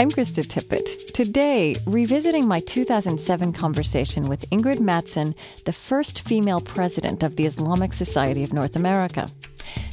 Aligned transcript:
I'm 0.00 0.10
Krista 0.10 0.42
Tippett. 0.42 1.12
Today, 1.12 1.76
revisiting 1.86 2.48
my 2.48 2.60
2007 2.60 3.52
conversation 3.52 4.30
with 4.30 4.48
Ingrid 4.48 4.78
Mattson, 4.78 5.34
the 5.66 5.74
first 5.74 6.22
female 6.22 6.62
president 6.62 7.22
of 7.22 7.36
the 7.36 7.44
Islamic 7.44 7.92
Society 7.92 8.42
of 8.42 8.54
North 8.54 8.76
America. 8.76 9.28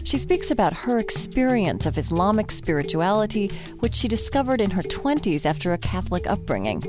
She 0.05 0.17
speaks 0.17 0.49
about 0.49 0.71
her 0.71 0.97
experience 0.97 1.85
of 1.85 1.97
Islamic 1.97 2.51
spirituality, 2.51 3.49
which 3.81 3.95
she 3.95 4.07
discovered 4.07 4.61
in 4.61 4.71
her 4.71 4.81
20s 4.81 5.45
after 5.45 5.73
a 5.73 5.77
Catholic 5.77 6.25
upbringing. 6.25 6.81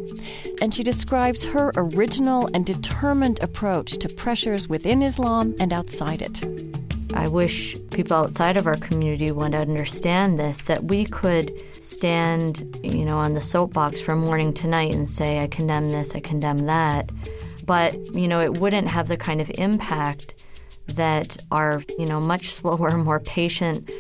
And 0.62 0.72
she 0.72 0.84
describes 0.84 1.44
her 1.44 1.72
original 1.74 2.48
and 2.54 2.64
determined 2.64 3.42
approach 3.42 3.98
to 3.98 4.08
pressures 4.08 4.68
within 4.68 5.02
Islam 5.02 5.56
and 5.58 5.72
outside 5.72 6.22
it. 6.22 6.77
I 7.14 7.28
wish 7.28 7.76
people 7.90 8.16
outside 8.16 8.56
of 8.56 8.66
our 8.66 8.76
community 8.76 9.30
would 9.30 9.54
understand 9.54 10.38
this 10.38 10.62
that 10.62 10.84
we 10.84 11.04
could 11.04 11.52
stand, 11.82 12.78
you 12.82 13.04
know, 13.04 13.18
on 13.18 13.34
the 13.34 13.40
soapbox 13.40 14.00
from 14.00 14.20
morning 14.20 14.52
to 14.54 14.68
night 14.68 14.94
and 14.94 15.08
say, 15.08 15.40
I 15.42 15.46
condemn 15.46 15.90
this, 15.90 16.14
I 16.14 16.20
condemn 16.20 16.58
that. 16.66 17.10
But, 17.64 18.14
you 18.14 18.28
know, 18.28 18.40
it 18.40 18.58
wouldn't 18.58 18.88
have 18.88 19.08
the 19.08 19.16
kind 19.16 19.40
of 19.40 19.50
impact 19.54 20.44
that 20.88 21.36
our, 21.50 21.82
you 21.98 22.06
know, 22.06 22.20
much 22.20 22.46
slower, 22.54 22.96
more 22.96 23.20
patient 23.20 23.90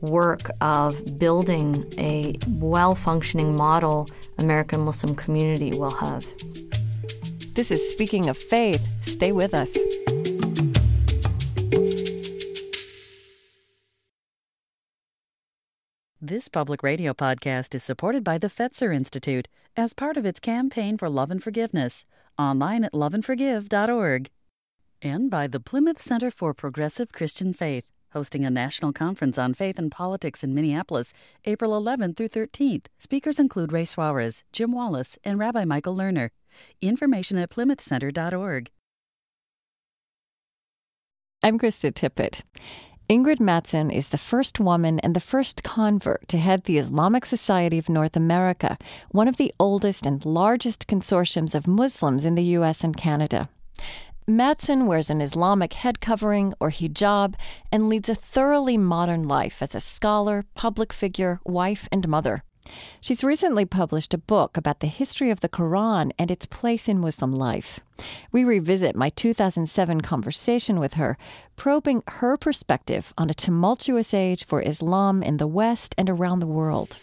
work 0.00 0.50
of 0.60 1.18
building 1.18 1.84
a 1.98 2.36
well 2.48 2.94
functioning 2.94 3.56
model 3.56 4.08
American 4.38 4.80
Muslim 4.80 5.14
community 5.14 5.70
will 5.76 5.90
have. 5.90 6.26
This 7.54 7.70
is 7.70 7.90
Speaking 7.90 8.28
of 8.28 8.38
Faith. 8.38 8.86
Stay 9.00 9.32
with 9.32 9.54
us. 9.54 9.76
This 16.28 16.48
public 16.48 16.82
radio 16.82 17.14
podcast 17.14 17.74
is 17.74 17.82
supported 17.82 18.22
by 18.22 18.36
the 18.36 18.50
Fetzer 18.50 18.94
Institute 18.94 19.48
as 19.78 19.94
part 19.94 20.18
of 20.18 20.26
its 20.26 20.40
campaign 20.40 20.98
for 20.98 21.08
love 21.08 21.30
and 21.30 21.42
forgiveness, 21.42 22.04
online 22.38 22.84
at 22.84 22.92
loveandforgive.org. 22.92 24.28
And 25.00 25.30
by 25.30 25.46
the 25.46 25.58
Plymouth 25.58 26.02
Center 26.02 26.30
for 26.30 26.52
Progressive 26.52 27.12
Christian 27.12 27.54
Faith, 27.54 27.86
hosting 28.12 28.44
a 28.44 28.50
national 28.50 28.92
conference 28.92 29.38
on 29.38 29.54
faith 29.54 29.78
and 29.78 29.90
politics 29.90 30.44
in 30.44 30.54
Minneapolis, 30.54 31.14
April 31.46 31.70
11th 31.82 32.18
through 32.18 32.28
13th. 32.28 32.88
Speakers 32.98 33.38
include 33.38 33.72
Ray 33.72 33.86
Suarez, 33.86 34.44
Jim 34.52 34.72
Wallis, 34.72 35.16
and 35.24 35.38
Rabbi 35.38 35.64
Michael 35.64 35.96
Lerner. 35.96 36.28
Information 36.82 37.38
at 37.38 37.48
plymouthcenter.org. 37.48 38.70
I'm 41.42 41.58
Krista 41.58 41.90
Tippett. 41.90 42.42
Ingrid 43.08 43.38
Mattson 43.38 43.90
is 43.90 44.08
the 44.08 44.18
first 44.18 44.60
woman 44.60 44.98
and 45.00 45.16
the 45.16 45.20
first 45.20 45.62
convert 45.62 46.28
to 46.28 46.36
head 46.36 46.64
the 46.64 46.76
Islamic 46.76 47.24
Society 47.24 47.78
of 47.78 47.88
North 47.88 48.16
America, 48.16 48.76
one 49.12 49.26
of 49.26 49.38
the 49.38 49.50
oldest 49.58 50.04
and 50.04 50.22
largest 50.26 50.86
consortiums 50.86 51.54
of 51.54 51.66
Muslims 51.66 52.26
in 52.26 52.34
the 52.34 52.42
U.S. 52.58 52.84
and 52.84 52.94
Canada. 52.94 53.48
Mattson 54.28 54.84
wears 54.84 55.08
an 55.08 55.22
Islamic 55.22 55.72
head 55.72 56.02
covering 56.02 56.52
or 56.60 56.70
hijab 56.70 57.34
and 57.72 57.88
leads 57.88 58.10
a 58.10 58.14
thoroughly 58.14 58.76
modern 58.76 59.26
life 59.26 59.62
as 59.62 59.74
a 59.74 59.80
scholar, 59.80 60.44
public 60.54 60.92
figure, 60.92 61.40
wife, 61.46 61.88
and 61.90 62.06
mother. 62.06 62.44
She's 63.00 63.24
recently 63.24 63.64
published 63.64 64.14
a 64.14 64.18
book 64.18 64.56
about 64.56 64.80
the 64.80 64.86
history 64.86 65.30
of 65.30 65.40
the 65.40 65.48
Quran 65.48 66.10
and 66.18 66.30
its 66.30 66.46
place 66.46 66.88
in 66.88 66.98
Muslim 66.98 67.34
life. 67.34 67.80
We 68.32 68.44
revisit 68.44 68.96
my 68.96 69.10
2007 69.10 70.00
conversation 70.00 70.78
with 70.80 70.94
her, 70.94 71.16
probing 71.56 72.02
her 72.06 72.36
perspective 72.36 73.12
on 73.16 73.30
a 73.30 73.34
tumultuous 73.34 74.12
age 74.14 74.44
for 74.44 74.62
Islam 74.62 75.22
in 75.22 75.36
the 75.36 75.46
West 75.46 75.94
and 75.98 76.08
around 76.08 76.40
the 76.40 76.46
world. 76.46 76.96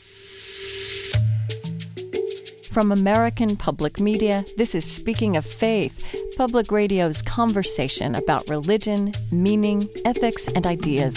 From 2.72 2.92
American 2.92 3.56
Public 3.56 4.02
Media, 4.02 4.44
this 4.58 4.76
is 4.76 4.84
Speaking 4.84 5.38
of 5.38 5.46
Faith, 5.46 6.04
public 6.36 6.72
radio's 6.72 7.22
conversation 7.22 8.16
about 8.16 8.50
religion, 8.50 9.14
meaning, 9.32 9.88
ethics, 10.04 10.50
and 10.50 10.68
ideas. 10.68 11.16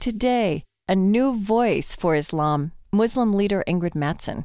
Today, 0.00 0.64
a 0.92 0.94
new 0.94 1.34
voice 1.34 1.96
for 1.96 2.14
Islam, 2.14 2.70
Muslim 2.92 3.32
leader 3.32 3.64
Ingrid 3.66 3.94
Mattson. 3.94 4.44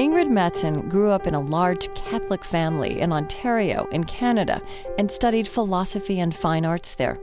Ingrid 0.00 0.26
Mattson 0.26 0.88
grew 0.90 1.10
up 1.10 1.28
in 1.28 1.34
a 1.34 1.40
large 1.58 1.94
Catholic 1.94 2.42
family 2.42 3.00
in 3.00 3.12
Ontario, 3.12 3.86
in 3.92 4.02
Canada, 4.02 4.60
and 4.98 5.08
studied 5.08 5.46
philosophy 5.46 6.18
and 6.18 6.34
fine 6.34 6.64
arts 6.64 6.96
there. 6.96 7.18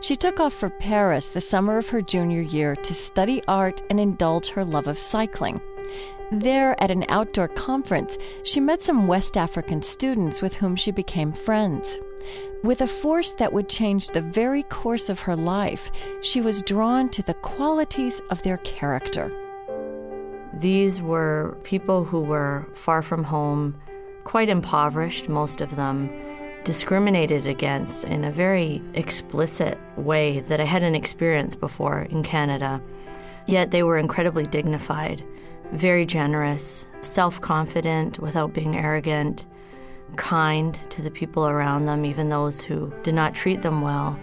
She 0.00 0.16
took 0.16 0.40
off 0.40 0.54
for 0.54 0.70
Paris 0.70 1.28
the 1.28 1.42
summer 1.42 1.76
of 1.76 1.90
her 1.90 2.00
junior 2.00 2.40
year 2.40 2.74
to 2.74 2.94
study 2.94 3.42
art 3.46 3.82
and 3.90 4.00
indulge 4.00 4.48
her 4.48 4.64
love 4.64 4.86
of 4.86 4.98
cycling. 4.98 5.60
There, 6.32 6.74
at 6.82 6.90
an 6.90 7.04
outdoor 7.10 7.48
conference, 7.48 8.16
she 8.44 8.60
met 8.60 8.82
some 8.82 9.08
West 9.08 9.36
African 9.36 9.82
students 9.82 10.40
with 10.40 10.54
whom 10.54 10.74
she 10.74 10.90
became 10.90 11.34
friends. 11.34 11.98
With 12.62 12.80
a 12.80 12.86
force 12.86 13.32
that 13.32 13.52
would 13.52 13.68
change 13.68 14.08
the 14.08 14.22
very 14.22 14.62
course 14.64 15.08
of 15.08 15.20
her 15.20 15.36
life, 15.36 15.90
she 16.22 16.40
was 16.40 16.62
drawn 16.62 17.08
to 17.10 17.22
the 17.22 17.34
qualities 17.34 18.20
of 18.30 18.42
their 18.42 18.56
character. 18.58 19.30
These 20.54 21.02
were 21.02 21.56
people 21.64 22.04
who 22.04 22.20
were 22.20 22.66
far 22.72 23.02
from 23.02 23.24
home, 23.24 23.76
quite 24.24 24.48
impoverished, 24.48 25.28
most 25.28 25.60
of 25.60 25.76
them, 25.76 26.10
discriminated 26.64 27.46
against 27.46 28.04
in 28.04 28.24
a 28.24 28.32
very 28.32 28.82
explicit 28.94 29.78
way 29.96 30.40
that 30.40 30.60
I 30.60 30.64
hadn't 30.64 30.94
experienced 30.94 31.60
before 31.60 32.02
in 32.10 32.22
Canada. 32.22 32.82
Yet 33.46 33.70
they 33.70 33.84
were 33.84 33.98
incredibly 33.98 34.46
dignified, 34.46 35.22
very 35.72 36.06
generous, 36.06 36.86
self 37.02 37.40
confident 37.40 38.18
without 38.18 38.54
being 38.54 38.76
arrogant 38.76 39.46
kind 40.16 40.74
to 40.74 41.02
the 41.02 41.10
people 41.10 41.46
around 41.46 41.86
them, 41.86 42.04
even 42.04 42.28
those 42.28 42.62
who 42.62 42.92
did 43.02 43.14
not 43.14 43.34
treat 43.34 43.62
them 43.62 43.80
well. 43.80 44.18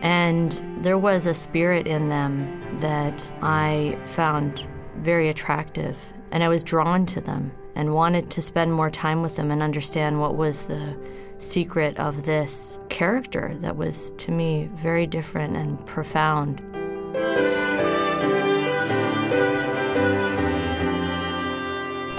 And 0.00 0.52
there 0.82 0.98
was 0.98 1.26
a 1.26 1.34
spirit 1.34 1.86
in 1.86 2.08
them 2.08 2.62
that 2.80 3.32
I 3.42 3.98
found 4.04 4.66
very 4.98 5.28
attractive, 5.28 6.12
and 6.30 6.42
I 6.42 6.48
was 6.48 6.62
drawn 6.62 7.06
to 7.06 7.20
them 7.20 7.52
and 7.74 7.94
wanted 7.94 8.30
to 8.30 8.42
spend 8.42 8.72
more 8.72 8.90
time 8.90 9.22
with 9.22 9.36
them 9.36 9.50
and 9.50 9.62
understand 9.62 10.20
what 10.20 10.36
was 10.36 10.62
the 10.62 10.96
secret 11.38 11.96
of 11.98 12.24
this 12.24 12.78
character 12.88 13.52
that 13.56 13.76
was 13.76 14.12
to 14.12 14.30
me 14.30 14.70
very 14.74 15.06
different 15.06 15.56
and 15.56 15.84
profound. 15.86 16.62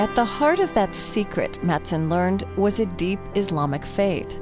At 0.06 0.14
the 0.14 0.24
heart 0.24 0.60
of 0.60 0.72
that 0.76 0.94
secret, 0.94 1.54
Mattson 1.64 2.12
learned, 2.12 2.44
was 2.58 2.80
a 2.80 2.86
deep 2.86 3.20
Islamic 3.34 3.84
faith. 3.84 4.40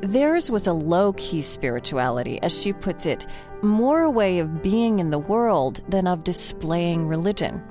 Theirs 0.00 0.50
was 0.50 0.66
a 0.66 0.72
low 0.72 1.12
key 1.12 1.42
spirituality, 1.42 2.42
as 2.42 2.60
she 2.60 2.72
puts 2.72 3.06
it, 3.06 3.24
more 3.62 4.02
a 4.02 4.10
way 4.10 4.40
of 4.40 4.64
being 4.64 4.98
in 4.98 5.10
the 5.10 5.20
world 5.20 5.80
than 5.88 6.08
of 6.08 6.24
displaying 6.24 7.06
religion. 7.06 7.62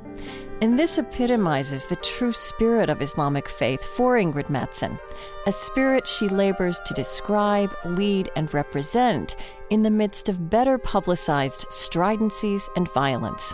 And 0.62 0.80
this 0.80 0.98
epitomizes 0.98 1.88
the 1.88 1.98
true 1.98 2.32
spirit 2.32 2.90
of 2.90 3.02
Islamic 3.02 3.50
faith 3.50 3.84
for 3.84 4.16
Ingrid 4.16 4.48
Mattson, 4.48 4.98
a 5.46 5.52
spirit 5.52 6.08
she 6.08 6.30
labors 6.30 6.80
to 6.86 6.94
describe, 6.94 7.76
lead, 7.84 8.32
and 8.38 8.54
represent 8.54 9.36
in 9.70 9.84
the 9.84 9.92
midst 9.92 10.30
of 10.30 10.50
better 10.50 10.78
publicized 10.78 11.66
stridencies 11.70 12.70
and 12.78 12.90
violence. 12.94 13.54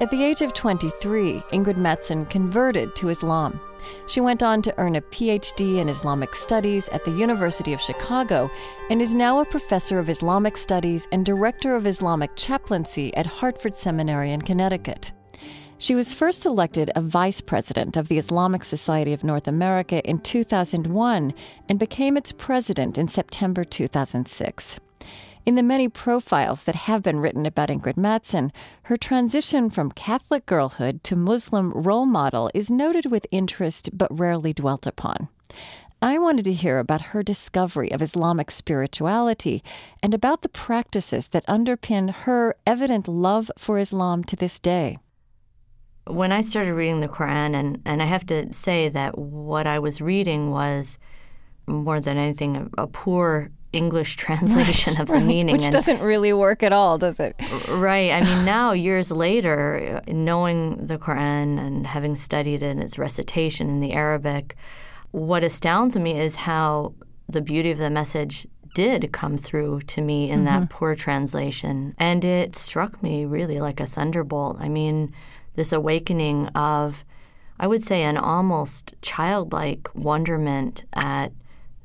At 0.00 0.10
the 0.10 0.24
age 0.24 0.42
of 0.42 0.54
23, 0.54 1.40
Ingrid 1.52 1.76
Mattson 1.76 2.28
converted 2.28 2.96
to 2.96 3.08
Islam. 3.08 3.60
She 4.06 4.20
went 4.20 4.42
on 4.42 4.62
to 4.62 4.78
earn 4.78 4.96
a 4.96 5.00
PhD 5.00 5.78
in 5.78 5.88
Islamic 5.88 6.34
Studies 6.34 6.88
at 6.88 7.04
the 7.04 7.10
University 7.10 7.72
of 7.72 7.80
Chicago 7.80 8.50
and 8.90 9.00
is 9.00 9.14
now 9.14 9.40
a 9.40 9.44
professor 9.44 9.98
of 9.98 10.08
Islamic 10.08 10.56
Studies 10.56 11.08
and 11.12 11.24
director 11.24 11.76
of 11.76 11.86
Islamic 11.86 12.34
chaplaincy 12.36 13.14
at 13.16 13.26
Hartford 13.26 13.76
Seminary 13.76 14.32
in 14.32 14.42
Connecticut. 14.42 15.12
She 15.78 15.96
was 15.96 16.14
first 16.14 16.46
elected 16.46 16.92
a 16.94 17.00
vice 17.00 17.40
president 17.40 17.96
of 17.96 18.06
the 18.06 18.18
Islamic 18.18 18.62
Society 18.62 19.12
of 19.12 19.24
North 19.24 19.48
America 19.48 20.00
in 20.08 20.20
2001 20.20 21.34
and 21.68 21.78
became 21.78 22.16
its 22.16 22.30
president 22.30 22.98
in 22.98 23.08
September 23.08 23.64
2006. 23.64 24.78
In 25.44 25.56
the 25.56 25.62
many 25.62 25.88
profiles 25.88 26.62
that 26.64 26.76
have 26.76 27.02
been 27.02 27.18
written 27.18 27.46
about 27.46 27.68
Ingrid 27.68 27.96
Mattson, 27.96 28.52
her 28.84 28.96
transition 28.96 29.70
from 29.70 29.90
Catholic 29.90 30.46
girlhood 30.46 31.02
to 31.02 31.16
Muslim 31.16 31.72
role 31.72 32.06
model 32.06 32.48
is 32.54 32.70
noted 32.70 33.06
with 33.10 33.26
interest 33.32 33.90
but 33.92 34.16
rarely 34.16 34.52
dwelt 34.52 34.86
upon. 34.86 35.28
I 36.00 36.18
wanted 36.18 36.44
to 36.44 36.52
hear 36.52 36.78
about 36.78 37.10
her 37.12 37.24
discovery 37.24 37.90
of 37.90 38.00
Islamic 38.00 38.52
spirituality 38.52 39.64
and 40.00 40.14
about 40.14 40.42
the 40.42 40.48
practices 40.48 41.28
that 41.28 41.46
underpin 41.46 42.10
her 42.10 42.54
evident 42.64 43.08
love 43.08 43.50
for 43.58 43.78
Islam 43.78 44.22
to 44.24 44.36
this 44.36 44.60
day. 44.60 44.98
When 46.06 46.30
I 46.30 46.40
started 46.40 46.74
reading 46.74 47.00
the 47.00 47.08
Quran, 47.08 47.54
and, 47.54 47.82
and 47.84 48.00
I 48.00 48.06
have 48.06 48.26
to 48.26 48.52
say 48.52 48.88
that 48.90 49.18
what 49.18 49.66
I 49.66 49.80
was 49.80 50.00
reading 50.00 50.50
was 50.50 50.98
more 51.66 52.00
than 52.00 52.16
anything 52.16 52.56
a, 52.56 52.82
a 52.82 52.86
poor 52.86 53.50
English 53.72 54.16
translation 54.24 55.00
of 55.00 55.08
the 55.08 55.14
Right, 55.14 55.24
meaning. 55.24 55.54
Which 55.54 55.64
and- 55.64 55.72
doesn't 55.72 56.00
really 56.00 56.32
work 56.32 56.62
at 56.62 56.72
all, 56.72 56.98
does 56.98 57.20
it? 57.20 57.34
Right. 57.68 58.10
I 58.12 58.22
mean, 58.22 58.44
now, 58.44 58.72
years 58.72 59.10
later, 59.10 60.00
knowing 60.06 60.86
the 60.86 60.98
Quran 60.98 61.58
and 61.58 61.86
having 61.86 62.16
studied 62.16 62.62
it 62.62 62.66
and 62.66 62.82
its 62.82 62.98
recitation 62.98 63.68
in 63.68 63.80
the 63.80 63.92
Arabic, 63.92 64.56
what 65.10 65.44
astounds 65.44 65.96
me 65.96 66.18
is 66.18 66.36
how 66.36 66.94
the 67.28 67.40
beauty 67.40 67.70
of 67.70 67.78
the 67.78 67.90
message 67.90 68.46
did 68.74 69.12
come 69.12 69.36
through 69.36 69.82
to 69.82 70.00
me 70.00 70.30
in 70.30 70.44
that 70.44 70.62
mm-hmm. 70.62 70.76
poor 70.76 70.94
translation. 70.94 71.94
And 71.98 72.24
it 72.24 72.56
struck 72.56 73.02
me 73.02 73.24
really 73.24 73.60
like 73.60 73.80
a 73.80 73.86
thunderbolt. 73.86 74.56
I 74.60 74.68
mean, 74.68 75.12
this 75.54 75.72
awakening 75.72 76.48
of, 76.48 77.04
I 77.58 77.66
would 77.66 77.82
say, 77.82 78.02
an 78.02 78.16
almost 78.16 78.94
childlike 79.02 79.94
wonderment 79.94 80.84
at 80.94 81.32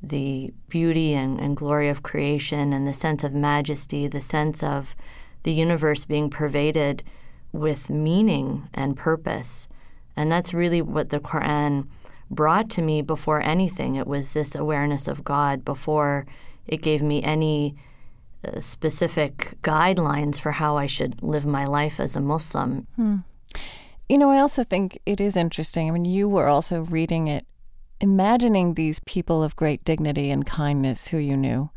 the 0.02 0.54
beauty 0.70 1.14
and, 1.14 1.40
and 1.40 1.58
glory 1.58 1.90
of 1.90 2.04
creation 2.04 2.74
and 2.74 2.88
the 2.88 2.94
sense 2.94 3.24
of 3.24 3.34
majesty, 3.34 4.08
the 4.08 4.22
sense 4.22 4.62
of 4.64 4.96
the 5.44 5.52
universe 5.52 6.06
being 6.06 6.30
pervaded 6.30 7.04
with 7.52 7.90
meaning 7.90 8.70
and 8.74 8.96
purpose. 8.98 9.68
And 10.16 10.32
that's 10.32 10.54
really 10.54 10.82
what 10.82 11.10
the 11.10 11.20
Quran 11.20 11.88
brought 12.30 12.70
to 12.72 12.82
me 12.82 13.02
before 13.02 13.42
anything. 13.42 13.96
It 13.96 14.08
was 14.08 14.34
this 14.34 14.56
awareness 14.56 15.08
of 15.08 15.24
God 15.24 15.64
before 15.64 16.26
it 16.66 16.82
gave 16.82 17.02
me 17.02 17.24
any 17.24 17.76
uh, 18.46 18.60
specific 18.60 19.56
guidelines 19.64 20.40
for 20.40 20.52
how 20.52 20.78
I 20.78 20.86
should 20.86 21.24
live 21.24 21.46
my 21.46 21.66
life 21.66 22.00
as 22.00 22.16
a 22.16 22.22
Muslim. 22.22 22.86
You 24.10 24.18
know, 24.18 24.30
I 24.30 24.40
also 24.40 24.64
think 24.64 25.00
it 25.06 25.20
is 25.20 25.36
interesting. 25.38 25.88
I 25.88 25.92
mean, 25.92 26.06
you 26.06 26.30
were 26.30 26.48
also 26.48 26.82
reading 26.82 27.28
it, 27.28 27.46
imagining 28.00 28.74
these 28.74 29.00
people 29.02 29.44
of 29.44 29.56
great 29.56 29.84
dignity 29.84 30.30
and 30.32 30.46
kindness 30.46 31.08
who 31.08 31.18
you 31.18 31.36
knew. 31.36 31.70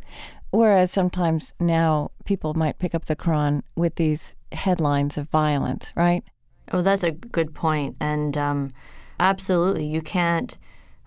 Whereas 0.51 0.91
sometimes 0.91 1.55
now 1.61 2.11
people 2.25 2.55
might 2.55 2.79
pick 2.79 2.95
up 2.95 3.05
the 3.07 3.17
Quran 3.17 3.63
with 3.77 3.95
these 3.95 4.35
headlines 4.53 5.17
of 5.17 5.29
violence, 5.29 5.93
right? 5.97 6.25
Oh, 6.73 6.83
that's 6.83 7.05
a 7.05 7.13
good 7.13 7.55
point. 7.55 7.97
And 8.01 8.37
um, 8.37 8.73
absolutely, 9.19 9.87
you 9.87 10.03
can't, 10.03 10.59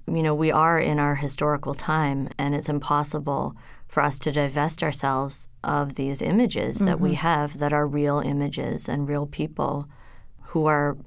you 0.08 0.24
know, 0.24 0.34
we 0.34 0.52
are 0.52 0.80
in 0.80 0.98
our 0.98 1.16
historical 1.16 1.74
time, 1.74 2.30
and 2.38 2.56
it's 2.56 2.70
impossible 2.70 3.56
for 3.88 4.02
us 4.02 4.18
to 4.20 4.32
divest 4.32 4.82
ourselves 4.82 5.48
of 5.64 5.96
these 5.96 6.22
images 6.22 6.80
that 6.80 7.00
we 7.00 7.14
have 7.14 7.60
that 7.60 7.72
are 7.72 7.88
real 7.88 8.20
images 8.20 8.90
and 8.90 9.08
real 9.08 9.26
people 9.26 9.88
who 10.48 10.66
are 10.66 10.98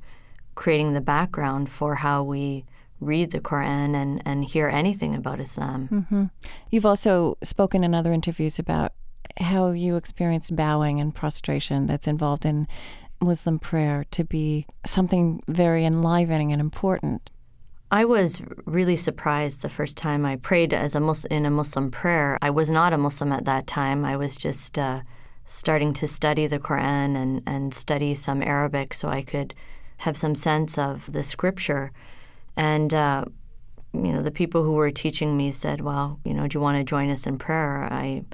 creating 0.54 0.92
the 0.92 1.00
background 1.00 1.68
for 1.68 1.96
how 1.96 2.22
we 2.22 2.64
read 3.00 3.30
the 3.30 3.40
Quran 3.40 3.94
and, 3.94 4.22
and 4.24 4.44
hear 4.44 4.68
anything 4.68 5.14
about 5.14 5.40
Islam. 5.40 6.30
You've 6.70 6.86
also 6.86 7.36
spoken 7.42 7.84
in 7.84 7.94
other 7.94 8.12
interviews 8.12 8.58
about 8.58 8.92
how 9.38 9.68
you 9.70 9.96
experienced 9.96 10.56
bowing 10.56 11.00
and 11.00 11.14
prostration 11.14 11.86
that's 11.86 12.08
involved 12.08 12.46
in 12.46 12.66
Muslim 13.20 13.58
prayer 13.58 14.04
to 14.10 14.24
be 14.24 14.66
something 14.84 15.42
very 15.48 15.84
enlivening 15.84 16.52
and 16.52 16.60
important. 16.60 17.30
I 17.90 18.04
was 18.04 18.42
really 18.64 18.96
surprised 18.96 19.62
the 19.62 19.68
first 19.68 19.96
time 19.96 20.26
I 20.26 20.36
prayed 20.36 20.74
as 20.74 20.94
a 20.94 21.00
Mus- 21.00 21.24
in 21.26 21.46
a 21.46 21.50
Muslim 21.50 21.90
prayer. 21.90 22.36
I 22.42 22.50
was 22.50 22.70
not 22.70 22.92
a 22.92 22.98
Muslim 22.98 23.32
at 23.32 23.44
that 23.44 23.66
time. 23.66 24.04
I 24.04 24.16
was 24.16 24.36
just 24.36 24.76
uh, 24.76 25.02
starting 25.44 25.92
to 25.94 26.08
study 26.08 26.46
the 26.46 26.58
Quran 26.58 27.16
and, 27.16 27.42
and 27.46 27.72
study 27.72 28.14
some 28.14 28.42
Arabic 28.42 28.92
so 28.92 29.08
I 29.08 29.22
could 29.22 29.54
have 29.98 30.16
some 30.16 30.34
sense 30.34 30.76
of 30.76 31.12
the 31.12 31.22
scripture. 31.22 31.92
And, 32.56 32.92
uh, 32.94 33.24
you 33.92 34.12
know, 34.12 34.22
the 34.22 34.30
people 34.30 34.62
who 34.62 34.72
were 34.72 34.90
teaching 34.90 35.36
me 35.36 35.52
said, 35.52 35.80
Well, 35.80 36.20
you 36.24 36.34
know, 36.34 36.46
do 36.46 36.56
you 36.56 36.62
want 36.62 36.78
to 36.78 36.84
join 36.84 37.10
us 37.10 37.26
in 37.26 37.38
prayer? 37.38 37.84
I 37.90 38.24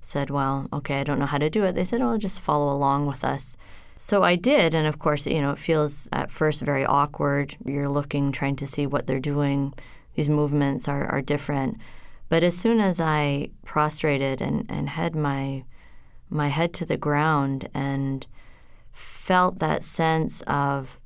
said, 0.00 0.30
Well, 0.30 0.68
okay, 0.72 1.00
I 1.00 1.04
don't 1.04 1.18
know 1.18 1.26
how 1.26 1.38
to 1.38 1.50
do 1.50 1.64
it. 1.64 1.74
They 1.74 1.84
said, 1.84 2.00
Oh, 2.00 2.16
just 2.18 2.40
follow 2.40 2.72
along 2.72 3.06
with 3.06 3.24
us. 3.24 3.56
So 3.96 4.24
I 4.24 4.34
did, 4.34 4.74
and 4.74 4.86
of 4.86 4.98
course, 4.98 5.26
you 5.26 5.40
know, 5.40 5.52
it 5.52 5.58
feels 5.58 6.08
at 6.12 6.30
first 6.30 6.62
very 6.62 6.84
awkward. 6.84 7.56
You're 7.64 7.88
looking, 7.88 8.32
trying 8.32 8.56
to 8.56 8.66
see 8.66 8.86
what 8.86 9.06
they're 9.06 9.20
doing. 9.20 9.74
These 10.14 10.28
movements 10.28 10.88
are, 10.88 11.06
are 11.06 11.22
different. 11.22 11.78
But 12.28 12.42
as 12.42 12.56
soon 12.56 12.80
as 12.80 13.00
I 13.00 13.50
prostrated 13.64 14.40
and, 14.40 14.66
and 14.68 14.88
had 14.88 15.14
my 15.14 15.64
my 16.30 16.48
head 16.48 16.72
to 16.72 16.86
the 16.86 16.96
ground 16.96 17.68
and 17.74 18.26
felt 18.90 19.58
that 19.58 19.84
sense 19.84 20.40
of 20.46 20.98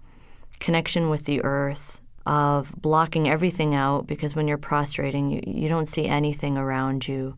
connection 0.61 1.11
with 1.11 1.25
the 1.25 1.43
earth, 1.43 2.01
of 2.27 2.75
blocking 2.81 3.29
everything 3.29 3.75
out, 3.75 4.07
because 4.07 4.35
when 4.35 4.49
you're 4.49 4.59
prostrating, 4.59 5.31
you, 5.31 5.41
you 5.47 5.69
don't 5.69 5.87
see 5.87 6.07
anything 6.07 6.59
around 6.59 7.07
you. 7.07 7.37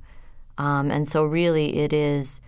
Um, 0.56 0.90
and 0.90 1.06
so, 1.06 1.24
really, 1.24 1.76
it 1.76 1.92
is 1.92 2.40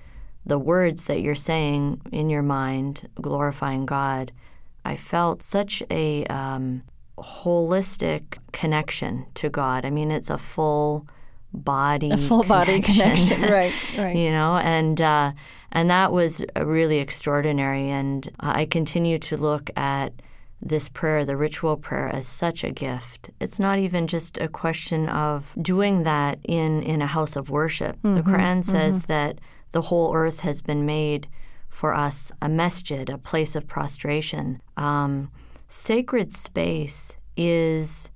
the 0.44 0.58
words 0.58 1.04
that 1.04 1.20
you're 1.20 1.34
saying 1.34 2.00
in 2.10 2.30
your 2.30 2.42
mind, 2.42 3.08
glorifying 3.20 3.86
God. 3.86 4.32
I 4.84 4.96
felt 4.96 5.42
such 5.42 5.82
a 5.90 6.24
um, 6.26 6.82
holistic 7.18 8.38
connection 8.52 9.26
to 9.34 9.50
God. 9.50 9.84
I 9.84 9.90
mean, 9.90 10.10
it's 10.10 10.30
a 10.30 10.38
full 10.38 11.06
body, 11.52 12.10
A 12.10 12.16
full 12.16 12.44
body 12.44 12.80
connection, 12.80 13.42
right? 13.50 13.72
Right. 13.96 14.16
you 14.16 14.30
know, 14.30 14.56
and 14.56 15.00
uh, 15.00 15.32
and 15.72 15.90
that 15.90 16.12
was 16.12 16.44
really 16.56 16.98
extraordinary. 16.98 17.90
And 17.90 18.28
I 18.40 18.66
continue 18.66 19.18
to 19.18 19.36
look 19.36 19.70
at 19.76 20.12
this 20.62 20.88
prayer, 20.88 21.24
the 21.24 21.36
ritual 21.36 21.76
prayer, 21.76 22.08
as 22.08 22.26
such 22.26 22.64
a 22.64 22.70
gift. 22.70 23.30
It's 23.40 23.58
not 23.58 23.78
even 23.78 24.06
just 24.06 24.38
a 24.38 24.48
question 24.48 25.08
of 25.08 25.54
doing 25.60 26.02
that 26.02 26.38
in 26.44 26.82
in 26.82 27.00
a 27.02 27.06
house 27.06 27.36
of 27.36 27.50
worship. 27.50 27.96
The 28.02 28.22
Quran 28.22 28.62
says 28.64 29.04
that 29.04 29.38
the 29.72 29.82
whole 29.82 30.14
earth 30.14 30.40
has 30.40 30.60
been 30.60 30.84
made 30.84 31.28
for 31.68 31.94
us 31.94 32.32
a 32.42 32.48
masjid, 32.48 33.08
a 33.08 33.16
place 33.16 33.56
of 33.56 33.66
prostration. 33.66 34.60
Um, 34.76 35.30
sacred 35.68 36.32
space 36.32 37.16
is 37.36 38.10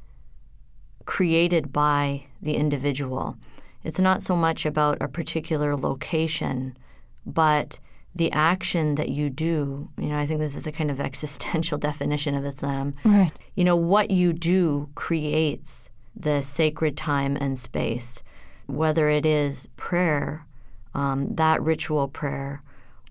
created 1.06 1.72
by 1.72 2.26
the 2.42 2.56
individual. 2.56 3.36
It's 3.84 4.00
not 4.00 4.22
so 4.22 4.34
much 4.34 4.66
about 4.66 4.98
a 5.00 5.08
particular 5.08 5.76
location, 5.76 6.76
but 7.24 7.78
the 8.14 8.30
action 8.32 8.94
that 8.94 9.08
you 9.08 9.28
do. 9.28 9.88
You 9.98 10.08
know, 10.08 10.18
I 10.18 10.26
think 10.26 10.40
this 10.40 10.56
is 10.56 10.66
a 10.66 10.72
kind 10.72 10.90
of 10.90 11.00
existential 11.08 11.78
definition 11.78 12.34
of 12.34 12.44
Islam. 12.44 12.94
Right. 13.04 13.32
You 13.54 13.64
know, 13.64 13.76
what 13.76 14.10
you 14.10 14.32
do 14.32 14.88
creates 14.94 15.90
the 16.16 16.42
sacred 16.42 16.96
time 16.96 17.36
and 17.40 17.58
space, 17.58 18.22
whether 18.66 19.08
it 19.08 19.26
is 19.26 19.68
prayer, 19.76 20.46
um, 20.94 21.34
that 21.34 21.60
ritual 21.60 22.08
prayer, 22.08 22.62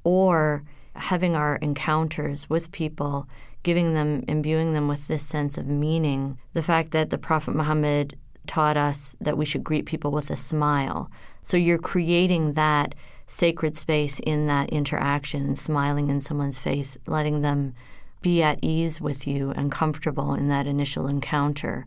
or 0.04 0.64
having 0.96 1.36
our 1.36 1.58
encounters 1.58 2.50
with 2.50 2.72
people, 2.72 3.28
giving 3.64 3.94
them, 3.94 4.24
imbuing 4.28 4.74
them 4.74 4.88
with 4.88 5.08
this 5.08 5.24
sense 5.24 5.58
of 5.58 5.68
meaning. 5.68 6.38
The 6.54 6.64
fact 6.64 6.92
that 6.92 7.10
the 7.10 7.18
Prophet 7.18 7.56
Muhammad 7.56 8.18
taught 8.48 8.78
us 8.78 9.16
that 9.22 9.38
we 9.38 9.46
should 9.46 9.64
greet 9.64 9.86
people 9.86 10.12
with 10.12 10.30
a 10.30 10.36
smile. 10.36 11.10
So 11.42 11.58
you're 11.58 11.78
creating 11.78 12.54
that 12.54 12.96
sacred 13.28 13.78
space 13.78 14.20
in 14.20 14.48
that 14.48 14.70
interaction 14.70 15.56
smiling 15.56 16.10
in 16.10 16.22
someone's 16.22 16.60
face, 16.60 16.98
letting 17.08 17.42
them 17.42 17.74
be 18.22 18.42
at 18.42 18.60
ease 18.62 19.02
with 19.02 19.28
you 19.28 19.52
and 19.52 19.72
comfortable 19.72 20.34
in 20.34 20.48
that 20.48 20.68
initial 20.68 21.08
encounter. 21.08 21.86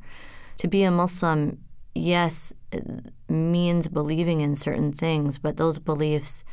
To 0.59 0.69
be 0.69 0.83
a 0.83 0.91
Muslim, 0.91 1.59
yes, 1.95 2.53
means 3.29 3.89
believing 3.89 4.41
in 4.41 4.55
certain 4.55 4.93
things, 4.93 5.39
but 5.39 5.57
those 5.57 5.79
beliefs 5.79 6.45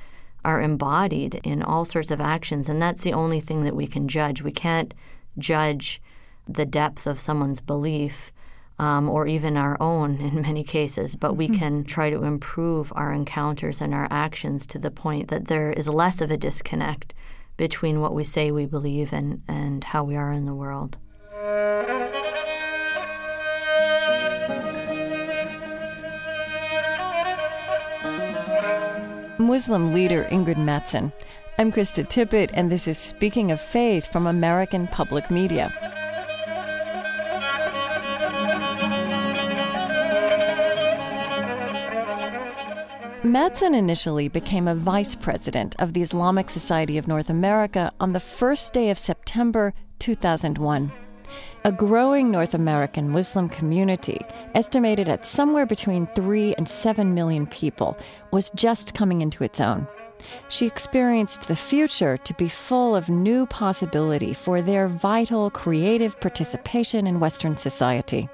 are 0.46 0.62
embodied 0.62 1.40
in 1.44 1.62
all 1.63 1.86
sorts 1.86 2.12
of 2.12 2.20
actions, 2.20 2.68
and 2.68 2.82
that's 2.82 3.04
the 3.04 3.13
only 3.13 3.40
thing 3.40 3.63
that 3.63 3.75
we 3.75 3.88
can 3.88 4.08
judge. 4.08 4.42
We 4.42 4.52
can't 4.52 4.94
judge 5.38 6.02
the 6.48 6.66
depth 6.66 7.08
of 7.08 7.20
someone's 7.20 7.62
belief. 7.62 8.32
Um, 8.80 9.08
or 9.08 9.27
even 9.27 9.56
our 9.56 9.77
own 9.80 10.18
in 10.20 10.42
many 10.42 10.63
cases, 10.63 11.15
but 11.15 11.36
we 11.36 11.48
can 11.48 11.84
try 11.84 12.10
to 12.10 12.24
improve 12.24 12.92
our 12.96 13.13
encounters 13.13 13.82
and 13.82 13.94
our 13.94 14.08
actions 14.10 14.65
to 14.68 14.80
the 14.80 14.89
point 14.89 15.27
that 15.27 15.46
there 15.46 15.72
is 15.72 15.88
less 15.88 16.22
of 16.22 16.32
a 16.32 16.38
disconnect 16.38 17.13
between 17.56 18.01
what 18.01 18.15
we 18.15 18.24
say 18.24 18.51
we 18.51 18.65
believe 18.65 19.13
and, 19.13 19.44
and 19.48 19.84
how 19.84 20.03
we 20.03 20.15
are 20.15 20.32
in 20.32 20.46
the 20.46 20.56
world. 20.56 20.98
Muslim 29.38 29.94
leader 29.94 30.24
Ingrid 30.32 30.56
Mattson. 30.58 31.12
I'm 31.60 31.72
Krista 31.72 32.08
Tippett, 32.08 32.50
and 32.53 32.72
this 32.72 32.88
is 32.88 32.98
Speaking 32.98 33.51
of 33.51 33.62
Faith 33.62 34.12
from 34.12 34.25
American 34.25 34.88
Public 34.88 35.30
Media. 35.30 35.72
Mattson 43.24 43.74
initially 43.74 44.27
became 44.27 44.68
a 44.68 44.75
vice 44.75 45.15
president 45.15 45.77
of 45.80 45.94
the 45.94 46.01
Islamic 46.01 46.50
Society 46.50 46.98
of 46.98 47.08
North 47.08 47.30
America 47.30 47.89
on 48.01 48.12
the 48.12 48.20
first 48.20 48.74
day 48.74 48.89
of 48.89 48.98
September 48.98 49.74
2001. 50.00 50.92
A 51.63 51.72
growing 51.72 52.30
North 52.30 52.53
American 52.53 53.10
Muslim 53.10 53.48
community, 53.48 54.20
estimated 54.56 55.08
at 55.08 55.25
somewhere 55.25 55.65
between 55.65 56.06
3 56.15 56.53
and 56.56 56.68
7 56.68 57.13
million 57.13 57.48
people, 57.48 57.96
was 58.32 58.51
just 58.56 58.94
coming 58.94 59.22
into 59.22 59.46
its 59.46 59.62
own. 59.62 59.88
She 60.50 60.68
experienced 60.68 61.48
the 61.48 61.56
future 61.56 62.18
to 62.18 62.34
be 62.34 62.50
full 62.50 62.94
of 62.94 63.10
new 63.10 63.46
possibility 63.46 64.34
for 64.34 64.62
their 64.62 64.89
vital 64.89 65.50
creative 65.50 66.20
participation 66.20 67.08
in 67.08 67.22
Western 67.22 67.56
society. 67.56 68.27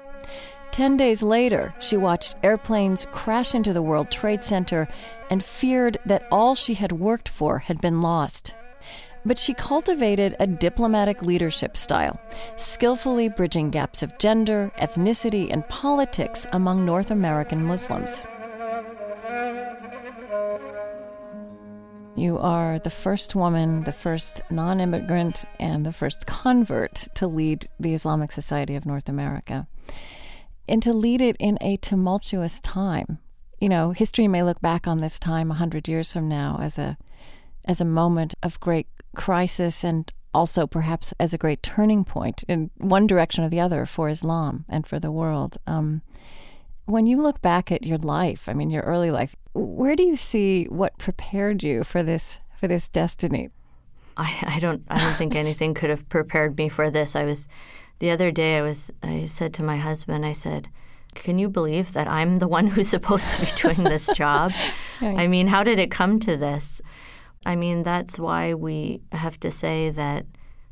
Ten 0.72 0.96
days 0.96 1.20
later, 1.20 1.74
she 1.80 1.96
watched 1.96 2.36
airplanes 2.44 3.04
crash 3.10 3.56
into 3.56 3.72
the 3.72 3.82
World 3.82 4.08
Trade 4.10 4.44
Center 4.44 4.86
and 5.28 5.44
feared 5.44 5.98
that 6.06 6.26
all 6.30 6.54
she 6.54 6.74
had 6.74 6.92
worked 6.92 7.28
for 7.28 7.58
had 7.58 7.80
been 7.80 8.00
lost. 8.00 8.54
But 9.26 9.38
she 9.38 9.52
cultivated 9.52 10.36
a 10.38 10.46
diplomatic 10.46 11.22
leadership 11.22 11.76
style, 11.76 12.20
skillfully 12.56 13.28
bridging 13.28 13.70
gaps 13.70 14.02
of 14.02 14.16
gender, 14.18 14.70
ethnicity, 14.78 15.52
and 15.52 15.68
politics 15.68 16.46
among 16.52 16.86
North 16.86 17.10
American 17.10 17.64
Muslims. 17.64 18.22
You 22.16 22.38
are 22.38 22.78
the 22.78 22.90
first 22.90 23.34
woman, 23.34 23.82
the 23.84 23.92
first 23.92 24.40
non 24.50 24.80
immigrant, 24.80 25.44
and 25.58 25.84
the 25.84 25.92
first 25.92 26.26
convert 26.26 27.08
to 27.14 27.26
lead 27.26 27.66
the 27.80 27.92
Islamic 27.92 28.30
Society 28.30 28.76
of 28.76 28.86
North 28.86 29.08
America 29.08 29.66
and 30.70 30.82
to 30.84 30.92
lead 30.92 31.20
it 31.20 31.36
in 31.40 31.58
a 31.60 31.76
tumultuous 31.78 32.60
time. 32.60 33.18
You 33.60 33.68
know, 33.68 33.90
history 33.90 34.28
may 34.28 34.42
look 34.42 34.60
back 34.60 34.86
on 34.86 34.98
this 34.98 35.18
time 35.18 35.50
a 35.50 35.54
hundred 35.54 35.88
years 35.88 36.12
from 36.12 36.28
now 36.28 36.58
as 36.62 36.78
a 36.78 36.96
as 37.66 37.80
a 37.80 37.84
moment 37.84 38.34
of 38.42 38.58
great 38.60 38.86
crisis 39.14 39.84
and 39.84 40.10
also 40.32 40.66
perhaps 40.66 41.12
as 41.20 41.34
a 41.34 41.38
great 41.38 41.62
turning 41.62 42.04
point 42.04 42.44
in 42.48 42.70
one 42.78 43.06
direction 43.06 43.44
or 43.44 43.48
the 43.48 43.60
other 43.60 43.84
for 43.84 44.08
Islam 44.08 44.64
and 44.68 44.86
for 44.86 44.98
the 44.98 45.10
world. 45.10 45.58
Um, 45.66 46.00
when 46.86 47.06
you 47.06 47.20
look 47.20 47.42
back 47.42 47.70
at 47.70 47.84
your 47.84 47.98
life, 47.98 48.48
I 48.48 48.54
mean 48.54 48.70
your 48.70 48.84
early 48.84 49.10
life, 49.10 49.36
where 49.52 49.96
do 49.96 50.04
you 50.04 50.16
see 50.16 50.66
what 50.66 50.96
prepared 50.98 51.62
you 51.62 51.84
for 51.84 52.02
this 52.02 52.38
for 52.56 52.68
this 52.68 52.88
destiny? 52.88 53.50
I, 54.16 54.54
I 54.56 54.60
don't 54.60 54.84
I 54.88 55.00
don't 55.00 55.16
think 55.16 55.34
anything 55.34 55.74
could 55.74 55.90
have 55.90 56.08
prepared 56.08 56.56
me 56.56 56.68
for 56.68 56.90
this. 56.90 57.16
I 57.16 57.24
was 57.24 57.48
the 58.00 58.10
other 58.10 58.30
day 58.30 58.58
I 58.58 58.62
was 58.62 58.90
I 59.02 59.26
said 59.26 59.54
to 59.54 59.62
my 59.62 59.76
husband, 59.76 60.26
I 60.26 60.32
said, 60.32 60.68
Can 61.14 61.38
you 61.38 61.48
believe 61.48 61.92
that 61.92 62.08
I'm 62.08 62.38
the 62.38 62.48
one 62.48 62.66
who's 62.72 62.88
supposed 62.88 63.30
to 63.30 63.40
be 63.40 63.52
doing 63.52 63.84
this 63.84 64.10
job? 64.14 64.52
I 65.00 65.26
mean, 65.28 65.46
how 65.46 65.62
did 65.62 65.78
it 65.78 65.90
come 65.90 66.18
to 66.20 66.36
this? 66.36 66.82
I 67.46 67.56
mean, 67.56 67.84
that's 67.84 68.18
why 68.18 68.52
we 68.54 69.00
have 69.12 69.40
to 69.40 69.50
say 69.50 69.90
that 69.90 70.26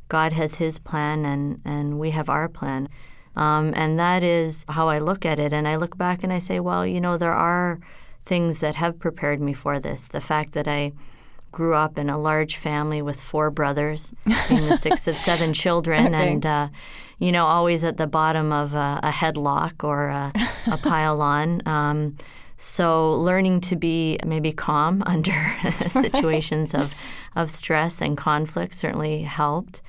God 0.07 0.33
has 0.33 0.55
his 0.55 0.77
plan 0.79 1.25
and, 1.25 1.61
and 1.65 1.99
we 1.99 2.11
have 2.11 2.29
our 2.29 2.47
plan. 2.47 2.89
Um, 3.35 3.73
and 3.75 3.97
that 3.99 4.23
is 4.23 4.65
how 4.67 4.87
I 4.89 4.99
look 4.99 5.25
at 5.25 5.39
it. 5.39 5.53
And 5.53 5.67
I 5.67 5.77
look 5.77 5.97
back 5.97 6.23
and 6.23 6.33
I 6.33 6.39
say, 6.39 6.59
well, 6.59 6.85
you 6.85 6.99
know, 6.99 7.17
there 7.17 7.33
are 7.33 7.79
things 8.21 8.59
that 8.59 8.75
have 8.75 8.99
prepared 8.99 9.39
me 9.39 9.53
for 9.53 9.79
this. 9.79 10.07
The 10.07 10.21
fact 10.21 10.53
that 10.53 10.67
I 10.67 10.93
grew 11.51 11.73
up 11.73 11.97
in 11.97 12.09
a 12.09 12.17
large 12.17 12.55
family 12.55 13.01
with 13.01 13.19
four 13.19 13.51
brothers, 13.51 14.13
being 14.49 14.67
the 14.67 14.77
sixth 14.77 15.07
of 15.07 15.17
seven 15.17 15.53
children, 15.53 16.07
okay. 16.07 16.31
and 16.31 16.45
uh, 16.45 16.69
you 17.19 17.31
know, 17.31 17.45
always 17.45 17.83
at 17.83 17.97
the 17.97 18.07
bottom 18.07 18.51
of 18.51 18.73
a, 18.73 18.99
a 19.03 19.11
headlock 19.11 19.83
or 19.83 20.07
a, 20.07 20.31
a 20.67 20.77
pile 20.83 21.21
on. 21.21 21.61
Um, 21.67 22.17
so 22.57 23.13
learning 23.13 23.61
to 23.61 23.75
be 23.75 24.17
maybe 24.25 24.51
calm 24.51 25.03
under 25.05 25.55
situations 25.89 26.73
of, 26.73 26.93
of 27.35 27.49
stress 27.49 28.01
and 28.01 28.17
conflict 28.17 28.73
certainly 28.73 29.21
helped. 29.21 29.81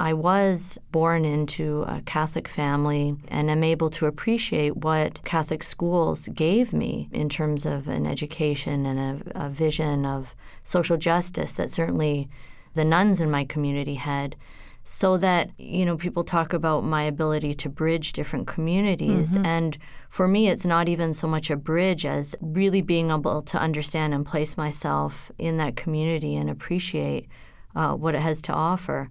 I 0.00 0.14
was 0.14 0.78
born 0.92 1.26
into 1.26 1.82
a 1.82 2.00
Catholic 2.06 2.48
family 2.48 3.16
and 3.28 3.50
am 3.50 3.62
able 3.62 3.90
to 3.90 4.06
appreciate 4.06 4.78
what 4.78 5.22
Catholic 5.24 5.62
schools 5.62 6.26
gave 6.28 6.72
me 6.72 7.10
in 7.12 7.28
terms 7.28 7.66
of 7.66 7.86
an 7.86 8.06
education 8.06 8.86
and 8.86 8.98
a, 8.98 9.44
a 9.44 9.50
vision 9.50 10.06
of 10.06 10.34
social 10.64 10.96
justice 10.96 11.52
that 11.52 11.70
certainly 11.70 12.30
the 12.72 12.84
nuns 12.84 13.20
in 13.20 13.30
my 13.30 13.44
community 13.44 13.96
had 13.96 14.36
so 14.84 15.18
that 15.18 15.50
you 15.58 15.84
know 15.84 15.98
people 15.98 16.24
talk 16.24 16.54
about 16.54 16.82
my 16.82 17.02
ability 17.02 17.52
to 17.52 17.68
bridge 17.68 18.14
different 18.14 18.46
communities 18.46 19.34
mm-hmm. 19.34 19.44
and 19.44 19.76
for 20.08 20.26
me 20.26 20.48
it's 20.48 20.64
not 20.64 20.88
even 20.88 21.12
so 21.12 21.26
much 21.26 21.50
a 21.50 21.56
bridge 21.56 22.06
as 22.06 22.34
really 22.40 22.80
being 22.80 23.10
able 23.10 23.42
to 23.42 23.58
understand 23.58 24.14
and 24.14 24.24
place 24.24 24.56
myself 24.56 25.30
in 25.36 25.58
that 25.58 25.76
community 25.76 26.34
and 26.36 26.48
appreciate 26.48 27.28
uh, 27.76 27.94
what 27.94 28.14
it 28.14 28.20
has 28.20 28.40
to 28.40 28.52
offer 28.52 29.10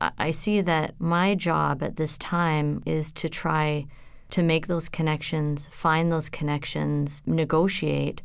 I 0.00 0.30
see 0.30 0.60
that 0.60 0.94
my 1.00 1.34
job 1.34 1.82
at 1.82 1.96
this 1.96 2.16
time 2.18 2.82
is 2.86 3.10
to 3.12 3.28
try 3.28 3.86
to 4.30 4.42
make 4.42 4.66
those 4.66 4.88
connections, 4.88 5.66
find 5.68 6.12
those 6.12 6.28
connections, 6.28 7.22
negotiate 7.26 8.22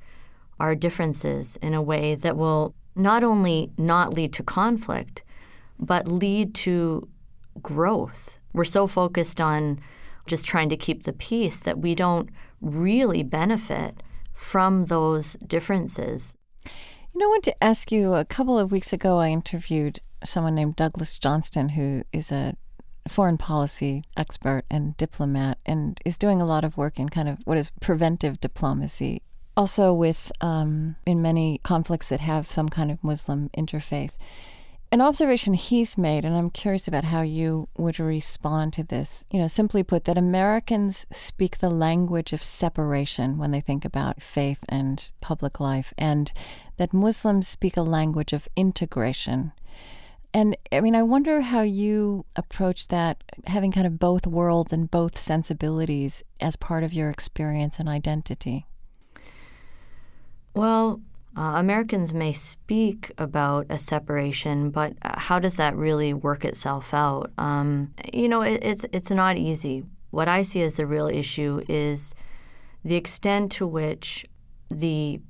our 0.59 0.75
differences 0.75 1.57
in 1.61 1.73
a 1.73 1.81
way 1.81 2.15
that 2.15 2.37
will 2.37 2.75
not 2.95 3.23
only 3.23 3.71
not 3.77 4.13
lead 4.13 4.33
to 4.33 4.43
conflict, 4.43 5.23
but 5.79 6.07
lead 6.07 6.53
to 6.53 7.07
growth. 7.61 8.39
We're 8.53 8.65
so 8.65 8.85
focused 8.85 9.41
on 9.41 9.79
just 10.27 10.45
trying 10.45 10.69
to 10.69 10.77
keep 10.77 11.03
the 11.03 11.13
peace 11.13 11.59
that 11.61 11.79
we 11.79 11.95
don't 11.95 12.29
really 12.61 13.23
benefit 13.23 14.03
from 14.33 14.85
those 14.85 15.33
differences. 15.45 16.35
You 16.65 17.19
know, 17.19 17.25
I 17.25 17.29
want 17.29 17.43
to 17.45 17.63
ask 17.63 17.91
you 17.91 18.13
a 18.13 18.25
couple 18.25 18.57
of 18.57 18.71
weeks 18.71 18.93
ago, 18.93 19.19
I 19.19 19.29
interviewed 19.29 19.99
someone 20.23 20.55
named 20.55 20.75
Douglas 20.75 21.17
Johnston, 21.17 21.69
who 21.69 22.03
is 22.11 22.31
a 22.31 22.55
foreign 23.07 23.37
policy 23.37 24.03
expert 24.15 24.63
and 24.69 24.95
diplomat 24.97 25.57
and 25.65 25.99
is 26.05 26.17
doing 26.17 26.41
a 26.41 26.45
lot 26.45 26.63
of 26.63 26.77
work 26.77 26.99
in 26.99 27.09
kind 27.09 27.27
of 27.27 27.39
what 27.45 27.57
is 27.57 27.71
preventive 27.81 28.39
diplomacy. 28.39 29.21
Also, 29.55 29.93
with 29.93 30.31
um, 30.41 30.95
in 31.05 31.21
many 31.21 31.59
conflicts 31.63 32.09
that 32.09 32.19
have 32.19 32.51
some 32.51 32.69
kind 32.69 32.89
of 32.89 33.03
Muslim 33.03 33.49
interface. 33.55 34.17
An 34.91 35.01
observation 35.01 35.55
he's 35.55 35.97
made, 35.97 36.23
and 36.23 36.35
I'm 36.35 36.51
curious 36.51 36.87
about 36.87 37.05
how 37.05 37.21
you 37.21 37.67
would 37.77 37.99
respond 37.99 38.73
to 38.73 38.83
this. 38.83 39.25
You 39.31 39.39
know, 39.39 39.47
simply 39.47 39.81
put, 39.81 40.05
that 40.05 40.19
Americans 40.19 41.07
speak 41.11 41.57
the 41.57 41.71
language 41.71 42.31
of 42.31 42.43
separation 42.43 43.39
when 43.39 43.49
they 43.49 43.59
think 43.59 43.85
about 43.85 44.21
faith 44.21 44.63
and 44.69 45.11
public 45.19 45.59
life, 45.59 45.95
and 45.97 46.31
that 46.77 46.93
Muslims 46.93 47.47
speak 47.47 47.75
a 47.75 47.81
language 47.81 48.33
of 48.33 48.47
integration 48.55 49.51
and 50.33 50.57
I 50.71 50.81
mean, 50.81 50.95
I 50.95 51.03
wonder 51.03 51.41
how 51.41 51.61
you 51.61 52.25
approach 52.35 52.87
that, 52.87 53.23
having 53.45 53.71
kind 53.71 53.85
of 53.85 53.99
both 53.99 54.25
worlds 54.25 54.73
and 54.73 54.89
both 54.89 55.17
sensibilities 55.17 56.23
as 56.39 56.55
part 56.55 56.83
of 56.83 56.91
your 56.91 57.09
experience 57.09 57.79
and 57.79 57.87
identity. 57.87 58.65
Well, 60.55 61.01
uh, 61.37 61.53
Americans 61.55 62.13
may 62.13 62.33
speak 62.33 63.11
about 63.17 63.67
a 63.69 63.77
separation, 63.77 64.71
but 64.71 64.93
uh, 65.01 65.19
how 65.19 65.39
does 65.39 65.57
that 65.57 65.75
really 65.75 66.13
work 66.13 66.45
itself 66.45 66.93
out? 66.93 67.31
Um, 67.37 67.93
you 68.11 68.27
know, 68.27 68.41
it, 68.41 68.63
it's 68.63 68.85
it's 68.91 69.09
not 69.09 69.37
easy. 69.37 69.83
What 70.11 70.27
I 70.27 70.43
see 70.43 70.61
as 70.61 70.75
the 70.75 70.85
real 70.85 71.07
issue 71.07 71.63
is 71.67 72.13
the 72.83 72.95
extent 72.95 73.51
to 73.53 73.65
which 73.65 74.25
the 74.69 75.21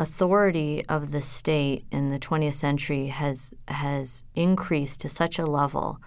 authority 0.00 0.82
of 0.88 1.10
the 1.10 1.20
state 1.20 1.84
in 1.92 2.08
the 2.08 2.18
20th 2.18 2.54
century 2.54 3.08
has 3.08 3.52
has 3.68 4.24
increased 4.34 4.98
to 5.02 5.10
such 5.10 5.38
a 5.38 5.44
level 5.44 5.98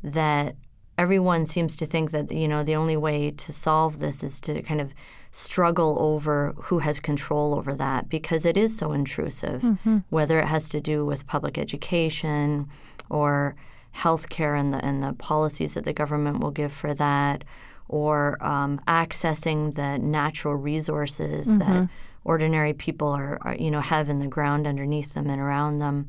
that 0.00 0.54
everyone 0.96 1.44
seems 1.44 1.74
to 1.74 1.84
think 1.84 2.12
that 2.12 2.30
you 2.30 2.46
know 2.46 2.62
the 2.62 2.76
only 2.76 2.96
way 2.96 3.32
to 3.32 3.52
solve 3.52 3.98
this 3.98 4.22
is 4.22 4.40
to 4.40 4.62
kind 4.62 4.80
of 4.80 4.94
struggle 5.32 5.96
over 5.98 6.54
who 6.56 6.78
has 6.78 7.00
control 7.00 7.56
over 7.58 7.74
that 7.74 8.08
because 8.08 8.46
it 8.46 8.56
is 8.56 8.78
so 8.78 8.92
intrusive 8.92 9.62
mm-hmm. 9.62 9.98
whether 10.10 10.38
it 10.38 10.46
has 10.46 10.68
to 10.68 10.80
do 10.80 11.04
with 11.04 11.26
public 11.26 11.58
education 11.58 12.68
or 13.10 13.56
healthcare 13.96 14.58
and 14.58 14.72
the 14.72 14.84
and 14.84 15.02
the 15.02 15.14
policies 15.14 15.74
that 15.74 15.84
the 15.84 15.92
government 15.92 16.38
will 16.38 16.52
give 16.52 16.72
for 16.72 16.94
that 16.94 17.42
or 17.88 18.38
um, 18.40 18.80
accessing 18.86 19.74
the 19.74 19.98
natural 19.98 20.54
resources 20.54 21.48
mm-hmm. 21.48 21.58
that 21.58 21.88
ordinary 22.24 22.72
people 22.72 23.08
are, 23.08 23.38
are, 23.42 23.54
you 23.54 23.70
know, 23.70 23.80
have 23.80 24.08
in 24.08 24.18
the 24.18 24.26
ground 24.26 24.66
underneath 24.66 25.14
them 25.14 25.28
and 25.28 25.40
around 25.40 25.78
them. 25.78 26.08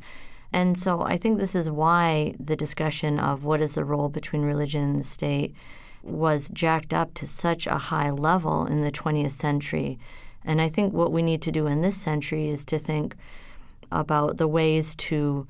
And 0.52 0.78
so 0.78 1.02
I 1.02 1.18
think 1.18 1.40
this 1.40 1.56
is 1.56 1.72
why 1.72 2.36
the 2.40 2.56
discussion 2.56 3.20
of 3.20 3.44
what 3.44 3.62
is 3.62 3.76
the 3.76 3.84
role 3.84 4.10
between 4.10 4.44
religion 4.44 4.84
and 4.84 5.00
the 5.00 5.04
state 5.04 5.56
was 6.04 6.50
jacked 6.50 6.94
up 6.94 7.14
to 7.16 7.26
such 7.26 7.66
a 7.66 7.78
high 7.78 8.12
level 8.12 8.66
in 8.68 8.82
the 8.82 8.92
20th 8.92 9.32
century. 9.32 9.98
And 10.46 10.62
I 10.62 10.70
think 10.70 10.94
what 10.94 11.12
we 11.12 11.24
need 11.24 11.42
to 11.44 11.52
do 11.52 11.66
in 11.66 11.82
this 11.82 11.98
century 11.98 12.50
is 12.50 12.66
to 12.66 12.78
think 12.78 13.16
about 13.92 14.38
the 14.38 14.48
ways 14.48 14.96
to, 14.96 15.48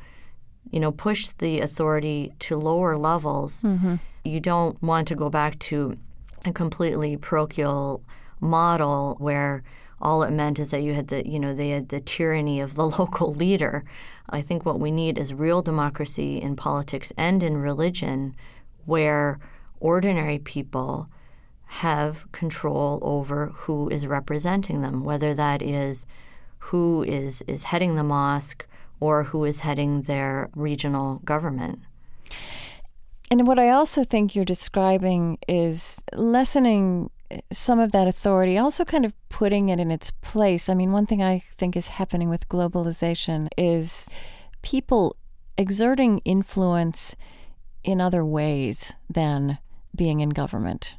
you 0.72 0.80
know, 0.80 0.92
push 0.92 1.32
the 1.32 1.60
authority 1.60 2.32
to 2.40 2.56
lower 2.56 2.98
levels. 2.98 3.64
Mm-hmm. 3.64 3.96
You 4.24 4.40
don't 4.40 4.82
want 4.82 5.08
to 5.10 5.16
go 5.16 5.30
back 5.30 5.60
to 5.60 5.98
a 6.46 6.54
completely 6.54 7.18
parochial 7.18 8.02
model 8.40 9.16
where 9.20 9.64
all 10.04 10.22
it 10.22 10.32
meant 10.32 10.60
is 10.60 10.70
that 10.70 10.84
you 10.84 10.94
had 10.94 11.08
the 11.08 11.28
you 11.28 11.40
know 11.40 11.54
they 11.54 11.70
had 11.70 11.90
the 11.90 12.00
tyranny 12.00 12.60
of 12.60 12.76
the 12.76 12.88
local 13.00 13.34
leader. 13.34 13.84
I 14.30 14.42
think 14.42 14.66
what 14.66 14.80
we 14.80 14.92
need 14.92 15.18
is 15.18 15.34
real 15.34 15.62
democracy 15.62 16.40
in 16.42 16.56
politics 16.56 17.12
and 17.18 17.42
in 17.42 17.58
religion, 17.58 18.36
where 18.86 19.40
ordinary 19.80 20.40
people 20.40 21.10
have 21.66 22.32
control 22.32 23.00
over 23.02 23.48
who 23.48 23.90
is 23.90 24.06
representing 24.06 24.82
them, 24.82 25.04
whether 25.04 25.34
that 25.34 25.62
is 25.62 26.06
who 26.60 27.04
is, 27.04 27.42
is 27.48 27.64
heading 27.64 27.96
the 27.96 28.04
mosque 28.04 28.66
or 29.00 29.24
who 29.26 29.44
is 29.44 29.62
heading 29.62 30.02
their 30.02 30.50
regional 30.56 31.20
government. 31.26 31.80
And 33.32 33.48
what 33.48 33.58
I 33.58 33.72
also 33.72 34.04
think 34.04 34.36
you're 34.36 34.46
describing 34.46 35.40
is 35.48 36.04
lessening 36.14 37.10
some 37.52 37.80
of 37.80 37.92
that 37.92 38.08
authority, 38.08 38.58
also 38.58 38.86
kind 38.86 39.06
of 39.06 39.14
putting 39.30 39.70
it 39.70 39.80
in 39.80 39.92
its 39.92 40.12
place. 40.12 40.70
I 40.70 40.74
mean, 40.74 40.92
one 40.92 41.06
thing 41.06 41.22
I 41.22 41.40
think 41.40 41.76
is 41.76 41.88
happening 41.90 42.30
with 42.30 42.50
globalization 42.50 43.48
is 43.58 44.10
people 44.62 45.16
exerting 45.58 46.20
influence 46.20 47.16
in 47.84 48.00
other 48.02 48.26
ways 48.26 48.94
than 49.10 49.60
being 49.96 50.20
in 50.20 50.30
government. 50.30 50.96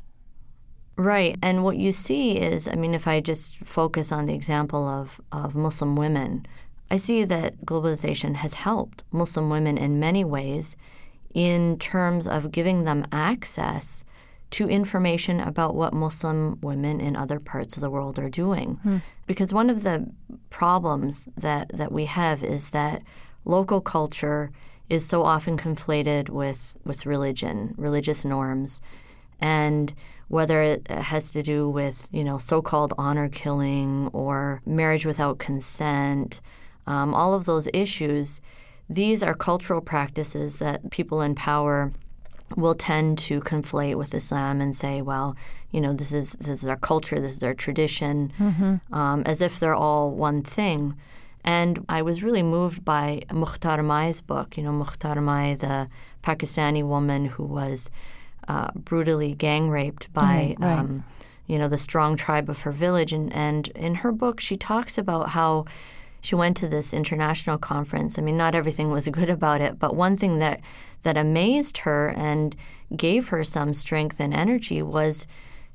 Right. 0.96 1.36
And 1.42 1.64
what 1.64 1.76
you 1.76 1.90
see 1.90 2.38
is, 2.38 2.68
I 2.68 2.74
mean, 2.76 2.94
if 2.94 3.08
I 3.08 3.20
just 3.20 3.56
focus 3.58 4.12
on 4.12 4.26
the 4.26 4.34
example 4.34 4.86
of, 4.86 5.20
of 5.32 5.54
Muslim 5.54 5.96
women, 5.96 6.46
I 6.90 6.98
see 6.98 7.24
that 7.24 7.64
globalization 7.64 8.36
has 8.36 8.54
helped 8.54 9.02
Muslim 9.10 9.50
women 9.50 9.76
in 9.76 9.98
many 9.98 10.24
ways 10.24 10.76
in 11.34 11.78
terms 11.78 12.28
of 12.28 12.52
giving 12.52 12.84
them 12.84 13.06
access 13.10 14.04
to 14.54 14.68
information 14.68 15.40
about 15.40 15.74
what 15.74 15.92
Muslim 15.92 16.60
women 16.62 17.00
in 17.00 17.16
other 17.16 17.40
parts 17.40 17.76
of 17.76 17.80
the 17.80 17.90
world 17.90 18.20
are 18.20 18.30
doing. 18.30 18.78
Hmm. 18.84 18.98
Because 19.26 19.52
one 19.52 19.68
of 19.68 19.82
the 19.82 20.06
problems 20.48 21.26
that, 21.36 21.70
that 21.70 21.90
we 21.90 22.04
have 22.04 22.44
is 22.44 22.70
that 22.70 23.02
local 23.44 23.80
culture 23.80 24.52
is 24.88 25.04
so 25.04 25.24
often 25.24 25.58
conflated 25.58 26.28
with, 26.28 26.76
with 26.84 27.04
religion, 27.04 27.74
religious 27.76 28.24
norms. 28.24 28.80
And 29.40 29.92
whether 30.28 30.62
it 30.62 30.86
has 30.88 31.32
to 31.32 31.42
do 31.42 31.68
with, 31.68 32.08
you 32.12 32.22
know, 32.22 32.38
so-called 32.38 32.94
honor 32.96 33.28
killing 33.28 34.08
or 34.12 34.62
marriage 34.64 35.04
without 35.04 35.38
consent, 35.38 36.40
um, 36.86 37.12
all 37.12 37.34
of 37.34 37.44
those 37.44 37.68
issues, 37.74 38.40
these 38.88 39.20
are 39.20 39.34
cultural 39.34 39.80
practices 39.80 40.58
that 40.58 40.92
people 40.92 41.22
in 41.22 41.34
power 41.34 41.92
will 42.56 42.74
tend 42.74 43.18
to 43.18 43.40
conflate 43.40 43.96
with 43.96 44.14
Islam 44.14 44.60
and 44.60 44.74
say, 44.74 45.02
well, 45.02 45.36
you 45.70 45.80
know, 45.80 45.92
this 45.92 46.12
is 46.12 46.32
this 46.32 46.62
is 46.62 46.68
our 46.68 46.76
culture, 46.76 47.20
this 47.20 47.36
is 47.36 47.42
our 47.42 47.54
tradition, 47.54 48.32
mm-hmm. 48.38 48.94
um, 48.94 49.22
as 49.26 49.40
if 49.40 49.58
they're 49.58 49.74
all 49.74 50.10
one 50.10 50.42
thing. 50.42 50.96
And 51.44 51.84
I 51.88 52.00
was 52.02 52.22
really 52.22 52.42
moved 52.42 52.84
by 52.84 53.22
Mukhtar 53.30 53.82
Mai's 53.82 54.20
book. 54.20 54.56
You 54.56 54.62
know, 54.62 54.72
Mukhtar 54.72 55.20
Mai, 55.20 55.54
the 55.54 55.88
Pakistani 56.22 56.82
woman 56.82 57.26
who 57.26 57.44
was 57.44 57.90
uh, 58.48 58.70
brutally 58.74 59.34
gang 59.34 59.68
raped 59.68 60.12
by, 60.14 60.56
right. 60.58 60.78
um, 60.78 61.04
you 61.46 61.58
know, 61.58 61.68
the 61.68 61.76
strong 61.76 62.16
tribe 62.16 62.48
of 62.48 62.62
her 62.62 62.72
village. 62.72 63.12
And, 63.12 63.32
and 63.32 63.68
in 63.68 63.96
her 63.96 64.10
book, 64.10 64.40
she 64.40 64.56
talks 64.56 64.96
about 64.96 65.30
how 65.30 65.66
she 66.22 66.34
went 66.34 66.56
to 66.56 66.68
this 66.68 66.94
international 66.94 67.58
conference. 67.58 68.18
I 68.18 68.22
mean, 68.22 68.38
not 68.38 68.54
everything 68.54 68.90
was 68.90 69.06
good 69.12 69.28
about 69.28 69.60
it, 69.60 69.78
but 69.78 69.94
one 69.94 70.16
thing 70.16 70.38
that 70.38 70.60
that 71.04 71.16
amazed 71.16 71.78
her 71.78 72.08
and 72.08 72.54
gave 72.94 73.28
her 73.28 73.44
some 73.44 73.72
strength 73.72 74.20
and 74.20 74.34
energy 74.34 74.82
was 74.82 75.26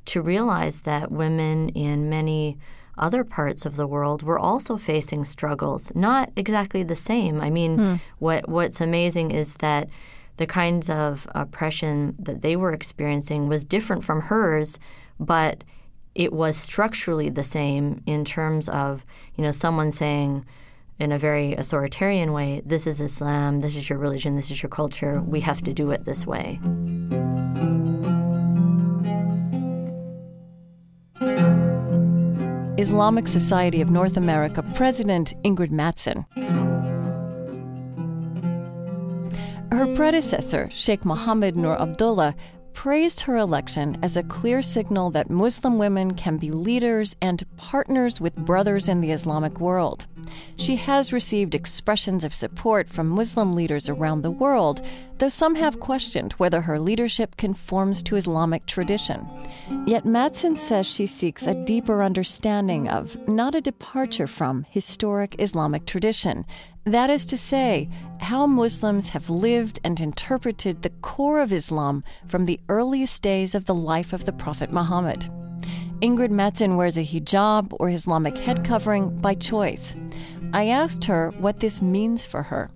to 0.05 0.21
realize 0.21 0.81
that 0.81 1.11
women 1.11 1.69
in 1.69 2.09
many 2.09 2.57
other 2.97 3.23
parts 3.23 3.65
of 3.65 3.75
the 3.75 3.87
world 3.87 4.23
were 4.23 4.37
also 4.37 4.75
facing 4.75 5.23
struggles, 5.23 5.91
not 5.95 6.31
exactly 6.35 6.83
the 6.83 6.95
same. 6.95 7.39
I 7.39 7.49
mean, 7.49 7.77
hmm. 7.77 7.95
what 8.19 8.49
what's 8.49 8.81
amazing 8.81 9.31
is 9.31 9.55
that 9.55 9.89
the 10.37 10.47
kinds 10.47 10.89
of 10.89 11.27
oppression 11.35 12.15
that 12.19 12.41
they 12.41 12.55
were 12.55 12.73
experiencing 12.73 13.47
was 13.47 13.63
different 13.63 14.03
from 14.03 14.21
hers, 14.21 14.79
but 15.19 15.63
it 16.15 16.33
was 16.33 16.57
structurally 16.57 17.29
the 17.29 17.43
same 17.43 18.01
in 18.05 18.25
terms 18.25 18.67
of, 18.69 19.05
you 19.35 19.43
know, 19.43 19.51
someone 19.51 19.91
saying 19.91 20.45
in 20.99 21.13
a 21.13 21.17
very 21.17 21.53
authoritarian 21.53 22.33
way, 22.33 22.61
this 22.65 22.85
is 22.85 22.99
Islam, 22.99 23.61
this 23.61 23.77
is 23.77 23.89
your 23.89 23.97
religion, 23.97 24.35
this 24.35 24.51
is 24.51 24.61
your 24.61 24.69
culture, 24.69 25.21
we 25.21 25.39
have 25.39 25.61
to 25.63 25.73
do 25.73 25.91
it 25.91 26.03
this 26.05 26.27
way. 26.27 26.59
Islamic 32.77 33.27
Society 33.27 33.81
of 33.81 33.89
North 33.89 34.17
America 34.17 34.63
President 34.75 35.33
Ingrid 35.43 35.69
Mattson. 35.69 36.25
Her 39.71 39.93
predecessor, 39.95 40.69
Sheikh 40.71 41.05
Mohammed 41.05 41.55
Nur 41.55 41.79
Abdullah, 41.81 42.35
praised 42.79 43.19
her 43.19 43.35
election 43.35 43.97
as 44.01 44.15
a 44.15 44.23
clear 44.23 44.61
signal 44.61 45.11
that 45.11 45.29
Muslim 45.29 45.77
women 45.77 46.13
can 46.13 46.37
be 46.37 46.49
leaders 46.49 47.13
and 47.21 47.43
partners 47.57 48.21
with 48.21 48.33
brothers 48.37 48.87
in 48.87 49.01
the 49.01 49.11
Islamic 49.11 49.59
world. 49.59 50.07
She 50.55 50.77
has 50.77 51.11
received 51.11 51.55
expressions 51.55 52.23
of 52.23 52.33
support 52.33 52.87
from 52.87 53.09
Muslim 53.09 53.53
leaders 53.53 53.89
around 53.89 54.21
the 54.21 54.31
world, 54.31 54.81
though 55.17 55.27
some 55.27 55.55
have 55.55 55.81
questioned 55.81 56.31
whether 56.33 56.61
her 56.61 56.79
leadership 56.79 57.35
conforms 57.35 58.01
to 58.03 58.15
Islamic 58.15 58.65
tradition. 58.65 59.27
Yet 59.85 60.05
Mattson 60.05 60.57
says 60.57 60.87
she 60.87 61.05
seeks 61.05 61.47
a 61.47 61.61
deeper 61.65 62.01
understanding 62.01 62.87
of, 62.87 63.17
not 63.27 63.55
a 63.55 63.61
departure 63.61 64.27
from, 64.27 64.65
historic 64.69 65.35
Islamic 65.39 65.85
tradition, 65.85 66.45
that 66.93 67.09
is 67.09 67.25
to 67.27 67.37
say, 67.37 67.89
how 68.19 68.47
Muslims 68.47 69.09
have 69.09 69.29
lived 69.29 69.79
and 69.83 69.99
interpreted 69.99 70.81
the 70.81 70.89
core 70.89 71.39
of 71.39 71.53
Islam 71.53 72.03
from 72.27 72.45
the 72.45 72.59
earliest 72.69 73.21
days 73.21 73.55
of 73.55 73.65
the 73.65 73.75
life 73.75 74.13
of 74.13 74.25
the 74.25 74.33
Prophet 74.33 74.71
Muhammad. 74.71 75.29
Ingrid 76.01 76.29
Mattson 76.29 76.77
wears 76.77 76.97
a 76.97 77.03
hijab 77.03 77.75
or 77.79 77.89
Islamic 77.89 78.37
head 78.37 78.63
covering 78.63 79.17
by 79.17 79.35
choice. 79.35 79.95
I 80.53 80.67
asked 80.67 81.05
her 81.05 81.31
what 81.39 81.59
this 81.59 81.81
means 81.81 82.25
for 82.25 82.43
her. 82.43 82.71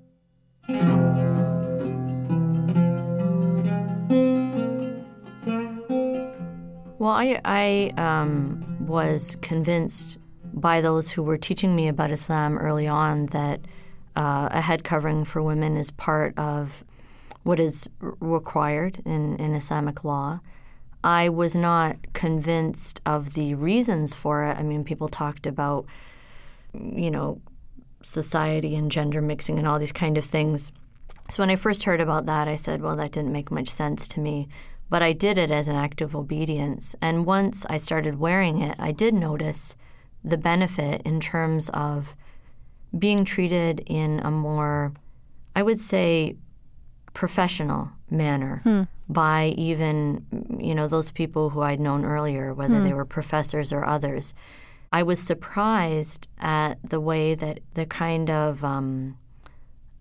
Well, 7.00 7.12
I, 7.12 7.40
I 7.44 7.92
um, 7.98 8.78
was 8.86 9.36
convinced 9.42 10.18
by 10.54 10.82
those 10.82 11.10
who 11.10 11.24
were 11.24 11.38
teaching 11.38 11.76
me 11.76 11.88
about 11.88 12.12
Islam 12.12 12.58
early 12.58 12.88
on 12.88 13.26
that 13.28 13.62
uh, 14.16 14.50
a 14.52 14.62
head 14.62 14.84
covering 14.84 15.26
for 15.26 15.42
women 15.42 15.78
is 15.78 15.92
part 15.92 16.38
of 16.38 16.84
what 17.44 17.60
is 17.60 17.90
required 18.00 19.02
in, 19.06 19.36
in 19.38 19.54
Islamic 19.54 20.04
law. 20.04 20.40
I 21.04 21.28
was 21.30 21.56
not 21.56 21.98
convinced 22.14 23.02
of 23.06 23.34
the 23.34 23.56
reasons 23.56 24.14
for 24.14 24.44
it. 24.46 24.58
I 24.58 24.64
mean, 24.64 24.84
people 24.86 25.10
talked 25.10 25.46
about, 25.46 25.86
you 26.74 27.12
know, 27.12 27.42
society 28.02 28.76
and 28.76 28.90
gender 28.90 29.22
mixing 29.22 29.60
and 29.60 29.68
all 29.68 29.80
these 29.80 29.92
kind 29.92 30.18
of 30.18 30.24
things. 30.24 30.72
So 31.30 31.44
when 31.44 31.50
I 31.50 31.56
first 31.56 31.84
heard 31.84 32.02
about 32.02 32.26
that, 32.26 32.48
I 32.48 32.56
said, 32.56 32.82
well, 32.82 32.96
that 32.96 33.12
didn't 33.12 33.34
make 33.34 33.52
much 33.52 33.68
sense 33.68 34.08
to 34.10 34.20
me. 34.20 34.48
But 34.90 35.02
I 35.02 35.14
did 35.14 35.38
it 35.38 35.52
as 35.52 35.68
an 35.68 35.76
act 35.76 36.02
of 36.02 36.16
obedience. 36.16 36.96
And 37.02 37.26
once 37.26 37.66
I 37.70 37.78
started 37.78 38.20
wearing 38.20 38.62
it, 38.62 38.76
I 38.80 38.92
did 38.92 39.14
notice 39.14 39.76
the 40.24 40.38
benefit 40.38 41.02
in 41.04 41.20
terms 41.20 41.70
of 41.70 42.16
being 42.98 43.26
treated 43.26 43.84
in 43.88 44.20
a 44.20 44.32
more, 44.32 44.94
I 45.56 45.64
would 45.64 45.80
say, 45.80 46.36
professional 47.14 47.92
manner 48.10 48.62
hmm. 48.64 48.84
by 49.10 49.54
even, 49.58 50.26
you 50.60 50.76
know, 50.76 50.88
those 50.88 51.12
people 51.12 51.50
who 51.50 51.62
I'd 51.62 51.80
known 51.80 52.06
earlier, 52.06 52.54
whether 52.54 52.78
hmm. 52.78 52.84
they 52.84 52.94
were 52.94 53.06
professors 53.06 53.72
or 53.74 53.86
others. 53.86 54.34
I 54.92 55.02
was 55.04 55.20
surprised 55.20 56.28
at 56.40 56.76
the 56.84 57.00
way 57.00 57.34
that 57.34 57.62
the 57.74 57.86
kind 57.86 58.30
of, 58.30 58.64
um, 58.64 59.18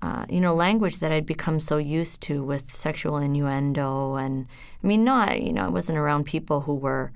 uh, 0.02 0.26
you 0.28 0.40
know, 0.40 0.54
language 0.54 0.98
that 0.98 1.12
I'd 1.12 1.24
become 1.24 1.60
so 1.60 1.78
used 1.78 2.20
to 2.22 2.42
with 2.42 2.70
sexual 2.70 3.16
innuendo. 3.16 4.16
And 4.16 4.46
I 4.82 4.86
mean, 4.86 5.04
not, 5.04 5.40
you 5.40 5.52
know, 5.52 5.64
I 5.64 5.68
wasn't 5.68 5.98
around 5.98 6.24
people 6.24 6.62
who 6.62 6.74
were 6.74 7.12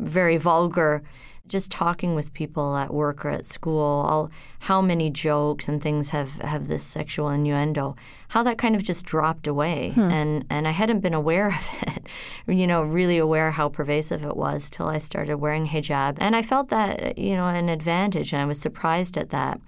very 0.00 0.38
vulgar 0.38 1.02
just 1.50 1.70
talking 1.70 2.14
with 2.14 2.32
people 2.32 2.76
at 2.76 2.94
work 2.94 3.24
or 3.24 3.30
at 3.30 3.44
school, 3.44 4.06
all, 4.06 4.30
how 4.60 4.80
many 4.80 5.10
jokes 5.10 5.68
and 5.68 5.82
things 5.82 6.10
have, 6.10 6.36
have 6.36 6.68
this 6.68 6.84
sexual 6.84 7.28
innuendo, 7.28 7.96
how 8.28 8.42
that 8.44 8.56
kind 8.56 8.76
of 8.76 8.82
just 8.84 9.04
dropped 9.04 9.48
away. 9.48 9.90
Hmm. 9.90 10.10
And, 10.10 10.44
and 10.48 10.68
I 10.68 10.70
hadn't 10.70 11.00
been 11.00 11.12
aware 11.12 11.48
of 11.48 11.68
it, 11.82 12.06
you 12.46 12.66
know, 12.66 12.82
really 12.82 13.18
aware 13.18 13.50
how 13.50 13.68
pervasive 13.68 14.24
it 14.24 14.36
was 14.36 14.70
till 14.70 14.86
I 14.86 14.98
started 14.98 15.36
wearing 15.36 15.66
hijab. 15.66 16.16
And 16.20 16.36
I 16.36 16.42
felt 16.42 16.68
that, 16.68 17.18
you 17.18 17.34
know, 17.34 17.48
an 17.48 17.68
advantage, 17.68 18.32
and 18.32 18.40
I 18.40 18.46
was 18.46 18.60
surprised 18.60 19.18
at 19.18 19.30
that. 19.30 19.60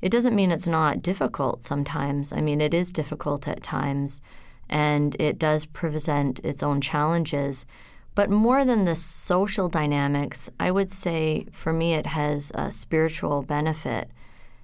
It 0.00 0.10
doesn't 0.10 0.36
mean 0.36 0.52
it's 0.52 0.68
not 0.68 1.02
difficult 1.02 1.64
sometimes. 1.64 2.32
I 2.32 2.40
mean, 2.40 2.60
it 2.60 2.72
is 2.72 2.92
difficult 2.92 3.48
at 3.48 3.62
times, 3.62 4.20
and 4.68 5.16
it 5.18 5.38
does 5.38 5.66
present 5.66 6.38
its 6.44 6.62
own 6.62 6.80
challenges. 6.80 7.66
But 8.14 8.30
more 8.30 8.64
than 8.64 8.84
the 8.84 8.94
social 8.94 9.68
dynamics, 9.68 10.48
I 10.60 10.70
would 10.70 10.92
say 10.92 11.46
for 11.50 11.72
me 11.72 11.94
it 11.94 12.06
has 12.06 12.52
a 12.54 12.70
spiritual 12.70 13.42
benefit. 13.42 14.08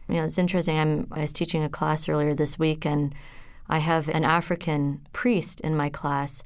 You 0.09 0.17
know, 0.17 0.25
it's 0.25 0.39
interesting. 0.39 0.79
I'm, 0.79 1.09
I 1.11 1.23
was 1.23 1.33
teaching 1.33 1.65
a 1.65 1.69
class 1.69 2.09
earlier 2.09 2.35
this 2.35 2.59
week, 2.59 2.85
and 2.85 3.15
I 3.69 3.79
have 3.79 4.09
an 4.09 4.25
African 4.25 5.01
priest 5.13 5.61
in 5.61 5.77
my 5.77 5.89
class. 5.89 6.43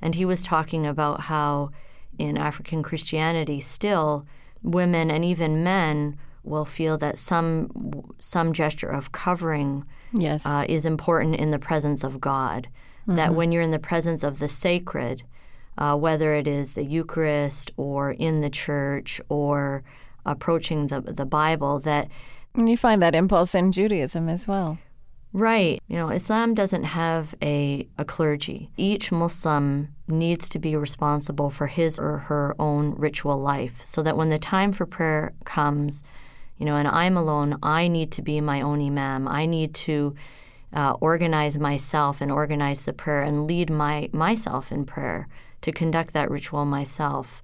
And 0.00 0.14
he 0.14 0.24
was 0.24 0.42
talking 0.42 0.86
about 0.86 1.22
how 1.22 1.70
in 2.18 2.38
African 2.38 2.82
Christianity, 2.82 3.60
still 3.60 4.26
women 4.62 5.10
and 5.10 5.24
even 5.24 5.62
men 5.62 6.18
will 6.42 6.64
feel 6.64 6.96
that 6.98 7.18
some 7.18 8.04
some 8.18 8.52
gesture 8.52 8.88
of 8.88 9.12
covering 9.12 9.84
yes. 10.12 10.46
uh, 10.46 10.64
is 10.68 10.86
important 10.86 11.36
in 11.36 11.50
the 11.50 11.58
presence 11.58 12.04
of 12.04 12.20
God. 12.20 12.68
Mm-hmm. 13.02 13.16
That 13.16 13.34
when 13.34 13.52
you're 13.52 13.62
in 13.62 13.72
the 13.72 13.78
presence 13.78 14.22
of 14.22 14.38
the 14.38 14.48
sacred, 14.48 15.22
uh, 15.78 15.96
whether 15.96 16.34
it 16.34 16.46
is 16.46 16.72
the 16.72 16.84
Eucharist 16.84 17.72
or 17.76 18.12
in 18.12 18.40
the 18.40 18.50
church 18.50 19.20
or 19.28 19.82
approaching 20.24 20.88
the 20.88 21.00
the 21.00 21.26
Bible, 21.26 21.78
that 21.80 22.08
and 22.54 22.68
you 22.68 22.76
find 22.76 23.02
that 23.02 23.14
impulse 23.14 23.54
in 23.54 23.72
Judaism 23.72 24.28
as 24.28 24.48
well. 24.48 24.78
Right. 25.32 25.82
You 25.86 25.96
know, 25.96 26.08
Islam 26.08 26.54
doesn't 26.54 26.84
have 26.84 27.34
a, 27.42 27.86
a 27.98 28.06
clergy. 28.06 28.70
Each 28.78 29.12
Muslim 29.12 29.94
needs 30.08 30.48
to 30.48 30.58
be 30.58 30.74
responsible 30.76 31.50
for 31.50 31.66
his 31.66 31.98
or 31.98 32.18
her 32.18 32.56
own 32.58 32.94
ritual 32.96 33.38
life 33.38 33.84
so 33.84 34.02
that 34.02 34.16
when 34.16 34.30
the 34.30 34.38
time 34.38 34.72
for 34.72 34.86
prayer 34.86 35.34
comes, 35.44 36.02
you 36.56 36.64
know, 36.64 36.76
and 36.76 36.88
I'm 36.88 37.18
alone, 37.18 37.58
I 37.62 37.88
need 37.88 38.10
to 38.12 38.22
be 38.22 38.40
my 38.40 38.62
own 38.62 38.80
imam. 38.80 39.28
I 39.28 39.44
need 39.44 39.74
to 39.74 40.14
uh, 40.72 40.94
organize 41.00 41.58
myself 41.58 42.22
and 42.22 42.32
organize 42.32 42.84
the 42.84 42.94
prayer 42.94 43.20
and 43.20 43.46
lead 43.46 43.68
my 43.68 44.08
myself 44.12 44.72
in 44.72 44.86
prayer 44.86 45.28
to 45.66 45.72
conduct 45.72 46.14
that 46.14 46.30
ritual 46.30 46.64
myself. 46.64 47.42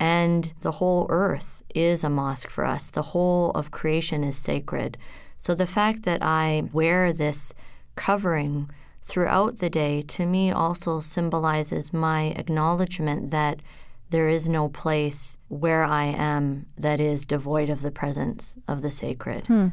And 0.00 0.52
the 0.62 0.72
whole 0.72 1.06
earth 1.10 1.62
is 1.72 2.02
a 2.02 2.10
mosque 2.10 2.50
for 2.50 2.64
us. 2.64 2.90
The 2.90 3.10
whole 3.14 3.52
of 3.52 3.70
creation 3.70 4.24
is 4.24 4.36
sacred. 4.36 4.98
So 5.38 5.54
the 5.54 5.64
fact 5.64 6.02
that 6.02 6.24
I 6.24 6.64
wear 6.72 7.12
this 7.12 7.54
covering 7.94 8.68
throughout 9.04 9.58
the 9.58 9.70
day 9.70 10.02
to 10.02 10.26
me 10.26 10.50
also 10.50 10.98
symbolizes 10.98 11.92
my 11.92 12.34
acknowledgement 12.36 13.30
that 13.30 13.60
there 14.10 14.28
is 14.28 14.48
no 14.48 14.68
place 14.68 15.36
where 15.46 15.84
I 15.84 16.06
am 16.06 16.66
that 16.76 16.98
is 16.98 17.24
devoid 17.24 17.70
of 17.70 17.82
the 17.82 17.92
presence 17.92 18.56
of 18.66 18.82
the 18.82 18.90
sacred. 18.90 19.46
Hmm. 19.46 19.68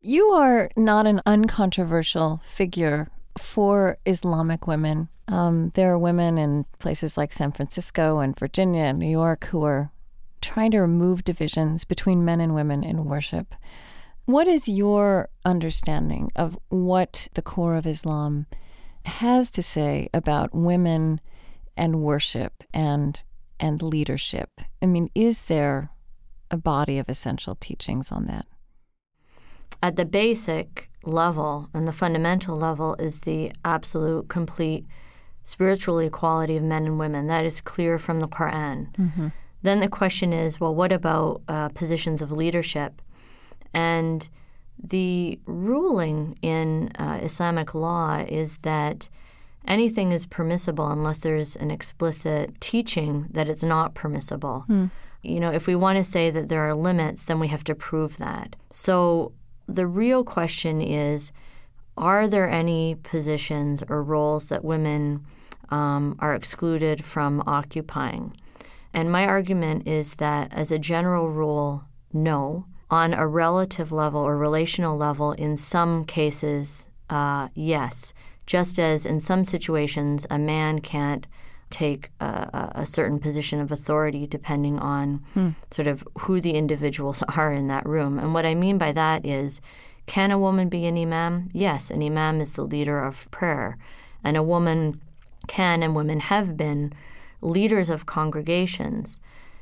You 0.00 0.30
are 0.30 0.68
not 0.76 1.06
an 1.06 1.22
uncontroversial 1.24 2.42
figure 2.44 3.08
for 3.38 3.98
Islamic 4.04 4.66
women. 4.66 5.10
Um, 5.28 5.70
there 5.74 5.92
are 5.92 5.98
women 5.98 6.38
in 6.38 6.66
places 6.78 7.16
like 7.16 7.32
San 7.32 7.52
Francisco 7.52 8.18
and 8.18 8.38
Virginia 8.38 8.82
and 8.82 8.98
New 8.98 9.08
York 9.08 9.44
who 9.46 9.62
are 9.64 9.90
trying 10.40 10.70
to 10.72 10.80
remove 10.80 11.24
divisions 11.24 11.84
between 11.84 12.24
men 12.24 12.40
and 12.40 12.54
women 12.54 12.84
in 12.84 13.06
worship. 13.06 13.54
What 14.26 14.46
is 14.46 14.68
your 14.68 15.28
understanding 15.44 16.30
of 16.36 16.58
what 16.68 17.28
the 17.34 17.42
core 17.42 17.76
of 17.76 17.86
Islam 17.86 18.46
has 19.06 19.50
to 19.52 19.62
say 19.62 20.08
about 20.12 20.54
women 20.54 21.20
and 21.76 22.02
worship 22.02 22.64
and 22.72 23.22
and 23.58 23.82
leadership? 23.82 24.60
I 24.82 24.86
mean, 24.86 25.10
is 25.14 25.42
there 25.42 25.90
a 26.50 26.56
body 26.56 26.98
of 26.98 27.08
essential 27.08 27.54
teachings 27.54 28.12
on 28.12 28.26
that? 28.26 28.46
At 29.82 29.96
the 29.96 30.04
basic 30.04 30.90
level 31.04 31.68
and 31.74 31.86
the 31.86 31.92
fundamental 31.92 32.56
level 32.56 32.94
is 32.98 33.20
the 33.20 33.52
absolute 33.64 34.28
complete 34.28 34.86
spiritual 35.44 35.98
equality 35.98 36.56
of 36.56 36.62
men 36.62 36.86
and 36.86 36.98
women. 36.98 37.26
That 37.26 37.44
is 37.44 37.60
clear 37.60 37.98
from 37.98 38.20
the 38.20 38.28
Quran. 38.28 38.94
Mm-hmm. 38.96 39.28
Then 39.62 39.80
the 39.80 39.88
question 39.88 40.32
is, 40.32 40.60
well, 40.60 40.74
what 40.74 40.92
about 40.92 41.42
uh, 41.48 41.68
positions 41.70 42.20
of 42.20 42.32
leadership? 42.32 43.00
And 43.72 44.28
the 44.82 45.38
ruling 45.46 46.36
in 46.42 46.90
uh, 46.98 47.20
Islamic 47.22 47.74
law 47.74 48.24
is 48.28 48.58
that 48.58 49.08
anything 49.66 50.12
is 50.12 50.26
permissible 50.26 50.90
unless 50.90 51.20
there's 51.20 51.56
an 51.56 51.70
explicit 51.70 52.60
teaching 52.60 53.26
that 53.30 53.48
it's 53.48 53.62
not 53.62 53.94
permissible. 53.94 54.64
Mm. 54.68 54.90
You 55.22 55.40
know, 55.40 55.50
if 55.50 55.66
we 55.66 55.74
want 55.74 55.96
to 55.96 56.04
say 56.04 56.30
that 56.30 56.48
there 56.48 56.60
are 56.60 56.74
limits, 56.74 57.24
then 57.24 57.40
we 57.40 57.48
have 57.48 57.64
to 57.64 57.74
prove 57.74 58.18
that. 58.18 58.56
So 58.70 59.32
the 59.66 59.86
real 59.86 60.24
question 60.24 60.82
is 60.82 61.32
are 61.96 62.26
there 62.26 62.50
any 62.50 62.96
positions 62.96 63.82
or 63.88 64.02
roles 64.02 64.48
that 64.48 64.64
women 64.64 65.24
um, 65.70 66.16
are 66.18 66.34
excluded 66.34 67.04
from 67.04 67.42
occupying? 67.46 68.36
And 68.92 69.10
my 69.10 69.26
argument 69.26 69.88
is 69.88 70.14
that, 70.14 70.52
as 70.52 70.70
a 70.70 70.78
general 70.78 71.30
rule, 71.30 71.84
no 72.12 72.66
on 72.90 73.12
a 73.12 73.26
relative 73.26 73.90
level 73.90 74.20
or 74.20 74.36
relational 74.38 74.96
level, 74.96 75.32
in 75.32 75.56
some 75.56 76.04
cases, 76.04 76.86
uh, 77.10 77.48
yes. 77.54 78.12
Just 78.46 78.78
as 78.78 79.06
in 79.06 79.20
some 79.20 79.44
situations, 79.44 80.26
a 80.30 80.38
man 80.38 80.80
can't 80.80 81.26
take 81.70 82.10
a, 82.20 82.70
a, 82.74 82.86
certain 82.86 83.18
position 83.18 83.58
of 83.58 83.72
authority 83.72 84.26
depending 84.28 84.78
on 84.78 85.24
hmm. 85.32 85.50
sort 85.72 85.88
of 85.88 86.06
who 86.20 86.40
the 86.40 86.52
individuals 86.52 87.22
are 87.36 87.52
in 87.52 87.66
that 87.66 87.84
room. 87.86 88.18
And 88.18 88.32
what 88.32 88.46
I 88.46 88.54
mean 88.54 88.78
by 88.78 88.92
that 88.92 89.26
is 89.26 89.60
can 90.06 90.30
a 90.30 90.38
woman 90.38 90.68
be 90.68 90.86
an 90.86 90.96
imam? 90.96 91.50
Yes, 91.52 91.90
an 91.90 92.02
imam 92.02 92.40
is 92.40 92.52
the 92.52 92.62
leader 92.62 93.02
of 93.02 93.28
prayer. 93.30 93.76
And 94.22 94.36
a 94.36 94.42
woman 94.42 95.00
can 95.46 95.82
and 95.82 95.94
women 95.94 96.20
have 96.20 96.56
been 96.56 96.92
leaders 97.40 97.90
of 97.90 98.06
congregations. 98.06 99.20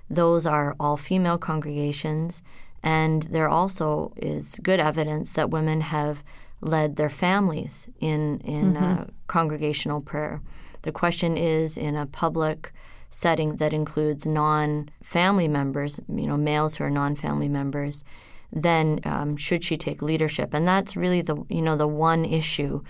Those 0.08 0.46
are 0.46 0.76
all 0.78 0.96
female 0.96 1.38
congregations. 1.38 2.42
And 2.82 3.22
there 3.24 3.48
also 3.48 4.12
is 4.16 4.58
good 4.62 4.80
evidence 4.80 5.32
that 5.32 5.50
women 5.50 5.80
have 5.82 6.24
led 6.60 6.96
their 6.96 7.10
families 7.10 7.88
in, 8.00 8.40
in 8.40 8.74
mm-hmm. 8.74 9.02
uh, 9.02 9.04
congregational 9.26 10.00
prayer. 10.00 10.40
The 10.82 10.92
question 10.92 11.36
is 11.36 11.76
in 11.76 11.96
a 11.96 12.06
public 12.06 12.72
setting 13.10 13.56
that 13.56 13.72
includes 13.72 14.26
non 14.26 14.90
family 15.02 15.46
members, 15.46 16.00
you 16.08 16.26
know, 16.26 16.36
males 16.36 16.76
who 16.76 16.84
are 16.84 16.90
non 16.90 17.14
family 17.14 17.48
members, 17.48 18.02
then 18.52 19.00
um, 19.04 19.36
should 19.36 19.62
she 19.62 19.76
take 19.76 20.02
leadership? 20.02 20.52
And 20.52 20.66
that's 20.66 20.96
really 20.96 21.22
the, 21.22 21.44
you 21.48 21.62
know, 21.62 21.76
the 21.76 21.86
one 21.86 22.24
issue 22.24 22.82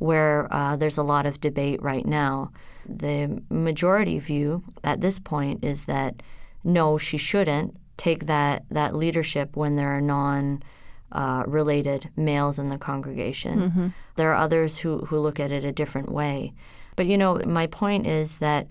where 0.00 0.48
uh, 0.50 0.74
there's 0.76 0.98
a 0.98 1.02
lot 1.02 1.26
of 1.26 1.40
debate 1.40 1.80
right 1.82 2.06
now. 2.06 2.50
The 2.86 3.40
majority 3.48 4.18
view 4.18 4.64
at 4.82 5.00
this 5.00 5.18
point 5.18 5.64
is 5.64 5.84
that 5.84 6.22
no, 6.64 6.98
she 6.98 7.16
shouldn't, 7.16 7.76
take 7.96 8.24
that 8.24 8.64
that 8.70 8.96
leadership 8.96 9.56
when 9.56 9.76
there 9.76 9.94
are 9.94 10.00
non 10.00 10.62
uh, 11.12 11.44
related 11.46 12.08
males 12.16 12.58
in 12.58 12.68
the 12.68 12.78
congregation. 12.78 13.58
Mm-hmm. 13.58 13.88
There 14.16 14.32
are 14.32 14.36
others 14.36 14.78
who, 14.78 14.98
who 15.06 15.18
look 15.18 15.38
at 15.38 15.52
it 15.52 15.64
a 15.64 15.72
different 15.72 16.10
way. 16.10 16.54
But 16.96 17.06
you 17.06 17.18
know, 17.18 17.36
my 17.46 17.66
point 17.66 18.06
is 18.06 18.38
that 18.38 18.68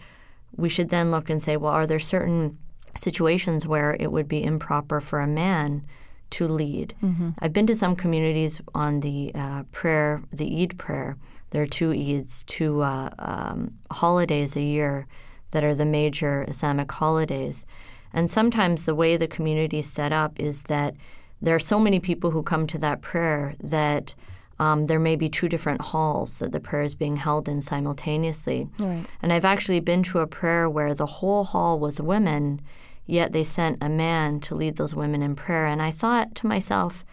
we 0.55 0.69
should 0.69 0.89
then 0.89 1.11
look 1.11 1.29
and 1.29 1.43
say, 1.43 1.57
well, 1.57 1.73
are 1.73 1.85
there 1.85 1.99
certain 1.99 2.57
situations 2.95 3.67
where 3.67 3.95
it 3.99 4.11
would 4.11 4.27
be 4.27 4.43
improper 4.43 4.99
for 4.99 5.19
a 5.19 5.27
man 5.27 5.85
to 6.31 6.47
lead? 6.47 6.93
Mm-hmm. 7.03 7.31
I've 7.39 7.53
been 7.53 7.67
to 7.67 7.75
some 7.75 7.95
communities 7.95 8.61
on 8.73 8.99
the 9.01 9.31
uh, 9.35 9.63
prayer, 9.71 10.21
the 10.31 10.63
Eid 10.63 10.77
prayer. 10.77 11.17
There 11.51 11.61
are 11.61 11.67
two 11.67 11.89
Eids, 11.91 12.45
two 12.45 12.81
uh, 12.81 13.09
um, 13.19 13.73
holidays 13.91 14.55
a 14.55 14.61
year 14.61 15.07
that 15.51 15.63
are 15.63 15.75
the 15.75 15.85
major 15.85 16.45
Islamic 16.47 16.91
holidays. 16.91 17.65
And 18.13 18.29
sometimes 18.29 18.85
the 18.85 18.95
way 18.95 19.17
the 19.17 19.27
community 19.27 19.79
is 19.79 19.89
set 19.89 20.11
up 20.11 20.39
is 20.39 20.63
that 20.63 20.95
there 21.41 21.55
are 21.55 21.59
so 21.59 21.79
many 21.79 21.99
people 21.99 22.31
who 22.31 22.43
come 22.43 22.67
to 22.67 22.77
that 22.79 23.01
prayer 23.01 23.55
that 23.61 24.13
um, 24.59 24.87
there 24.87 24.99
may 24.99 25.15
be 25.15 25.29
two 25.29 25.47
different 25.47 25.81
halls 25.81 26.39
that 26.39 26.51
the 26.51 26.59
prayer 26.59 26.83
is 26.83 26.95
being 26.95 27.15
held 27.15 27.47
in 27.47 27.61
simultaneously. 27.61 28.67
Right. 28.77 29.05
And 29.21 29.31
I've 29.31 29.45
actually 29.45 29.79
been 29.79 30.03
to 30.03 30.19
a 30.19 30.27
prayer 30.27 30.69
where 30.69 30.93
the 30.93 31.05
whole 31.05 31.45
hall 31.45 31.79
was 31.79 32.01
women, 32.01 32.61
yet 33.09 33.31
they 33.31 33.43
sent 33.43 33.77
a 33.81 33.89
man 33.89 34.39
to 34.41 34.55
lead 34.55 34.75
those 34.75 34.95
women 34.95 35.21
in 35.21 35.35
prayer. 35.35 35.65
And 35.65 35.81
I 35.81 35.91
thought 35.91 36.35
to 36.35 36.47
myself, 36.47 37.05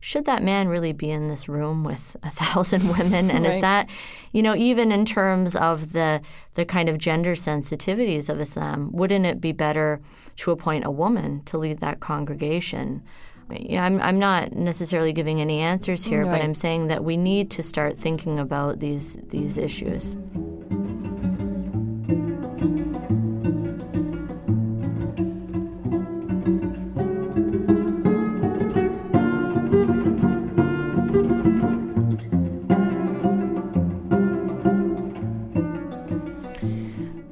should 0.00 0.24
that 0.24 0.42
man 0.42 0.66
really 0.66 0.92
be 0.92 1.10
in 1.10 1.28
this 1.28 1.48
room 1.48 1.84
with 1.84 2.16
a 2.22 2.30
thousand 2.30 2.88
women? 2.98 3.30
And 3.30 3.44
right. 3.44 3.54
is 3.54 3.60
that, 3.60 3.88
you 4.32 4.42
know, 4.42 4.56
even 4.56 4.90
in 4.90 5.04
terms 5.04 5.54
of 5.54 5.92
the 5.92 6.20
the 6.54 6.64
kind 6.64 6.88
of 6.88 6.98
gender 6.98 7.34
sensitivities 7.34 8.28
of 8.28 8.40
Islam, 8.40 8.90
wouldn't 8.92 9.26
it 9.26 9.40
be 9.40 9.52
better 9.52 10.00
to 10.36 10.50
appoint 10.50 10.84
a 10.84 10.90
woman 10.90 11.42
to 11.44 11.56
lead 11.56 11.78
that 11.78 12.00
congregation? 12.00 13.02
Yeah, 13.50 13.84
I'm, 13.84 14.00
I'm 14.00 14.18
not 14.18 14.52
necessarily 14.52 15.12
giving 15.12 15.40
any 15.40 15.60
answers 15.60 16.04
here, 16.04 16.24
right. 16.24 16.38
but 16.38 16.42
I'm 16.42 16.54
saying 16.54 16.86
that 16.86 17.04
we 17.04 17.16
need 17.16 17.50
to 17.52 17.62
start 17.62 17.96
thinking 17.96 18.38
about 18.38 18.80
these 18.80 19.16
these 19.28 19.56
issues. 19.56 20.16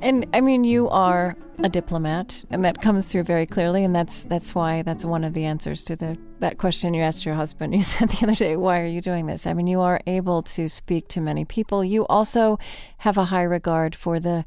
And 0.02 0.26
I 0.32 0.40
mean, 0.40 0.64
you 0.64 0.88
are 0.88 1.36
a 1.62 1.68
diplomat, 1.68 2.42
and 2.50 2.64
that 2.64 2.80
comes 2.80 3.08
through 3.08 3.24
very 3.24 3.44
clearly. 3.44 3.84
And 3.84 3.94
that's 3.94 4.24
that's 4.24 4.54
why 4.54 4.82
that's 4.82 5.04
one 5.04 5.24
of 5.24 5.34
the 5.34 5.44
answers 5.44 5.84
to 5.84 5.96
the 5.96 6.16
that 6.38 6.58
question 6.58 6.94
you 6.94 7.02
asked 7.02 7.26
your 7.26 7.34
husband. 7.34 7.74
You 7.80 7.82
said 7.82 8.08
the 8.08 8.24
other 8.24 8.34
day, 8.34 8.56
"Why 8.56 8.80
are 8.80 8.86
you 8.86 9.00
doing 9.00 9.26
this?" 9.26 9.46
I 9.46 9.52
mean, 9.52 9.66
you 9.66 9.80
are 9.80 10.00
able 10.06 10.42
to 10.42 10.68
speak 10.68 11.08
to 11.08 11.20
many 11.20 11.44
people. 11.44 11.84
You 11.84 12.06
also 12.06 12.58
have 12.98 13.18
a 13.18 13.26
high 13.26 13.42
regard 13.42 13.94
for 13.94 14.18
the 14.18 14.44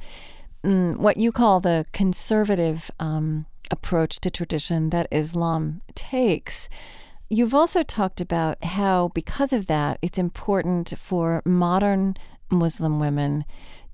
mm, 0.63 0.97
what 0.97 1.17
you 1.17 1.31
call 1.31 1.59
the 1.59 1.85
conservative 1.93 2.89
um, 2.99 3.45
approach 3.69 4.19
to 4.21 4.31
tradition 4.31 4.89
that 4.89 5.07
Islam 5.11 5.81
takes. 5.93 6.67
You've 7.29 7.55
also 7.55 7.81
talked 7.81 8.21
about 8.21 8.63
how, 8.63 9.09
because 9.15 9.53
of 9.53 9.65
that, 9.65 9.97
it's 10.01 10.19
important 10.19 10.93
for 10.97 11.41
modern 11.45 12.15
Muslim 12.51 12.99
women 12.99 13.45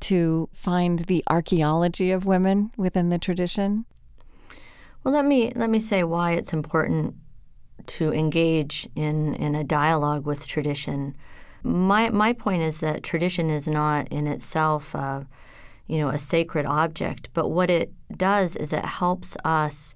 to 0.02 0.50
find 0.54 1.00
the 1.00 1.24
archaeology 1.28 2.12
of 2.12 2.26
women 2.26 2.72
within 2.78 3.10
the 3.10 3.18
tradition? 3.18 3.86
Well, 5.04 5.14
let 5.14 5.26
me 5.26 5.52
let 5.56 5.70
me 5.70 5.80
say 5.80 6.04
why 6.04 6.34
it's 6.34 6.54
important 6.54 7.16
to 7.86 8.14
engage 8.14 8.88
in, 8.96 9.34
in 9.36 9.56
a 9.56 9.64
dialogue 9.64 10.26
with 10.26 10.48
tradition. 10.48 11.16
My 11.64 12.10
my 12.10 12.34
point 12.34 12.62
is 12.62 12.80
that 12.80 13.04
tradition 13.04 13.50
is 13.50 13.68
not 13.68 14.08
in 14.10 14.28
itself, 14.28 14.96
uh, 14.96 15.24
you 15.88 15.98
know, 15.98 16.10
a 16.10 16.20
sacred 16.20 16.66
object, 16.66 17.30
but 17.34 17.50
what 17.50 17.70
it 17.70 17.92
does 18.16 18.56
is 18.56 18.74
it 18.74 18.86
helps 18.86 19.36
us 19.44 19.96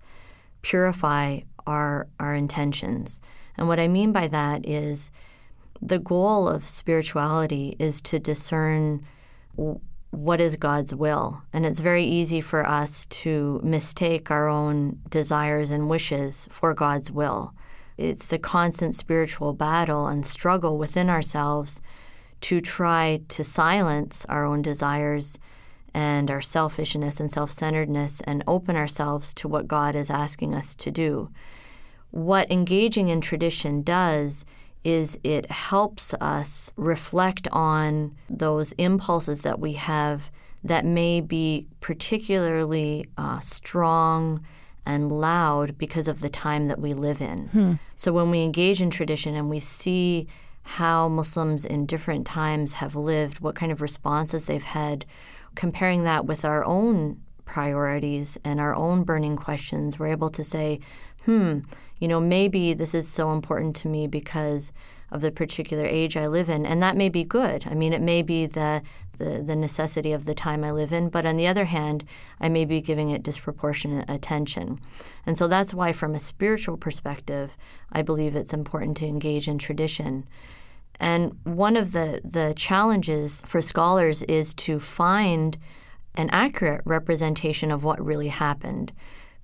purify 0.62 1.42
our 1.68 2.08
our 2.20 2.34
intentions. 2.34 3.20
And 3.58 3.68
what 3.68 3.80
I 3.80 3.88
mean 3.88 4.12
by 4.12 4.28
that 4.30 4.68
is 4.68 5.12
the 5.82 6.00
goal 6.00 6.48
of 6.48 6.68
spirituality 6.68 7.76
is 7.78 8.02
to 8.04 8.20
discern 8.20 9.06
what 10.14 10.40
is 10.40 10.56
God's 10.56 10.94
will. 10.94 11.42
And 11.52 11.66
it's 11.66 11.80
very 11.80 12.06
easy 12.06 12.40
for 12.40 12.66
us 12.68 13.08
to 13.08 13.60
mistake 13.64 14.30
our 14.30 14.48
own 14.48 15.00
desires 15.10 15.72
and 15.72 15.90
wishes 15.90 16.48
for 16.52 16.74
God's 16.74 17.12
will. 17.12 17.54
It's 17.98 18.28
the 18.28 18.40
constant 18.40 18.96
spiritual 18.96 19.54
battle 19.54 20.08
and 20.08 20.26
struggle 20.26 20.78
within 20.78 21.10
ourselves 21.10 21.82
to 22.42 22.62
try 22.62 23.22
to 23.30 23.44
silence 23.44 24.26
our 24.30 24.46
own 24.46 24.62
desires 24.62 25.40
and 25.94 26.30
our 26.30 26.42
selfishness 26.42 27.20
and 27.20 27.32
self 27.32 27.52
centeredness 27.52 28.22
and 28.22 28.44
open 28.48 28.76
ourselves 28.76 29.34
to 29.36 29.48
what 29.48 29.68
God 29.68 29.96
is 29.96 30.10
asking 30.10 30.54
us 30.54 30.76
to 30.76 30.92
do. 30.92 31.30
What 32.12 32.52
engaging 32.52 33.10
in 33.10 33.22
tradition 33.22 33.82
does 33.82 34.46
is 34.84 35.20
it 35.24 35.50
helps 35.50 36.14
us 36.16 36.72
reflect 36.76 37.48
on 37.52 38.16
those 38.30 38.74
impulses 38.74 39.42
that 39.42 39.60
we 39.60 39.74
have 39.74 40.32
that 40.64 40.86
may 40.86 41.22
be 41.22 41.68
particularly 41.80 43.06
uh, 43.18 43.40
strong 43.40 44.46
and 44.86 45.12
loud 45.12 45.78
because 45.78 46.08
of 46.08 46.20
the 46.20 46.30
time 46.30 46.68
that 46.68 46.80
we 46.80 46.94
live 46.94 47.22
in. 47.22 47.48
Hmm. 47.48 47.74
So 47.96 48.12
when 48.12 48.30
we 48.30 48.42
engage 48.42 48.82
in 48.82 48.90
tradition 48.90 49.36
and 49.36 49.50
we 49.50 49.60
see 49.60 50.28
how 50.64 51.10
Muslims 51.10 51.66
in 51.66 51.86
different 51.86 52.26
times 52.26 52.74
have 52.74 52.96
lived, 52.96 53.40
what 53.40 53.56
kind 53.56 53.72
of 53.72 53.82
responses 53.82 54.46
they've 54.46 54.64
had, 54.64 55.06
comparing 55.56 56.04
that 56.04 56.26
with 56.26 56.46
our 56.46 56.64
own 56.64 57.22
priorities 57.46 58.38
and 58.44 58.60
our 58.60 58.74
own 58.74 59.04
burning 59.04 59.36
questions, 59.36 60.00
we're 60.00 60.08
able 60.08 60.30
to 60.30 60.44
say, 60.44 60.80
hmm, 61.26 61.60
you 62.04 62.10
know, 62.10 62.20
maybe 62.20 62.74
this 62.74 62.94
is 62.94 63.08
so 63.08 63.32
important 63.32 63.78
to 63.78 63.88
me 63.88 64.08
because 64.08 64.74
of 65.10 65.22
the 65.22 65.32
particular 65.32 65.86
age 65.86 66.18
I 66.18 66.28
live 66.28 66.50
in, 66.50 66.66
and 66.66 66.84
that 66.84 66.98
may 66.98 67.08
be 67.08 67.24
good. 67.24 67.66
I 67.66 67.76
mean, 67.76 67.94
it 67.94 68.02
may 68.02 68.22
be 68.22 68.46
the, 68.46 68.82
the, 69.20 69.42
the 69.42 69.56
necessity 69.56 70.12
of 70.12 70.26
the 70.26 70.34
time 70.34 70.66
I 70.66 70.72
live 70.72 70.92
in, 70.92 71.08
but 71.08 71.26
on 71.26 71.38
the 71.38 71.48
other 71.48 71.64
hand, 71.64 72.04
I 72.42 72.50
may 72.50 72.66
be 72.66 72.82
giving 72.82 73.10
it 73.10 73.24
disproportionate 73.24 74.10
attention. 74.10 74.82
And 75.26 75.38
so 75.38 75.48
that's 75.48 75.74
why, 75.74 75.94
from 75.94 76.14
a 76.14 76.20
spiritual 76.20 76.76
perspective, 76.76 77.56
I 77.90 78.02
believe 78.02 78.36
it's 78.36 78.54
important 78.54 78.98
to 78.98 79.08
engage 79.08 79.48
in 79.48 79.58
tradition. 79.58 80.26
And 81.00 81.38
one 81.46 81.78
of 81.78 81.94
the, 81.94 82.20
the 82.26 82.54
challenges 82.58 83.44
for 83.46 83.62
scholars 83.62 84.24
is 84.24 84.54
to 84.56 84.82
find 84.82 85.58
an 86.16 86.30
accurate 86.32 86.82
representation 86.84 87.72
of 87.72 87.86
what 87.86 88.04
really 88.04 88.28
happened. 88.28 88.92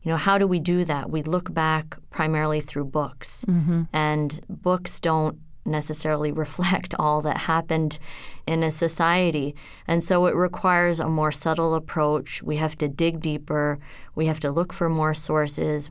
You 0.03 0.11
know, 0.11 0.17
how 0.17 0.37
do 0.37 0.47
we 0.47 0.59
do 0.59 0.85
that? 0.85 1.09
We 1.09 1.23
look 1.23 1.53
back 1.53 1.97
primarily 2.09 2.61
through 2.61 2.85
books, 2.85 3.43
mm-hmm. 3.47 3.83
and 3.91 4.39
books 4.47 4.99
don't 4.99 5.39
necessarily 5.65 6.31
reflect 6.45 6.95
all 6.97 7.21
that 7.21 7.37
happened 7.37 7.99
in 8.47 8.63
a 8.63 8.71
society. 8.71 9.55
And 9.87 10.03
so 10.03 10.25
it 10.25 10.35
requires 10.35 10.99
a 10.99 11.07
more 11.07 11.31
subtle 11.31 11.75
approach. 11.75 12.41
We 12.41 12.57
have 12.57 12.77
to 12.77 12.87
dig 12.87 13.19
deeper, 13.21 13.77
we 14.15 14.25
have 14.27 14.39
to 14.41 14.51
look 14.51 14.73
for 14.73 14.89
more 14.89 15.13
sources 15.13 15.89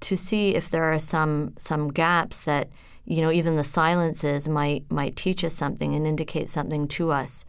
to 0.00 0.16
see 0.16 0.54
if 0.54 0.68
there 0.68 0.84
are 0.84 0.98
some 0.98 1.54
some 1.58 1.88
gaps 1.88 2.44
that 2.44 2.68
you 3.04 3.22
know 3.22 3.30
even 3.30 3.54
the 3.54 3.64
silences 3.64 4.48
might 4.48 4.90
might 4.90 5.14
teach 5.14 5.44
us 5.44 5.54
something 5.54 5.94
and 5.94 6.06
indicate 6.06 6.50
something 6.50 6.88
to 6.88 7.12
us. 7.12 7.44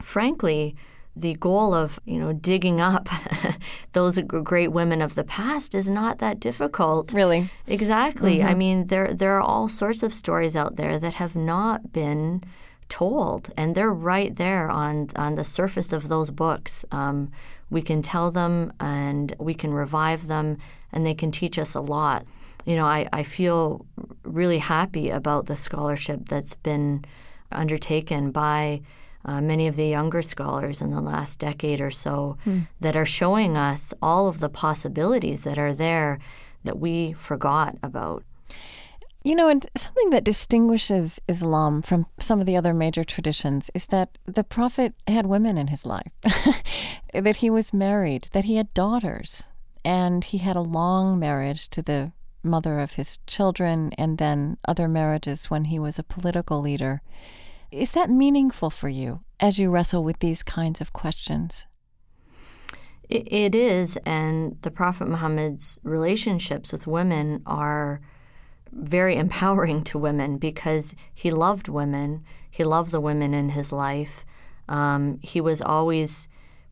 Frankly, 0.00 0.74
the 1.14 1.34
goal 1.34 1.74
of 1.74 2.00
you 2.04 2.18
know 2.18 2.32
digging 2.32 2.80
up 2.80 3.08
those 3.92 4.18
great 4.18 4.68
women 4.68 5.02
of 5.02 5.14
the 5.14 5.24
past 5.24 5.74
is 5.74 5.90
not 5.90 6.18
that 6.18 6.40
difficult. 6.40 7.12
Really, 7.12 7.50
exactly. 7.66 8.38
Mm-hmm. 8.38 8.48
I 8.48 8.54
mean, 8.54 8.84
there 8.86 9.12
there 9.12 9.36
are 9.36 9.40
all 9.42 9.68
sorts 9.68 10.02
of 10.02 10.14
stories 10.14 10.56
out 10.56 10.76
there 10.76 10.98
that 10.98 11.14
have 11.14 11.36
not 11.36 11.92
been 11.92 12.42
told, 12.88 13.50
and 13.56 13.74
they're 13.74 13.92
right 13.92 14.34
there 14.34 14.70
on 14.70 15.08
on 15.16 15.34
the 15.34 15.44
surface 15.44 15.92
of 15.92 16.08
those 16.08 16.30
books. 16.30 16.84
Um, 16.90 17.30
we 17.70 17.82
can 17.82 18.02
tell 18.02 18.30
them, 18.30 18.72
and 18.80 19.34
we 19.38 19.54
can 19.54 19.72
revive 19.72 20.26
them, 20.26 20.58
and 20.92 21.06
they 21.06 21.14
can 21.14 21.30
teach 21.30 21.58
us 21.58 21.74
a 21.74 21.80
lot. 21.80 22.24
You 22.64 22.76
know, 22.76 22.84
I, 22.84 23.08
I 23.12 23.22
feel 23.22 23.86
really 24.24 24.58
happy 24.58 25.10
about 25.10 25.46
the 25.46 25.56
scholarship 25.56 26.28
that's 26.28 26.54
been 26.54 27.04
undertaken 27.50 28.30
by 28.30 28.82
uh, 29.24 29.40
many 29.40 29.66
of 29.66 29.76
the 29.76 29.86
younger 29.86 30.22
scholars 30.22 30.80
in 30.80 30.90
the 30.90 31.00
last 31.00 31.38
decade 31.38 31.80
or 31.80 31.90
so 31.90 32.36
mm. 32.46 32.66
that 32.80 32.96
are 32.96 33.06
showing 33.06 33.56
us 33.56 33.94
all 34.02 34.28
of 34.28 34.40
the 34.40 34.48
possibilities 34.48 35.44
that 35.44 35.58
are 35.58 35.74
there 35.74 36.18
that 36.64 36.78
we 36.78 37.12
forgot 37.12 37.76
about. 37.82 38.24
You 39.24 39.36
know, 39.36 39.48
and 39.48 39.64
something 39.76 40.10
that 40.10 40.24
distinguishes 40.24 41.20
Islam 41.28 41.80
from 41.82 42.06
some 42.18 42.40
of 42.40 42.46
the 42.46 42.56
other 42.56 42.74
major 42.74 43.04
traditions 43.04 43.70
is 43.72 43.86
that 43.86 44.18
the 44.26 44.42
Prophet 44.42 44.94
had 45.06 45.26
women 45.26 45.56
in 45.56 45.68
his 45.68 45.86
life, 45.86 46.10
that 47.14 47.36
he 47.36 47.48
was 47.48 47.72
married, 47.72 48.28
that 48.32 48.44
he 48.44 48.56
had 48.56 48.74
daughters, 48.74 49.44
and 49.84 50.24
he 50.24 50.38
had 50.38 50.56
a 50.56 50.60
long 50.60 51.20
marriage 51.20 51.68
to 51.68 51.82
the 51.82 52.10
mother 52.42 52.80
of 52.80 52.92
his 52.92 53.18
children, 53.28 53.92
and 53.96 54.18
then 54.18 54.56
other 54.66 54.88
marriages 54.88 55.48
when 55.48 55.66
he 55.66 55.78
was 55.78 56.00
a 56.00 56.04
political 56.04 56.60
leader. 56.60 57.00
Is 57.72 57.92
that 57.92 58.10
meaningful 58.10 58.68
for 58.68 58.90
you 58.90 59.20
as 59.40 59.58
you 59.58 59.70
wrestle 59.70 60.04
with 60.04 60.18
these 60.18 60.42
kinds 60.42 60.82
of 60.82 60.92
questions? 60.92 61.66
It 63.08 63.54
is, 63.54 63.96
and 64.04 64.58
the 64.60 64.70
Prophet 64.70 65.08
Muhammad's 65.08 65.78
relationships 65.82 66.70
with 66.70 66.86
women 66.86 67.42
are 67.46 68.02
very 68.70 69.16
empowering 69.16 69.84
to 69.84 69.98
women 69.98 70.36
because 70.36 70.94
he 71.14 71.30
loved 71.30 71.66
women. 71.68 72.24
He 72.50 72.62
loved 72.62 72.90
the 72.90 73.00
women 73.00 73.32
in 73.32 73.50
his 73.50 73.72
life. 73.72 74.26
Um, 74.68 75.18
he 75.22 75.40
was 75.40 75.62
always 75.62 76.28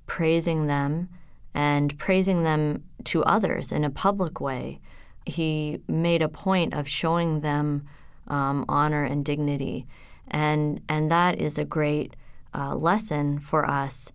praising 0.07 0.67
them 0.67 1.09
and 1.55 1.99
praising 1.99 2.43
them 2.43 2.85
to 3.05 3.25
others 3.25 3.73
in 3.73 3.85
a 3.85 3.91
public 3.91 4.39
way. 4.39 4.81
He 5.25 5.81
made 5.89 6.21
a 6.21 6.29
point 6.29 6.75
of 6.75 6.87
showing 6.87 7.41
them 7.41 7.87
um, 8.29 8.67
honor 8.69 9.05
and 9.05 9.25
dignity 9.25 9.87
and 10.31 10.81
and 10.88 11.11
that 11.11 11.40
is 11.40 11.59
a 11.59 11.64
great 11.64 12.14
uh, 12.55 12.75
lesson 12.75 13.38
for 13.38 13.64
us 13.64 14.12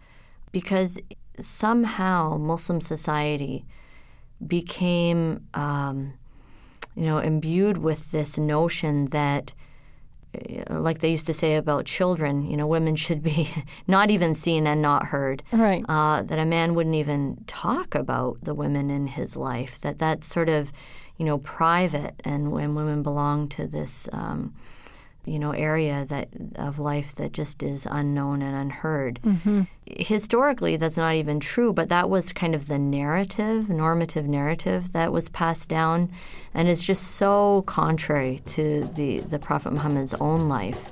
because 0.52 0.98
somehow 1.40 2.38
Muslim 2.38 2.82
society 2.82 3.66
became 4.46 5.46
um, 5.54 6.14
you 6.96 7.06
know 7.06 7.20
imbued 7.20 7.78
with 7.78 8.12
this 8.12 8.38
notion 8.38 9.06
that 9.08 9.54
uh, 10.36 10.80
like 10.80 11.00
they 11.00 11.10
used 11.12 11.26
to 11.26 11.34
say 11.34 11.56
about 11.56 11.86
children, 11.86 12.46
you 12.50 12.58
know, 12.58 12.68
women 12.68 12.96
should 12.96 13.22
be 13.22 13.50
not 13.88 14.10
even 14.10 14.34
seen 14.34 14.68
and 14.68 14.82
not 14.82 15.08
heard. 15.08 15.44
Right. 15.52 15.86
Uh, 15.88 16.24
that 16.24 16.40
a 16.40 16.46
man 16.46 16.76
wouldn't 16.76 16.96
even 16.96 17.44
talk 17.48 17.96
about 17.96 18.44
the 18.44 18.54
women 18.54 18.90
in 18.90 19.08
his 19.08 19.36
life. 19.36 19.80
That 19.82 20.00
that's 20.00 20.28
sort 20.28 20.50
of, 20.50 20.72
you 21.18 21.26
know, 21.26 21.38
private, 21.40 22.16
and 22.24 22.52
when 22.52 22.76
women 22.76 23.04
belong 23.04 23.48
to 23.50 23.68
this 23.68 24.10
um, 24.12 24.54
you 25.26 25.40
know 25.40 25.52
area 25.52 26.06
that 26.06 26.30
of 26.56 26.80
life 26.80 27.16
that 27.16 27.32
just 27.32 27.64
is 27.64 27.88
unknown 27.90 28.42
and 28.42 28.56
unheard. 28.56 29.20
Mm-hmm. 29.24 29.64
Historically, 29.86 30.78
that's 30.78 30.98
not 30.98 31.16
even 31.16 31.40
true, 31.40 31.74
but 31.74 31.90
that 31.90 32.10
was 32.10 32.34
kind 32.34 32.56
of 32.56 32.68
the 32.68 32.80
narrative, 32.80 33.70
normative 33.70 34.28
narrative 34.28 34.94
that 34.94 35.12
was 35.12 35.30
passed 35.30 35.70
down, 35.70 36.12
and 36.54 36.68
is 36.68 36.84
just 36.84 37.16
so 37.16 37.64
contrary 37.64 38.42
to 38.48 38.86
the 38.96 39.20
the 39.20 39.40
Prophet 39.40 39.74
Muhammad's 39.74 40.14
own 40.16 40.48
life. 40.50 40.92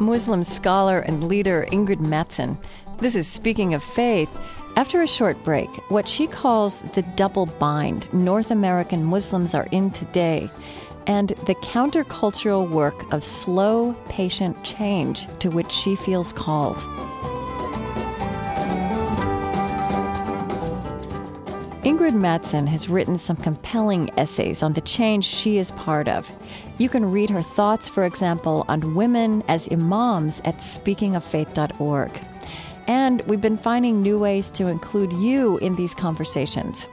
Muslim 0.00 0.42
scholar 0.42 0.98
and 0.98 1.24
leader 1.24 1.66
Ingrid 1.70 2.00
Mattson. 2.00 2.58
This 2.98 3.14
is 3.14 3.26
Speaking 3.26 3.72
of 3.72 3.82
Faith. 3.82 4.28
After 4.74 5.02
a 5.02 5.06
short 5.06 5.42
break, 5.44 5.68
what 5.90 6.08
she 6.08 6.26
calls 6.26 6.80
the 6.80 7.02
double 7.02 7.44
bind 7.44 8.12
North 8.14 8.50
American 8.50 9.04
Muslims 9.04 9.54
are 9.54 9.68
in 9.70 9.90
today, 9.90 10.50
and 11.06 11.28
the 11.46 11.54
countercultural 11.56 12.70
work 12.70 13.12
of 13.12 13.22
slow, 13.22 13.92
patient 14.08 14.64
change 14.64 15.26
to 15.40 15.50
which 15.50 15.70
she 15.70 15.94
feels 15.94 16.32
called. 16.32 16.78
Ingrid 21.84 22.14
Mattson 22.14 22.66
has 22.66 22.88
written 22.88 23.18
some 23.18 23.36
compelling 23.36 24.08
essays 24.16 24.62
on 24.62 24.72
the 24.72 24.80
change 24.80 25.24
she 25.26 25.58
is 25.58 25.70
part 25.72 26.08
of. 26.08 26.30
You 26.78 26.88
can 26.88 27.10
read 27.10 27.28
her 27.28 27.42
thoughts, 27.42 27.90
for 27.90 28.04
example, 28.04 28.64
on 28.68 28.94
women 28.94 29.42
as 29.48 29.68
imams 29.70 30.40
at 30.46 30.58
speakingoffaith.org. 30.58 32.10
And 32.86 33.22
we've 33.22 33.40
been 33.40 33.56
finding 33.56 34.02
new 34.02 34.18
ways 34.18 34.50
to 34.52 34.66
include 34.66 35.12
you 35.12 35.58
in 35.58 35.76
these 35.76 35.94
conversations. 35.94 36.88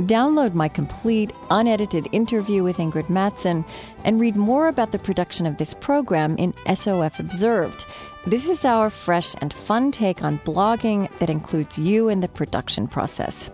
Download 0.00 0.52
my 0.52 0.68
complete, 0.68 1.32
unedited 1.50 2.06
interview 2.12 2.62
with 2.62 2.76
Ingrid 2.76 3.06
Mattson 3.06 3.64
and 4.04 4.20
read 4.20 4.36
more 4.36 4.68
about 4.68 4.92
the 4.92 4.98
production 4.98 5.46
of 5.46 5.56
this 5.56 5.72
program 5.72 6.36
in 6.36 6.52
SOF 6.74 7.18
Observed. 7.18 7.86
This 8.26 8.46
is 8.46 8.64
our 8.64 8.90
fresh 8.90 9.34
and 9.40 9.54
fun 9.54 9.92
take 9.92 10.22
on 10.22 10.38
blogging 10.40 11.10
that 11.18 11.30
includes 11.30 11.78
you 11.78 12.08
in 12.08 12.20
the 12.20 12.28
production 12.28 12.88
process. 12.88 13.50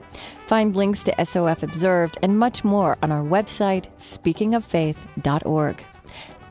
Find 0.47 0.75
links 0.75 1.05
to 1.05 1.25
SOF 1.25 1.62
Observed 1.62 2.18
and 2.23 2.38
much 2.38 2.64
more 2.64 2.99
on 3.03 3.12
our 3.12 3.23
website, 3.23 3.87
speakingoffaith.org. 3.99 5.85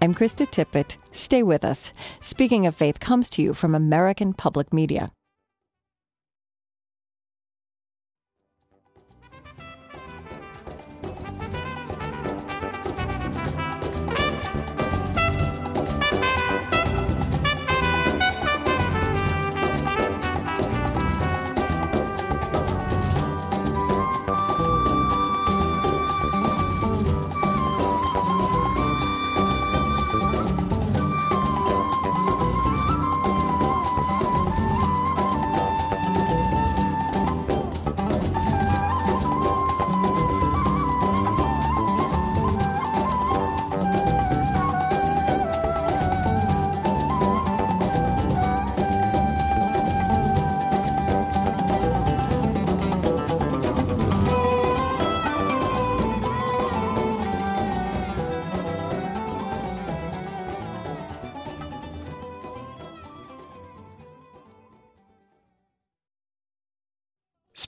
I'm 0.04 0.16
Krista 0.16 0.48
Tippett. 0.48 0.98
Stay 1.12 1.44
with 1.44 1.66
us. 1.66 1.94
Speaking 2.22 2.66
of 2.66 2.76
Faith 2.76 3.00
comes 3.00 3.30
to 3.32 3.42
you 3.42 3.54
from 3.54 3.76
American 3.76 4.34
Public 4.34 4.72
Media. 4.72 5.12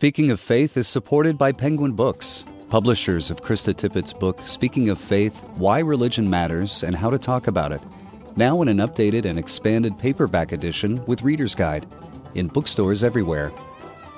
Speaking 0.03 0.31
of 0.31 0.41
Faith 0.41 0.75
is 0.75 0.85
supported 0.85 1.37
by 1.37 1.53
Penguin 1.53 1.93
Books, 1.93 2.43
publishers 2.67 3.31
of 3.31 3.41
Krista 3.41 3.73
Tippett's 3.73 4.11
book, 4.11 4.37
Speaking 4.45 4.89
of 4.89 4.99
Faith 4.99 5.47
Why 5.55 5.79
Religion 5.79 6.29
Matters 6.29 6.83
and 6.83 6.93
How 6.93 7.09
to 7.09 7.17
Talk 7.17 7.47
About 7.47 7.71
It. 7.71 7.81
Now 8.35 8.61
in 8.61 8.67
an 8.67 8.79
updated 8.79 9.23
and 9.23 9.39
expanded 9.39 9.97
paperback 9.97 10.51
edition 10.51 11.01
with 11.05 11.21
Reader's 11.21 11.55
Guide 11.55 11.85
in 12.35 12.49
bookstores 12.49 13.01
everywhere. 13.01 13.53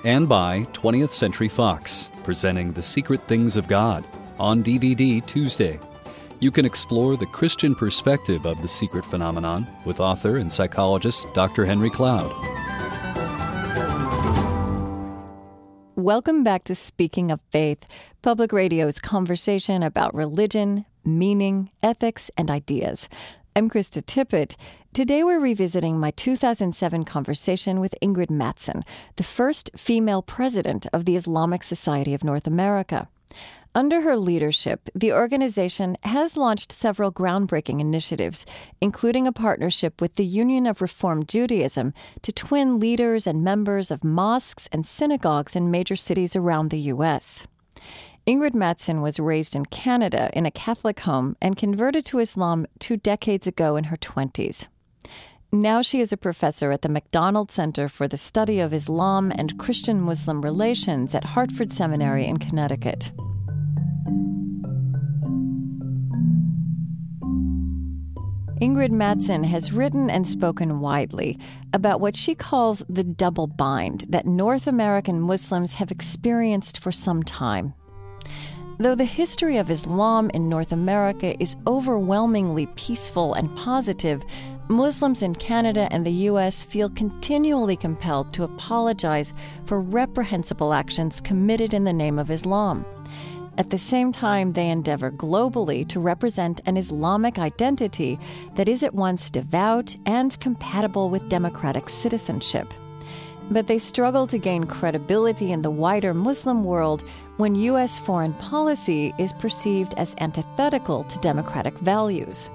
And 0.04 0.28
by 0.28 0.62
20th 0.74 1.12
Century 1.12 1.50
Fox, 1.50 2.10
presenting 2.24 2.74
The 2.74 2.82
Secret 2.82 3.22
Things 3.28 3.56
of 3.56 3.68
God 3.68 4.08
on 4.40 4.64
DVD 4.64 5.24
Tuesday. 5.24 5.80
You 6.40 6.50
can 6.50 6.66
explore 6.66 7.16
the 7.16 7.28
Christian 7.28 7.76
perspective 7.76 8.48
of 8.48 8.60
the 8.64 8.68
secret 8.68 9.06
phenomenon 9.06 9.68
with 9.86 10.00
author 10.00 10.38
and 10.38 10.52
psychologist 10.52 11.32
Dr. 11.36 11.64
Henry 11.64 11.92
Cloud. 11.92 12.65
Welcome 16.06 16.44
back 16.44 16.66
to 16.66 16.76
Speaking 16.76 17.32
of 17.32 17.40
Faith, 17.50 17.88
Public 18.22 18.52
Radio's 18.52 19.00
conversation 19.00 19.82
about 19.82 20.14
religion, 20.14 20.86
meaning, 21.04 21.72
ethics, 21.82 22.30
and 22.38 22.52
ideas. 22.52 23.10
I'm 23.56 23.72
Krista 23.72 24.04
Tippett. 24.04 24.56
Today 24.94 25.24
we're 25.24 25.40
revisiting 25.40 26.00
my 26.00 26.12
2007 26.12 27.06
conversation 27.06 27.80
with 27.80 27.96
Ingrid 28.04 28.28
Mattson, 28.28 28.84
the 29.16 29.24
first 29.24 29.72
female 29.76 30.22
president 30.22 30.86
of 30.94 31.06
the 31.06 31.16
Islamic 31.16 31.64
Society 31.64 32.14
of 32.14 32.24
North 32.24 32.46
America. 32.46 33.08
Under 33.76 34.00
her 34.00 34.16
leadership, 34.16 34.90
the 34.96 35.12
organization 35.12 35.98
has 36.04 36.38
launched 36.38 36.72
several 36.72 37.12
groundbreaking 37.12 37.82
initiatives, 37.82 38.46
including 38.80 39.28
a 39.28 39.34
partnership 39.34 40.00
with 40.00 40.14
the 40.14 40.26
Union 40.26 40.66
of 40.66 40.82
Reform 40.82 41.26
Judaism 41.26 41.94
to 42.22 42.32
twin 42.32 42.80
leaders 42.80 43.28
and 43.28 43.44
members 43.44 43.92
of 43.92 44.02
mosques 44.02 44.70
and 44.72 44.88
synagogues 44.88 45.58
in 45.58 45.72
major 45.72 45.98
cities 45.98 46.38
around 46.38 46.70
the 46.70 46.80
U.S. 46.96 47.48
Ingrid 48.26 48.54
Mattson 48.54 49.02
was 49.02 49.20
raised 49.20 49.58
in 49.58 49.66
Canada 49.66 50.30
in 50.32 50.46
a 50.46 50.52
Catholic 50.52 51.02
home 51.02 51.36
and 51.42 51.58
converted 51.58 52.06
to 52.06 52.20
Islam 52.20 52.66
two 52.80 52.96
decades 52.96 53.46
ago 53.46 53.76
in 53.76 53.84
her 53.84 53.98
20s. 53.98 54.68
Now 55.52 55.82
she 55.82 56.00
is 56.00 56.14
a 56.14 56.18
professor 56.18 56.72
at 56.72 56.82
the 56.82 56.90
Macdonald 56.90 57.52
Center 57.52 57.90
for 57.90 58.08
the 58.08 58.16
Study 58.16 58.62
of 58.62 58.74
Islam 58.74 59.34
and 59.36 59.60
Christian 59.60 60.00
Muslim 60.00 60.42
Relations 60.42 61.14
at 61.14 61.26
Hartford 61.26 61.74
Seminary 61.74 62.26
in 62.26 62.38
Connecticut. 62.38 63.12
Ingrid 68.62 68.92
Mattson 68.92 69.46
has 69.46 69.74
written 69.74 70.10
and 70.10 70.26
spoken 70.26 70.80
widely 70.80 71.38
about 71.74 72.00
what 72.00 72.16
she 72.16 72.36
calls 72.36 72.84
the 72.88 73.04
double 73.04 73.48
bind 73.48 74.06
that 74.10 74.26
North 74.26 74.66
American 74.66 75.20
Muslims 75.20 75.76
have 75.76 75.92
experienced 75.92 76.80
for 76.80 76.92
some 76.92 77.22
time. 77.22 77.74
Though 78.80 78.96
the 78.96 79.06
history 79.06 79.58
of 79.58 79.70
Islam 79.70 80.30
in 80.34 80.50
North 80.50 80.72
America 80.72 81.42
is 81.42 81.58
overwhelmingly 81.68 82.68
peaceful 82.76 83.34
and 83.34 83.56
positive, 83.56 84.24
Muslims 84.68 85.22
in 85.22 85.36
Canada 85.36 85.88
and 85.92 86.06
the 86.06 86.26
U.S. 86.30 86.64
feel 86.64 86.90
continually 86.90 87.76
compelled 87.76 88.34
to 88.34 88.44
apologize 88.44 89.34
for 89.66 89.82
reprehensible 89.82 90.74
actions 90.74 91.22
committed 91.22 91.74
in 91.74 91.84
the 91.84 91.94
name 91.94 92.18
of 92.18 92.32
Islam. 92.32 92.86
At 93.58 93.70
the 93.70 93.78
same 93.78 94.12
time, 94.12 94.52
they 94.52 94.70
endeavor 94.70 95.12
globally 95.12 95.88
to 95.88 96.00
represent 96.02 96.60
an 96.66 96.76
Islamic 96.76 97.40
identity 97.40 98.20
that 98.56 98.68
is 98.68 98.84
at 98.84 98.94
once 98.94 99.30
devout 99.30 99.96
and 100.06 100.38
compatible 100.42 101.10
with 101.10 101.30
democratic 101.30 101.88
citizenship. 101.88 102.74
But 103.50 103.68
they 103.68 103.78
struggle 103.78 104.28
to 104.28 104.38
gain 104.38 104.66
credibility 104.66 105.54
in 105.54 105.62
the 105.62 105.72
wider 105.72 106.14
Muslim 106.14 106.66
world 106.66 107.08
when 107.38 107.56
U.S. 107.56 107.98
foreign 107.98 108.34
policy 108.34 109.14
is 109.18 109.32
perceived 109.32 109.94
as 109.96 110.16
antithetical 110.18 111.06
to 111.06 111.20
democratic 111.20 111.78
values. 111.80 112.50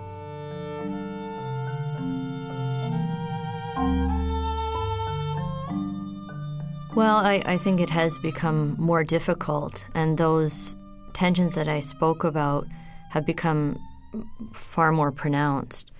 Well, 6.94 7.16
I, 7.16 7.40
I, 7.46 7.56
think 7.56 7.80
it 7.80 7.88
has 7.88 8.18
become 8.18 8.74
more 8.76 9.04
difficult, 9.04 9.86
and 9.94 10.18
those 10.18 10.74
tensions 11.14 11.55
that 11.55 11.68
I 11.68 11.81
spoke 11.81 12.25
about 12.25 12.66
have 13.11 13.27
become 13.27 13.79
far 14.53 14.92
more 14.92 15.12
pronounced. 15.12 15.90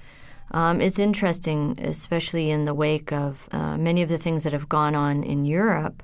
Um, 0.53 0.81
it's 0.81 0.99
interesting, 0.99 1.77
especially 1.81 2.51
in 2.51 2.65
the 2.65 2.75
wake 2.75 3.13
of 3.13 3.49
uh, 3.53 3.77
many 3.79 4.03
of 4.03 4.09
the 4.09 4.19
things 4.19 4.43
that 4.45 4.53
have 4.53 4.69
gone 4.69 4.95
on 4.95 5.23
in 5.23 5.45
Europe, 5.45 6.03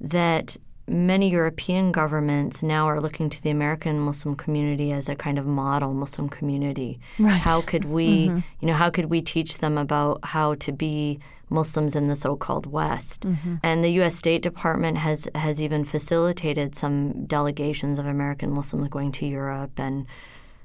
that 0.00 0.56
many 0.88 1.30
European 1.30 1.92
governments 1.92 2.62
now 2.62 2.86
are 2.88 3.00
looking 3.00 3.28
to 3.30 3.42
the 3.42 3.50
American 3.50 3.98
Muslim 3.98 4.34
community 4.34 4.92
as 4.92 5.08
a 5.08 5.14
kind 5.14 5.38
of 5.38 5.46
model 5.46 5.92
Muslim 5.92 6.28
community. 6.28 6.98
Right. 7.18 7.30
How 7.30 7.60
could 7.60 7.84
we, 7.84 8.28
mm-hmm. 8.28 8.38
you 8.60 8.66
know, 8.68 8.74
how 8.74 8.90
could 8.90 9.06
we 9.06 9.20
teach 9.20 9.58
them 9.58 9.78
about 9.78 10.24
how 10.24 10.54
to 10.56 10.72
be 10.72 11.18
Muslims 11.50 11.94
in 11.94 12.08
the 12.08 12.16
so-called 12.16 12.66
West? 12.66 13.22
Mm-hmm. 13.22 13.56
And 13.62 13.84
the 13.84 13.90
U.S. 13.90 14.16
State 14.16 14.42
Department 14.42 14.98
has 14.98 15.28
has 15.34 15.62
even 15.62 15.84
facilitated 15.84 16.74
some 16.74 17.24
delegations 17.26 17.98
of 17.98 18.06
American 18.06 18.50
Muslims 18.50 18.88
going 18.88 19.12
to 19.12 19.26
Europe 19.26 19.78
and 19.78 20.06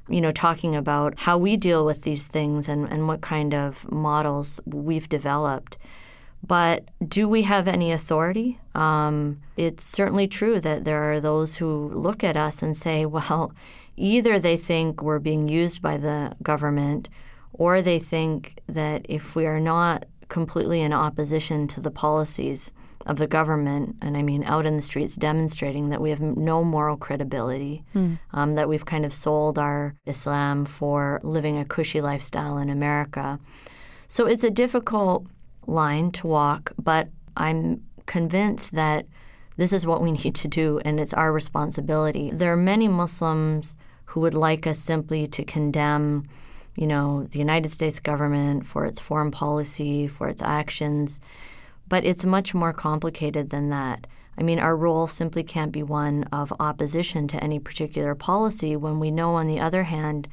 you 0.09 0.19
know, 0.19 0.32
talking 0.32 0.76
about 0.76 1.17
how 1.17 1.38
we 1.38 1.55
deal 1.55 1.86
with 1.86 2.03
these 2.03 2.28
things 2.28 2.67
and, 2.67 2.91
and 2.91 3.07
what 3.07 3.21
kind 3.21 3.53
of 3.53 3.89
models 3.91 4.59
we've 4.65 5.07
developed. 5.07 5.78
But 6.45 6.89
do 7.07 7.27
we 7.29 7.43
have 7.43 7.67
any 7.67 7.91
authority? 7.91 8.59
Um, 8.75 9.41
it's 9.55 9.83
certainly 9.83 10.27
true 10.27 10.59
that 10.59 10.83
there 10.83 11.11
are 11.11 11.19
those 11.19 11.55
who 11.55 11.89
look 11.93 12.23
at 12.23 12.35
us 12.35 12.61
and 12.61 12.75
say, 12.75 13.05
well, 13.05 13.53
either 13.95 14.39
they 14.39 14.57
think 14.57 15.01
we're 15.01 15.19
being 15.19 15.47
used 15.47 15.81
by 15.81 15.97
the 15.97 16.35
government 16.43 17.09
or 17.53 17.81
they 17.81 17.99
think 17.99 18.59
that 18.67 19.05
if 19.07 19.35
we 19.35 19.45
are 19.45 19.59
not 19.59 20.05
completely 20.27 20.81
in 20.81 20.91
opposition 20.91 21.67
to 21.67 21.79
the 21.79 21.91
policies 21.91 22.73
of 23.05 23.17
the 23.17 23.27
government, 23.27 23.95
and 24.01 24.17
I 24.17 24.21
mean 24.21 24.43
out 24.45 24.65
in 24.65 24.75
the 24.75 24.81
streets 24.81 25.15
demonstrating 25.15 25.89
that 25.89 26.01
we 26.01 26.09
have 26.09 26.21
no 26.21 26.63
moral 26.63 26.97
credibility, 26.97 27.83
mm. 27.93 28.17
um, 28.31 28.55
that 28.55 28.69
we've 28.69 28.85
kind 28.85 29.05
of 29.05 29.13
sold 29.13 29.59
our 29.59 29.95
Islam 30.05 30.65
for 30.65 31.19
living 31.21 31.57
a 31.57 31.65
cushy 31.65 32.01
lifestyle 32.01 32.57
in 32.57 32.69
America. 32.69 33.39
So 34.07 34.25
it's 34.25 34.43
a 34.43 34.49
difficult 34.49 35.27
line 35.68 36.11
to 36.11 36.28
walk, 36.28 36.72
but 36.78 37.09
I'm 37.36 37.84
convinced 38.05 38.74
that 38.74 39.05
this 39.57 39.74
is 39.74 39.86
what 39.86 40.01
we 40.01 40.11
need 40.24 40.36
to 40.36 40.47
do 40.47 40.80
and 40.84 40.99
it's 40.99 41.14
our 41.14 41.32
responsibility. 41.32 42.32
There 42.32 42.53
are 42.53 42.57
many 42.57 42.88
Muslims 42.88 43.78
who 44.05 44.20
would 44.22 44.34
like 44.34 44.68
us 44.68 44.80
simply 44.80 45.28
to 45.28 45.43
condemn, 45.43 46.26
you 46.76 46.86
know, 46.86 47.24
the 47.32 47.39
United 47.39 47.72
States 47.72 47.99
government 47.99 48.66
for 48.66 48.86
its 48.86 48.99
foreign 48.99 49.32
policy, 49.32 50.07
for 50.07 50.30
its 50.30 50.41
actions. 50.41 51.20
But 51.88 52.05
it's 52.05 52.26
much 52.26 52.53
more 52.53 52.74
complicated 52.74 53.49
than 53.49 53.70
that. 53.70 54.07
I 54.38 54.43
mean, 54.43 54.59
our 54.59 54.76
role 54.76 55.07
simply 55.07 55.43
can't 55.43 55.72
be 55.72 55.84
one 55.84 56.24
of 56.32 56.53
opposition 56.59 57.28
to 57.30 57.43
any 57.43 57.59
particular 57.59 58.16
policy 58.16 58.76
when 58.76 58.99
we 58.99 59.11
know, 59.11 59.36
on 59.36 59.47
the 59.47 59.59
other 59.59 59.84
hand, 59.84 60.28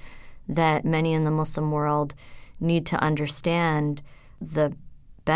that 0.49 0.85
many 0.85 1.13
in 1.13 1.25
the 1.25 1.31
Muslim 1.31 1.71
world 1.71 2.15
need 2.61 2.87
to 2.87 3.03
understand 3.03 4.03
the 4.41 4.75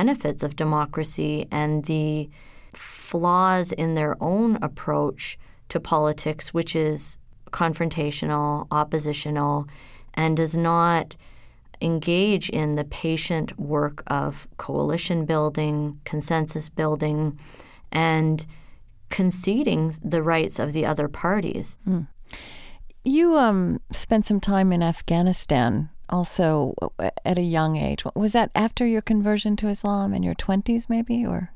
benefits 0.01 0.43
of 0.43 0.57
democracy 0.57 1.47
and 1.53 1.85
the 1.85 2.29
flaws 2.73 3.71
in 3.71 3.95
their 3.95 4.17
own 4.21 4.57
approach 4.61 5.39
to 5.69 5.79
politics, 5.79 6.53
which 6.53 6.75
is 6.75 7.17
confrontational, 7.53 8.67
oppositional, 8.73 9.69
and 10.15 10.37
does 10.37 10.57
not 10.57 11.15
engage 11.81 12.51
in 12.51 12.75
the 12.75 12.85
patient 12.85 13.57
work 13.57 14.03
of 14.09 14.49
coalition 14.57 15.27
building, 15.27 16.01
consensus 16.05 16.69
building, 16.69 17.39
and 17.93 18.47
conceding 19.11 19.93
the 20.03 20.23
rights 20.25 20.59
of 20.59 20.73
the 20.73 20.85
other 20.85 21.07
parties. 21.07 21.77
Mm. 21.87 22.09
You 23.05 23.37
um, 23.39 23.81
spent 23.93 24.27
some 24.27 24.41
time 24.41 24.73
in 24.73 24.83
Afghanistan 24.83 25.91
also 26.09 26.75
at 27.25 27.39
a 27.39 27.43
young 27.43 27.77
age. 27.77 28.05
Was 28.15 28.33
that 28.33 28.51
after 28.55 28.87
your 28.87 29.03
conversion 29.03 29.57
to 29.57 29.69
Islam 29.69 30.15
in 30.15 30.23
your 30.23 30.35
20s, 30.35 30.89
maybe, 30.89 31.25
or? 31.25 31.51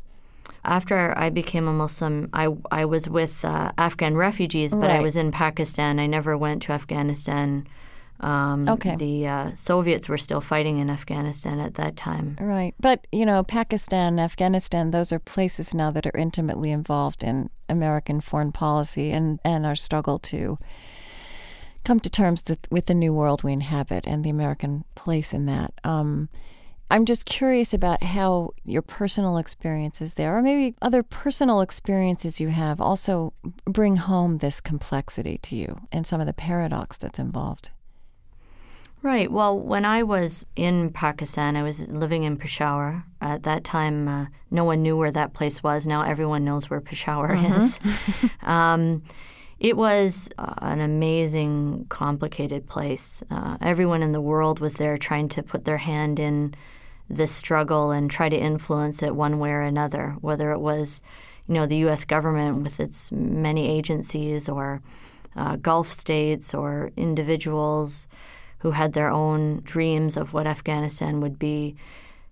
After 0.64 1.16
I 1.16 1.30
became 1.30 1.68
a 1.68 1.72
Muslim, 1.72 2.28
I, 2.32 2.48
I 2.70 2.84
was 2.84 3.08
with 3.08 3.44
uh, 3.44 3.72
Afghan 3.78 4.16
refugees, 4.16 4.72
but 4.72 4.88
right. 4.88 4.98
I 4.98 5.00
was 5.00 5.16
in 5.16 5.30
Pakistan. 5.30 5.98
I 5.98 6.06
never 6.06 6.36
went 6.36 6.62
to 6.62 6.72
Afghanistan 6.72 7.66
um, 8.20 8.68
okay. 8.68 8.96
The 8.96 9.26
uh, 9.26 9.54
Soviets 9.54 10.08
were 10.08 10.18
still 10.18 10.40
fighting 10.40 10.78
in 10.78 10.90
Afghanistan 10.90 11.60
at 11.60 11.74
that 11.74 11.96
time. 11.96 12.36
Right. 12.40 12.74
But, 12.80 13.06
you 13.12 13.24
know, 13.24 13.44
Pakistan, 13.44 14.18
Afghanistan, 14.18 14.90
those 14.90 15.12
are 15.12 15.20
places 15.20 15.72
now 15.72 15.90
that 15.92 16.06
are 16.06 16.16
intimately 16.16 16.70
involved 16.72 17.22
in 17.22 17.50
American 17.68 18.20
foreign 18.20 18.52
policy 18.52 19.12
and, 19.12 19.38
and 19.44 19.64
our 19.64 19.76
struggle 19.76 20.18
to 20.18 20.58
come 21.88 21.98
to 21.98 22.10
terms 22.10 22.44
with, 22.46 22.70
with 22.70 22.84
the 22.84 22.92
new 22.92 23.14
world 23.14 23.42
we 23.42 23.50
inhabit 23.50 24.06
and 24.06 24.22
the 24.22 24.28
American 24.28 24.84
place 24.94 25.32
in 25.32 25.46
that. 25.46 25.72
Um, 25.84 26.28
I'm 26.90 27.06
just 27.06 27.24
curious 27.24 27.72
about 27.72 28.02
how 28.02 28.50
your 28.66 28.82
personal 28.82 29.38
experiences 29.38 30.12
there, 30.12 30.36
or 30.36 30.42
maybe 30.42 30.76
other 30.82 31.02
personal 31.02 31.62
experiences 31.62 32.40
you 32.40 32.48
have, 32.48 32.78
also 32.78 33.32
bring 33.64 33.96
home 33.96 34.36
this 34.36 34.60
complexity 34.60 35.38
to 35.38 35.56
you 35.56 35.80
and 35.90 36.06
some 36.06 36.20
of 36.20 36.26
the 36.26 36.34
paradox 36.34 36.98
that's 36.98 37.18
involved. 37.18 37.70
Right. 39.00 39.32
Well, 39.32 39.58
when 39.58 39.86
I 39.86 40.02
was 40.02 40.44
in 40.56 40.90
Pakistan, 40.90 41.56
I 41.56 41.62
was 41.62 41.88
living 41.88 42.24
in 42.24 42.36
Peshawar. 42.36 43.04
At 43.22 43.44
that 43.44 43.64
time, 43.64 44.08
uh, 44.08 44.26
no 44.50 44.64
one 44.64 44.82
knew 44.82 44.98
where 44.98 45.12
that 45.12 45.32
place 45.32 45.62
was. 45.62 45.86
Now 45.86 46.02
everyone 46.02 46.44
knows 46.44 46.68
where 46.68 46.82
Peshawar 46.82 47.32
uh-huh. 47.32 47.62
is. 47.62 47.80
um, 48.42 49.02
it 49.60 49.76
was 49.76 50.28
uh, 50.38 50.54
an 50.58 50.80
amazing, 50.80 51.86
complicated 51.88 52.66
place. 52.66 53.22
Uh, 53.30 53.56
everyone 53.60 54.02
in 54.02 54.12
the 54.12 54.20
world 54.20 54.60
was 54.60 54.74
there 54.74 54.96
trying 54.96 55.28
to 55.28 55.42
put 55.42 55.64
their 55.64 55.78
hand 55.78 56.20
in 56.20 56.54
this 57.10 57.32
struggle 57.32 57.90
and 57.90 58.10
try 58.10 58.28
to 58.28 58.36
influence 58.36 59.02
it 59.02 59.14
one 59.14 59.38
way 59.38 59.50
or 59.50 59.62
another, 59.62 60.16
whether 60.20 60.52
it 60.52 60.60
was, 60.60 61.02
you 61.48 61.54
know, 61.54 61.66
the 61.66 61.78
U.S. 61.78 62.04
government 62.04 62.62
with 62.62 62.78
its 62.80 63.10
many 63.10 63.68
agencies 63.68 64.48
or 64.48 64.82
uh, 65.34 65.56
Gulf 65.56 65.92
states 65.92 66.54
or 66.54 66.92
individuals 66.96 68.08
who 68.58 68.72
had 68.72 68.92
their 68.92 69.10
own 69.10 69.60
dreams 69.62 70.16
of 70.16 70.32
what 70.32 70.46
Afghanistan 70.46 71.20
would 71.20 71.38
be. 71.38 71.76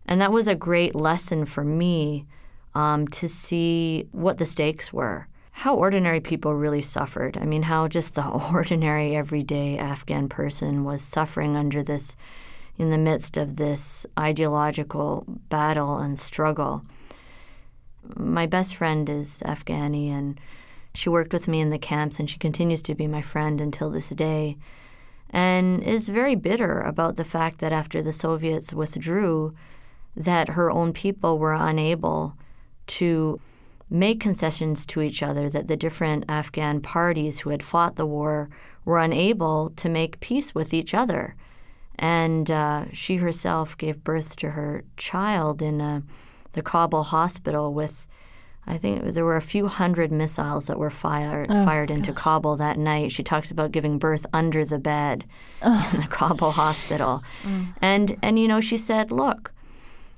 And 0.06 0.20
that 0.20 0.32
was 0.32 0.48
a 0.48 0.54
great 0.54 0.94
lesson 0.94 1.44
for 1.44 1.64
me 1.64 2.26
um, 2.74 3.08
to 3.08 3.28
see 3.28 4.06
what 4.12 4.38
the 4.38 4.46
stakes 4.46 4.92
were, 4.92 5.26
how 5.60 5.74
ordinary 5.74 6.20
people 6.20 6.54
really 6.54 6.82
suffered. 6.82 7.38
I 7.38 7.46
mean, 7.46 7.62
how 7.62 7.88
just 7.88 8.14
the 8.14 8.26
ordinary, 8.52 9.16
everyday 9.16 9.78
Afghan 9.78 10.28
person 10.28 10.84
was 10.84 11.00
suffering 11.00 11.56
under 11.56 11.82
this, 11.82 12.14
in 12.76 12.90
the 12.90 12.98
midst 12.98 13.38
of 13.38 13.56
this 13.56 14.04
ideological 14.18 15.24
battle 15.48 15.96
and 15.96 16.18
struggle. 16.18 16.84
My 18.14 18.44
best 18.44 18.76
friend 18.76 19.08
is 19.08 19.42
Afghani, 19.46 20.10
and 20.10 20.38
she 20.92 21.08
worked 21.08 21.32
with 21.32 21.48
me 21.48 21.62
in 21.62 21.70
the 21.70 21.78
camps, 21.78 22.20
and 22.20 22.28
she 22.28 22.36
continues 22.36 22.82
to 22.82 22.94
be 22.94 23.06
my 23.06 23.22
friend 23.22 23.58
until 23.58 23.88
this 23.88 24.10
day 24.10 24.58
and 25.30 25.82
is 25.82 26.10
very 26.10 26.34
bitter 26.34 26.82
about 26.82 27.16
the 27.16 27.24
fact 27.24 27.60
that 27.60 27.72
after 27.72 28.02
the 28.02 28.12
Soviets 28.12 28.74
withdrew, 28.74 29.54
that 30.14 30.50
her 30.50 30.70
own 30.70 30.92
people 30.92 31.38
were 31.38 31.54
unable 31.54 32.34
to 32.88 33.40
make 33.88 34.20
concessions 34.20 34.84
to 34.86 35.00
each 35.00 35.22
other, 35.22 35.48
that 35.48 35.68
the 35.68 35.76
different 35.76 36.24
Afghan 36.28 36.80
parties 36.80 37.40
who 37.40 37.50
had 37.50 37.62
fought 37.62 37.96
the 37.96 38.06
war 38.06 38.48
were 38.84 39.00
unable 39.00 39.70
to 39.70 39.88
make 39.88 40.20
peace 40.20 40.54
with 40.54 40.74
each 40.74 40.94
other. 40.94 41.34
And 41.98 42.50
uh, 42.50 42.86
she 42.92 43.16
herself 43.16 43.76
gave 43.76 44.04
birth 44.04 44.36
to 44.36 44.50
her 44.50 44.84
child 44.96 45.62
in 45.62 45.80
a, 45.80 45.96
uh, 45.96 46.00
the 46.52 46.62
Kabul 46.62 47.02
hospital 47.02 47.74
with 47.74 48.06
I 48.66 48.78
think 48.78 49.04
there 49.04 49.24
were 49.24 49.36
a 49.36 49.42
few 49.42 49.68
hundred 49.68 50.10
missiles 50.10 50.66
that 50.66 50.78
were 50.78 50.90
fired 50.90 51.46
oh, 51.48 51.64
fired 51.64 51.90
into 51.90 52.10
God. 52.12 52.20
Kabul 52.20 52.56
that 52.56 52.78
night. 52.78 53.12
She 53.12 53.22
talks 53.22 53.50
about 53.50 53.70
giving 53.70 53.98
birth 53.98 54.26
under 54.32 54.64
the 54.64 54.78
bed 54.78 55.24
oh. 55.62 55.90
in 55.94 56.00
the 56.00 56.08
Kabul 56.08 56.50
hospital, 56.50 57.22
mm. 57.44 57.72
and 57.80 58.18
and 58.22 58.38
you 58.38 58.48
know 58.48 58.60
she 58.60 58.76
said, 58.76 59.12
look, 59.12 59.52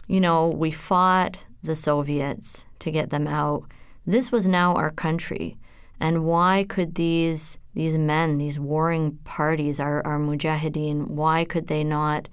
you 0.07 0.21
know 0.21 0.49
we 0.49 0.71
fought 0.71 1.45
the 1.63 1.77
Soviets 1.77 2.67
to 2.79 2.91
get 2.91 3.11
them 3.11 3.27
out. 3.27 3.65
This 4.07 4.33
was 4.33 4.49
now 4.49 4.75
our 4.75 4.91
country, 4.91 5.57
and 6.01 6.25
why 6.25 6.65
could 6.69 6.95
these 6.95 7.59
these 7.75 7.99
men, 7.99 8.39
these 8.39 8.59
warring 8.59 9.19
parties, 9.25 9.79
our 9.81 10.05
our 10.07 10.19
mujahideen, 10.19 11.09
why 11.09 11.45
could 11.45 11.67
they 11.67 11.85
not 11.85 12.29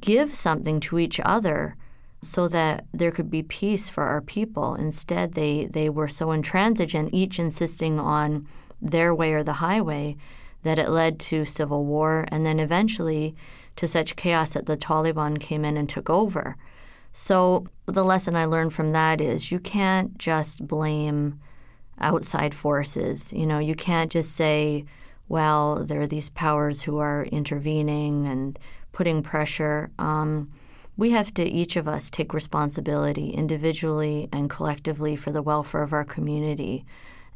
give 0.00 0.34
something 0.34 0.80
to 0.80 0.98
each 0.98 1.20
other? 1.24 1.76
so 2.22 2.46
that 2.46 2.86
there 2.92 3.10
could 3.10 3.28
be 3.28 3.42
peace 3.42 3.90
for 3.90 4.04
our 4.04 4.20
people. 4.20 4.76
Instead, 4.76 5.32
they, 5.32 5.66
they 5.66 5.88
were 5.88 6.08
so 6.08 6.30
intransigent, 6.30 7.10
each 7.12 7.38
insisting 7.38 7.98
on 7.98 8.46
their 8.80 9.12
way 9.12 9.32
or 9.32 9.42
the 9.42 9.54
highway, 9.54 10.16
that 10.62 10.78
it 10.78 10.88
led 10.88 11.18
to 11.18 11.44
civil 11.44 11.84
war 11.84 12.24
and 12.28 12.46
then 12.46 12.60
eventually 12.60 13.34
to 13.74 13.88
such 13.88 14.14
chaos 14.14 14.54
that 14.54 14.66
the 14.66 14.76
Taliban 14.76 15.40
came 15.40 15.64
in 15.64 15.76
and 15.76 15.88
took 15.88 16.08
over. 16.08 16.56
So, 17.12 17.66
the 17.86 18.04
lesson 18.04 18.36
I 18.36 18.46
learned 18.46 18.72
from 18.72 18.92
that 18.92 19.20
is 19.20 19.52
you 19.52 19.60
can't 19.60 20.16
just 20.18 20.66
blame 20.66 21.40
outside 22.00 22.54
forces. 22.54 23.32
You 23.32 23.46
know, 23.46 23.58
you 23.58 23.74
can't 23.74 24.10
just 24.10 24.34
say, 24.34 24.84
well, 25.28 25.84
there 25.84 26.00
are 26.00 26.06
these 26.06 26.30
powers 26.30 26.82
who 26.82 26.98
are 26.98 27.24
intervening 27.24 28.26
and 28.26 28.58
putting 28.92 29.22
pressure. 29.22 29.90
Um, 29.98 30.50
we 30.96 31.10
have 31.10 31.32
to 31.34 31.44
each 31.44 31.76
of 31.76 31.88
us 31.88 32.10
take 32.10 32.34
responsibility 32.34 33.30
individually 33.30 34.28
and 34.32 34.50
collectively 34.50 35.16
for 35.16 35.32
the 35.32 35.42
welfare 35.42 35.82
of 35.82 35.92
our 35.92 36.04
community. 36.04 36.84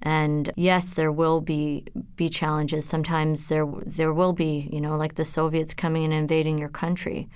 And 0.02 0.52
yes, 0.56 0.92
there 0.92 1.10
will 1.10 1.40
be 1.40 1.84
be 2.16 2.28
challenges. 2.28 2.84
Sometimes 2.84 3.48
there 3.48 3.66
there 3.86 4.12
will 4.12 4.34
be, 4.34 4.68
you 4.70 4.80
know, 4.80 4.96
like 4.96 5.14
the 5.14 5.24
Soviets 5.24 5.72
coming 5.72 6.04
and 6.04 6.12
invading 6.12 6.58
your 6.58 6.68
country. 6.68 7.28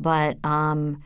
But 0.00 0.42
um, 0.44 1.02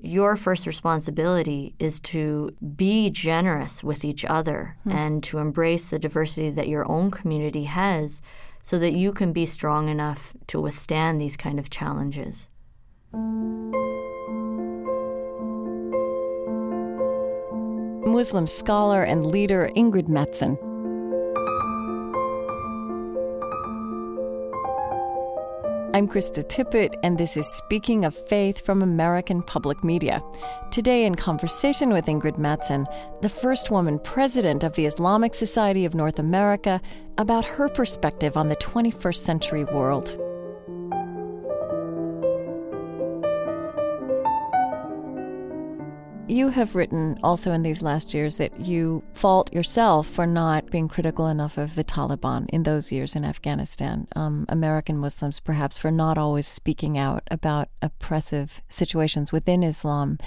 your 0.00 0.36
first 0.36 0.66
responsibility 0.66 1.74
is 1.78 2.00
to 2.00 2.54
be 2.76 3.10
generous 3.10 3.82
with 3.82 4.04
each 4.04 4.24
other 4.24 4.76
mm. 4.86 4.92
and 4.92 5.22
to 5.24 5.38
embrace 5.38 5.88
the 5.88 5.98
diversity 5.98 6.50
that 6.50 6.68
your 6.68 6.90
own 6.90 7.10
community 7.10 7.64
has 7.64 8.20
so 8.62 8.78
that 8.78 8.92
you 8.92 9.12
can 9.12 9.32
be 9.32 9.46
strong 9.46 9.88
enough 9.88 10.34
to 10.48 10.60
withstand 10.60 11.20
these 11.20 11.36
kind 11.36 11.58
of 11.58 11.70
challenges. 11.70 12.48
Muslim 18.04 18.46
scholar 18.46 19.02
and 19.02 19.26
leader 19.26 19.70
Ingrid 19.76 20.08
Mattson. 20.08 20.58
I'm 25.96 26.06
Krista 26.06 26.44
Tippett, 26.46 26.94
and 27.02 27.16
this 27.16 27.38
is 27.38 27.46
Speaking 27.46 28.04
of 28.04 28.14
Faith 28.28 28.62
from 28.66 28.82
American 28.82 29.42
Public 29.42 29.82
Media. 29.82 30.22
Today, 30.70 31.06
in 31.06 31.14
conversation 31.14 31.90
with 31.90 32.04
Ingrid 32.04 32.38
Mattson, 32.38 32.84
the 33.22 33.30
first 33.30 33.70
woman 33.70 33.98
president 34.00 34.62
of 34.62 34.74
the 34.74 34.84
Islamic 34.84 35.32
Society 35.32 35.86
of 35.86 35.94
North 35.94 36.18
America, 36.18 36.82
about 37.16 37.46
her 37.46 37.70
perspective 37.70 38.36
on 38.36 38.50
the 38.50 38.56
21st 38.56 39.16
century 39.16 39.64
world. 39.64 40.20
You 46.28 46.48
have 46.48 46.74
written 46.74 47.20
also 47.22 47.52
in 47.52 47.62
these 47.62 47.82
last 47.82 48.12
years 48.12 48.36
that 48.38 48.58
you 48.58 49.04
fault 49.12 49.52
yourself 49.52 50.08
for 50.08 50.26
not 50.26 50.68
being 50.72 50.88
critical 50.88 51.28
enough 51.28 51.56
of 51.56 51.76
the 51.76 51.84
Taliban 51.84 52.46
in 52.48 52.64
those 52.64 52.90
years 52.90 53.14
in 53.14 53.24
Afghanistan. 53.24 54.08
Um, 54.16 54.44
American 54.48 54.98
Muslims, 54.98 55.38
perhaps, 55.38 55.78
for 55.78 55.92
not 55.92 56.18
always 56.18 56.48
speaking 56.48 56.98
out 56.98 57.22
about 57.30 57.68
oppressive 57.80 58.60
situations 58.68 59.30
within 59.30 59.62
Islam. 59.62 60.18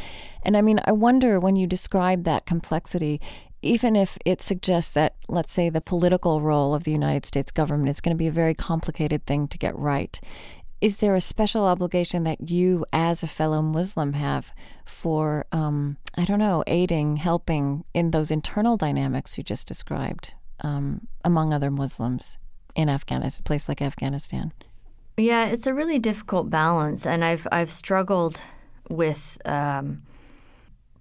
And 0.44 0.56
I 0.56 0.62
mean, 0.62 0.80
I 0.86 0.94
wonder 0.94 1.38
when 1.38 1.58
you 1.58 1.68
describe 1.68 2.24
that 2.24 2.46
complexity, 2.46 3.20
even 3.62 3.98
if 3.98 4.18
it 4.26 4.42
suggests 4.42 4.94
that, 4.94 5.16
let's 5.28 5.52
say, 5.52 5.70
the 5.70 5.82
political 5.82 6.40
role 6.40 6.74
of 6.74 6.86
the 6.86 6.94
United 6.94 7.26
States 7.26 7.52
government 7.52 7.90
is 7.90 8.00
going 8.00 8.16
to 8.16 8.18
be 8.18 8.28
a 8.28 8.32
very 8.32 8.54
complicated 8.54 9.26
thing 9.26 9.50
to 9.50 9.58
get 9.58 9.78
right, 9.78 10.22
is 10.82 10.98
there 10.98 11.16
a 11.16 11.22
special 11.22 11.66
obligation 11.66 12.24
that 12.24 12.50
you, 12.50 12.86
as 12.94 13.22
a 13.22 13.28
fellow 13.28 13.62
Muslim, 13.62 14.14
have 14.14 14.54
for, 14.86 15.46
um, 15.52 15.98
I 16.16 16.26
don't 16.26 16.40
know, 16.40 16.64
aiding, 16.68 17.18
helping 17.18 17.84
in 17.94 18.12
those 18.12 18.32
internal 18.32 18.78
dynamics 18.78 19.38
you 19.38 19.44
just 19.44 19.68
described 19.68 20.36
um, 20.62 21.08
among 21.26 21.54
other 21.54 21.70
Muslims 21.70 22.38
in 22.76 22.90
Afghanistan, 22.90 23.42
a 23.42 23.48
place 23.48 23.68
like 23.68 23.82
Afghanistan? 23.82 24.54
Yeah, 25.18 25.48
it's 25.48 25.68
a 25.68 25.74
really 25.74 26.00
difficult 26.00 26.50
balance, 26.50 27.06
and 27.06 27.26
I've 27.26 27.46
I've 27.52 27.72
struggled 27.72 28.42
with 28.90 29.38
um, 29.46 30.04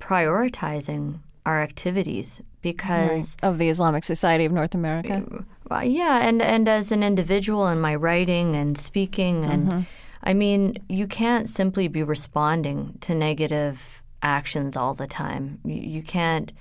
prioritizing 0.01 1.20
our 1.47 1.62
activities 1.62 2.43
because 2.61 3.37
right. 3.41 3.49
of 3.49 3.59
the 3.59 3.68
Islamic 3.68 4.03
Society 4.03 4.45
of 4.45 4.51
North 4.51 4.74
America. 4.74 5.24
Uh, 5.71 5.81
yeah, 5.81 6.19
and 6.27 6.41
and 6.41 6.69
as 6.69 6.93
an 6.93 7.03
individual 7.03 7.66
in 7.69 7.81
my 7.81 7.95
writing 7.95 8.57
and 8.57 8.79
speaking, 8.79 9.45
and 9.45 9.69
mm-hmm. 9.69 9.81
I 10.23 10.35
mean, 10.35 10.79
you 10.89 11.07
can't 11.07 11.49
simply 11.49 11.89
be 11.89 12.03
responding 12.03 12.97
to 13.03 13.14
negative 13.14 14.03
actions 14.23 14.77
all 14.77 14.95
the 14.95 15.07
time. 15.07 15.61
You, 15.64 15.81
you 15.81 16.03
can't, 16.03 16.53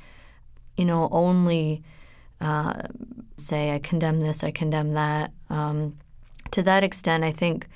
you 0.75 0.85
know, 0.85 1.07
only 1.11 1.83
uh, 2.41 2.83
say 3.37 3.73
I 3.73 3.79
condemn 3.79 4.21
this, 4.21 4.43
I 4.43 4.51
condemn 4.51 4.93
that. 4.93 5.31
Um, 5.49 5.97
to 6.51 6.61
that 6.63 6.83
extent, 6.83 7.23
I 7.23 7.31
think 7.31 7.67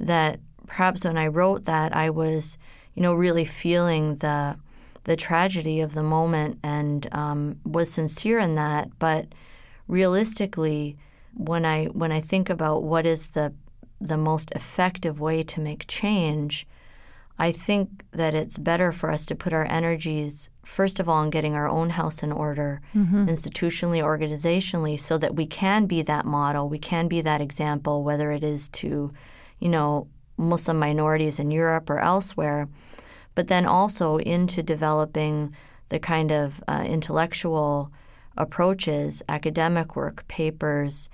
that 0.00 0.40
perhaps 0.66 1.04
when 1.04 1.18
I 1.18 1.26
wrote 1.26 1.64
that, 1.64 1.94
I 1.94 2.10
was, 2.10 2.58
you 2.94 3.02
know, 3.02 3.14
really 3.14 3.44
feeling 3.44 4.16
the 4.16 4.56
the 5.04 5.16
tragedy 5.16 5.80
of 5.80 5.94
the 5.94 6.02
moment 6.02 6.60
and 6.62 7.08
um, 7.12 7.58
was 7.64 7.92
sincere 7.92 8.38
in 8.38 8.54
that. 8.54 8.88
But 8.98 9.26
realistically, 9.88 10.96
when 11.34 11.64
I 11.64 11.86
when 11.86 12.12
I 12.12 12.20
think 12.20 12.50
about 12.50 12.82
what 12.82 13.06
is 13.06 13.28
the 13.28 13.52
the 14.00 14.16
most 14.16 14.50
effective 14.52 15.20
way 15.20 15.42
to 15.44 15.60
make 15.60 15.86
change, 15.86 16.66
I 17.38 17.52
think 17.52 18.04
that 18.12 18.34
it's 18.34 18.58
better 18.58 18.92
for 18.92 19.10
us 19.10 19.24
to 19.26 19.34
put 19.34 19.52
our 19.52 19.66
energies 19.66 20.50
first 20.64 21.00
of 21.00 21.08
all 21.08 21.22
in 21.22 21.30
getting 21.30 21.56
our 21.56 21.68
own 21.68 21.90
house 21.90 22.22
in 22.22 22.32
order, 22.32 22.80
mm-hmm. 22.94 23.26
institutionally, 23.26 24.02
organizationally, 24.02 24.98
so 24.98 25.18
that 25.18 25.36
we 25.36 25.46
can 25.46 25.86
be 25.86 26.02
that 26.02 26.24
model, 26.24 26.68
we 26.68 26.78
can 26.78 27.08
be 27.08 27.20
that 27.20 27.40
example, 27.40 28.02
whether 28.02 28.30
it 28.32 28.44
is 28.44 28.68
to, 28.68 29.12
you 29.58 29.68
know, 29.68 30.08
Muslim 30.36 30.78
minorities 30.78 31.38
in 31.38 31.50
Europe 31.50 31.88
or 31.90 31.98
elsewhere 31.98 32.68
but 33.34 33.48
then 33.48 33.66
also 33.66 34.18
into 34.18 34.62
developing 34.62 35.54
the 35.88 35.98
kind 35.98 36.30
of 36.32 36.62
uh, 36.68 36.84
intellectual 36.86 37.92
approaches, 38.36 39.22
academic 39.28 39.96
work, 39.96 40.26
papers 40.28 41.10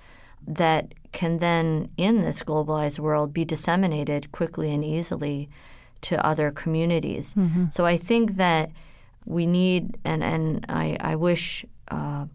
that 0.47 0.95
can 1.13 1.39
then, 1.39 1.91
in 1.97 2.23
this 2.23 2.43
globalized 2.43 2.99
world, 2.99 3.33
be 3.33 3.45
disseminated 3.45 4.31
quickly 4.33 4.73
and 4.73 4.85
easily 4.85 5.49
to 6.01 6.25
other 6.25 6.51
communities. 6.51 7.35
Mm-hmm. 7.35 7.67
So 7.71 7.85
I 7.87 7.97
think 7.97 8.37
that 8.37 8.71
we 9.25 9.47
need, 9.47 9.99
and, 10.05 10.23
and 10.23 10.65
I, 10.69 10.97
I 11.01 11.17
wish 11.17 11.65
uh, 11.89 12.27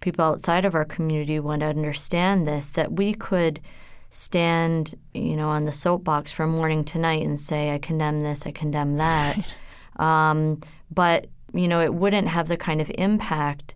people 0.00 0.24
outside 0.24 0.64
of 0.64 0.74
our 0.74 0.84
community 0.84 1.38
would 1.38 1.62
understand 1.62 2.46
this, 2.46 2.70
that 2.70 2.92
we 2.92 3.14
could– 3.14 3.60
stand, 4.10 4.96
you 5.14 5.36
know, 5.36 5.48
on 5.48 5.64
the 5.64 5.72
soapbox 5.72 6.32
from 6.32 6.50
morning 6.50 6.84
to 6.84 6.98
night 6.98 7.24
and 7.24 7.38
say, 7.38 7.72
I 7.72 7.78
condemn 7.78 8.20
this, 8.20 8.46
I 8.46 8.50
condemn 8.52 8.96
that. 8.98 9.38
Um, 9.96 10.60
but, 10.90 11.26
you 11.52 11.68
know, 11.68 11.82
it 11.82 11.92
wouldn't 11.92 12.28
have 12.28 12.48
the 12.48 12.56
kind 12.56 12.80
of 12.80 12.90
impact 12.96 13.74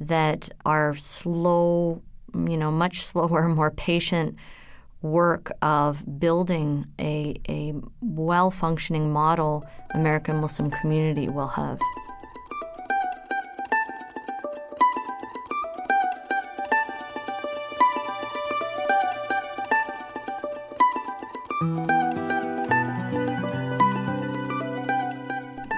that 0.00 0.48
our 0.64 0.94
slow, 0.94 2.02
you 2.34 2.56
know, 2.56 2.70
much 2.70 3.02
slower, 3.02 3.48
more 3.60 3.70
patient 3.70 4.36
work 5.02 5.50
of 5.62 6.20
building 6.20 6.86
a, 6.98 7.34
a 7.48 7.74
well 8.00 8.50
functioning 8.50 9.12
model 9.12 9.66
American 9.94 10.36
Muslim 10.36 10.70
community 10.70 11.28
will 11.28 11.48
have. 11.48 11.80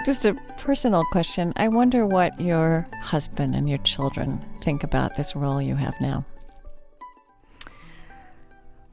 Just 0.04 0.26
a 0.26 0.34
personal 0.58 1.02
question. 1.12 1.54
I 1.56 1.68
wonder 1.68 2.06
what 2.06 2.38
your 2.38 2.86
husband 3.00 3.54
and 3.54 3.70
your 3.70 3.78
children 3.78 4.38
think 4.60 4.84
about 4.84 5.16
this 5.16 5.34
role 5.34 5.62
you 5.62 5.76
have 5.76 5.98
now. 5.98 6.26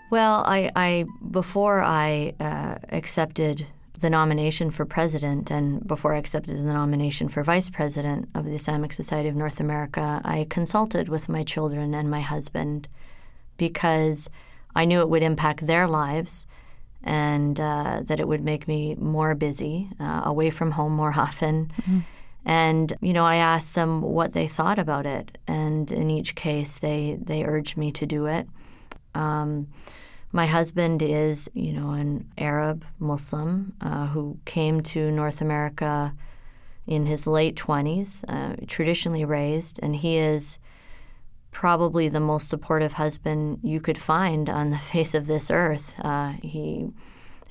Well, 0.09 0.45
I, 0.47 0.71
I 0.73 1.05
before 1.29 1.83
I 1.83 2.33
uh, 2.39 2.75
accepted 2.89 3.67
the 3.99 4.09
nomination 4.09 4.71
for 4.71 4.85
president 4.85 5.51
and 5.51 5.85
before 5.85 6.15
I 6.15 6.17
accepted 6.17 6.55
the 6.55 6.73
nomination 6.73 7.27
for 7.27 7.43
vice 7.43 7.69
president 7.69 8.29
of 8.33 8.45
the 8.45 8.55
Islamic 8.55 8.93
Society 8.93 9.27
of 9.27 9.35
North 9.35 9.59
America, 9.59 10.21
I 10.23 10.47
consulted 10.49 11.09
with 11.09 11.27
my 11.27 11.43
children 11.43 11.93
and 11.93 12.09
my 12.09 12.21
husband 12.21 12.87
because 13.57 14.29
I 14.73 14.85
knew 14.85 15.01
it 15.01 15.09
would 15.09 15.23
impact 15.23 15.67
their 15.67 15.89
lives 15.89 16.45
and 17.03 17.59
uh, 17.59 18.01
that 18.03 18.19
it 18.19 18.27
would 18.27 18.43
make 18.43 18.67
me 18.67 18.95
more 18.95 19.35
busy, 19.35 19.89
uh, 19.99 20.21
away 20.25 20.49
from 20.49 20.71
home 20.71 20.93
more 20.93 21.13
often. 21.17 21.71
Mm-hmm. 21.81 21.99
And 22.43 22.93
you 23.01 23.13
know, 23.13 23.25
I 23.25 23.35
asked 23.35 23.75
them 23.75 24.01
what 24.01 24.33
they 24.33 24.47
thought 24.47 24.79
about 24.79 25.05
it, 25.05 25.37
and 25.47 25.91
in 25.91 26.09
each 26.09 26.33
case, 26.35 26.79
they 26.79 27.17
they 27.21 27.45
urged 27.45 27.77
me 27.77 27.91
to 27.91 28.05
do 28.05 28.25
it. 28.25 28.47
Um, 29.13 29.67
my 30.31 30.47
husband 30.47 31.03
is, 31.03 31.49
you 31.53 31.73
know, 31.73 31.91
an 31.91 32.25
Arab 32.37 32.85
Muslim 32.99 33.73
uh, 33.81 34.07
who 34.07 34.39
came 34.45 34.81
to 34.81 35.11
North 35.11 35.41
America 35.41 36.15
in 36.87 37.05
his 37.05 37.27
late 37.27 37.55
twenties, 37.55 38.25
uh, 38.27 38.55
traditionally 38.65 39.23
raised, 39.23 39.79
and 39.83 39.95
he 39.95 40.17
is 40.17 40.57
probably 41.51 42.07
the 42.07 42.19
most 42.19 42.47
supportive 42.47 42.93
husband 42.93 43.59
you 43.61 43.79
could 43.79 43.97
find 43.97 44.49
on 44.49 44.69
the 44.69 44.77
face 44.93 45.13
of 45.13 45.25
this 45.27 45.51
earth. 45.51 45.93
Uh, 45.99 46.33
he 46.41 46.87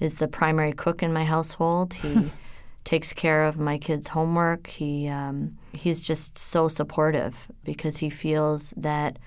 is 0.01 0.19
the 0.19 0.29
primary 0.29 0.73
cook 0.73 1.03
in 1.03 1.13
my 1.13 1.25
household. 1.25 1.95
He 1.95 2.31
takes 2.85 3.13
care 3.13 3.45
of 3.45 3.59
my 3.59 3.79
kids' 3.79 4.09
homework. 4.09 4.67
He 4.67 5.09
um, 5.09 5.59
he's 5.73 6.01
just 6.01 6.39
so 6.39 6.69
supportive 6.69 7.51
because 7.65 7.99
he 7.99 8.11
feels 8.11 8.71
that 8.77 9.19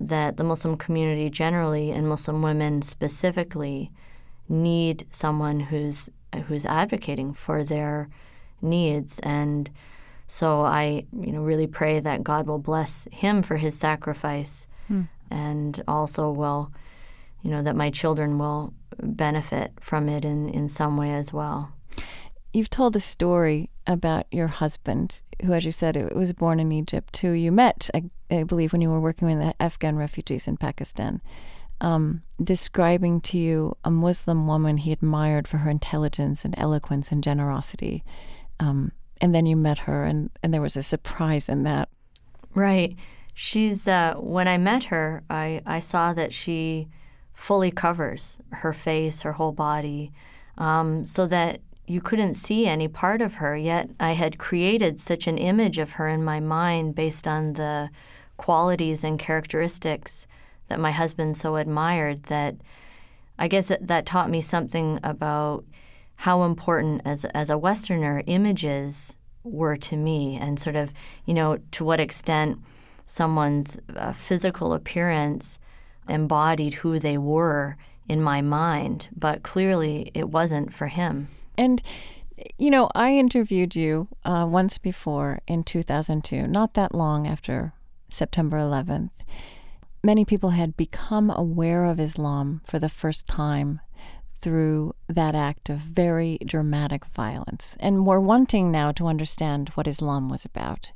that 0.00 0.36
the 0.36 0.44
Muslim 0.44 0.76
community 0.76 1.28
generally 1.28 1.90
and 1.90 2.08
Muslim 2.08 2.42
women 2.42 2.82
specifically 2.82 3.90
need 4.48 5.06
someone 5.10 5.60
who's 5.60 6.10
who's 6.46 6.66
advocating 6.66 7.32
for 7.32 7.64
their 7.64 8.08
needs 8.60 9.18
and 9.20 9.70
so 10.28 10.60
I, 10.60 11.04
you 11.12 11.32
know, 11.32 11.42
really 11.42 11.66
pray 11.66 11.98
that 12.00 12.22
God 12.22 12.46
will 12.46 12.58
bless 12.60 13.08
him 13.10 13.42
for 13.42 13.56
his 13.56 13.76
sacrifice, 13.76 14.66
hmm. 14.86 15.02
and 15.30 15.82
also 15.88 16.30
will, 16.30 16.70
you 17.42 17.50
know, 17.50 17.62
that 17.62 17.74
my 17.74 17.90
children 17.90 18.38
will 18.38 18.72
benefit 19.02 19.72
from 19.80 20.08
it 20.08 20.24
in 20.24 20.48
in 20.50 20.68
some 20.68 20.96
way 20.96 21.10
as 21.12 21.32
well. 21.32 21.72
you've 22.52 22.70
told 22.70 22.96
a 22.96 23.00
story 23.00 23.70
about 23.86 24.26
your 24.30 24.48
husband, 24.48 25.22
who, 25.44 25.52
as 25.52 25.64
you 25.64 25.72
said, 25.72 25.96
it 25.96 26.14
was 26.14 26.32
born 26.32 26.60
in 26.60 26.72
Egypt, 26.72 27.16
who 27.18 27.30
you 27.30 27.52
met, 27.52 27.88
I, 27.94 28.04
I 28.30 28.42
believe, 28.44 28.72
when 28.72 28.80
you 28.80 28.90
were 28.90 29.00
working 29.00 29.28
with 29.28 29.38
the 29.38 29.54
Afghan 29.62 29.96
refugees 29.96 30.46
in 30.46 30.56
Pakistan, 30.56 31.20
um, 31.80 32.22
describing 32.42 33.20
to 33.22 33.38
you 33.38 33.76
a 33.84 33.90
Muslim 33.90 34.46
woman 34.46 34.78
he 34.78 34.92
admired 34.92 35.46
for 35.46 35.58
her 35.58 35.70
intelligence 35.70 36.44
and 36.44 36.54
eloquence 36.58 37.12
and 37.12 37.22
generosity. 37.22 38.02
Um, 38.60 38.92
and 39.20 39.34
then 39.34 39.46
you 39.46 39.56
met 39.56 39.80
her, 39.80 40.04
and, 40.04 40.30
and 40.42 40.52
there 40.52 40.62
was 40.62 40.76
a 40.76 40.82
surprise 40.82 41.48
in 41.48 41.62
that. 41.64 41.88
Right. 42.54 42.96
She's, 43.34 43.86
uh, 43.86 44.14
when 44.16 44.48
I 44.48 44.58
met 44.58 44.84
her, 44.84 45.22
I, 45.30 45.60
I 45.64 45.78
saw 45.78 46.12
that 46.14 46.32
she 46.32 46.88
fully 47.34 47.70
covers 47.70 48.38
her 48.50 48.72
face, 48.72 49.22
her 49.22 49.32
whole 49.32 49.52
body, 49.52 50.12
um, 50.56 51.06
so 51.06 51.26
that 51.26 51.60
you 51.86 52.00
couldn't 52.00 52.34
see 52.34 52.66
any 52.66 52.88
part 52.88 53.22
of 53.22 53.34
her, 53.34 53.56
yet 53.56 53.90
I 53.98 54.12
had 54.12 54.38
created 54.38 55.00
such 55.00 55.26
an 55.26 55.38
image 55.38 55.78
of 55.78 55.92
her 55.92 56.08
in 56.08 56.24
my 56.24 56.40
mind 56.40 56.94
based 56.94 57.26
on 57.26 57.54
the 57.54 57.90
qualities 58.36 59.04
and 59.04 59.18
characteristics 59.18 60.26
that 60.66 60.78
my 60.78 60.90
husband 60.90 61.36
so 61.36 61.56
admired 61.56 62.24
that 62.24 62.56
I 63.38 63.48
guess 63.48 63.68
that, 63.68 63.86
that 63.86 64.04
taught 64.04 64.30
me 64.30 64.40
something 64.40 64.98
about 65.02 65.64
how 66.18 66.42
important 66.42 67.00
as 67.04 67.24
as 67.26 67.48
a 67.48 67.56
westerner 67.56 68.22
images 68.26 69.16
were 69.44 69.76
to 69.76 69.96
me 69.96 70.36
and 70.36 70.58
sort 70.58 70.74
of, 70.74 70.92
you 71.24 71.32
know, 71.32 71.58
to 71.70 71.84
what 71.84 72.00
extent 72.00 72.58
someone's 73.06 73.78
uh, 73.96 74.12
physical 74.12 74.72
appearance 74.72 75.60
embodied 76.08 76.74
who 76.74 76.98
they 76.98 77.16
were 77.16 77.76
in 78.08 78.20
my 78.20 78.40
mind, 78.40 79.08
but 79.14 79.44
clearly 79.44 80.10
it 80.12 80.28
wasn't 80.28 80.72
for 80.72 80.88
him. 80.88 81.28
And, 81.56 81.80
you 82.58 82.70
know, 82.70 82.90
I 82.96 83.14
interviewed 83.14 83.76
you 83.76 84.08
uh, 84.24 84.46
once 84.48 84.76
before 84.76 85.40
in 85.46 85.62
2002, 85.62 86.48
not 86.48 86.74
that 86.74 86.94
long 86.94 87.28
after 87.28 87.74
September 88.08 88.56
11th. 88.58 89.10
Many 90.02 90.24
people 90.24 90.50
had 90.50 90.76
become 90.76 91.30
aware 91.30 91.84
of 91.84 92.00
Islam 92.00 92.60
for 92.64 92.78
the 92.78 92.88
first 92.88 93.28
time 93.28 93.80
through 94.40 94.94
that 95.08 95.34
act 95.34 95.68
of 95.68 95.78
very 95.78 96.38
dramatic 96.44 97.04
violence 97.06 97.76
and 97.80 98.06
were 98.06 98.20
wanting 98.20 98.70
now 98.70 98.92
to 98.92 99.06
understand 99.06 99.70
what 99.70 99.86
Islam 99.86 100.28
was 100.28 100.44
about. 100.44 100.92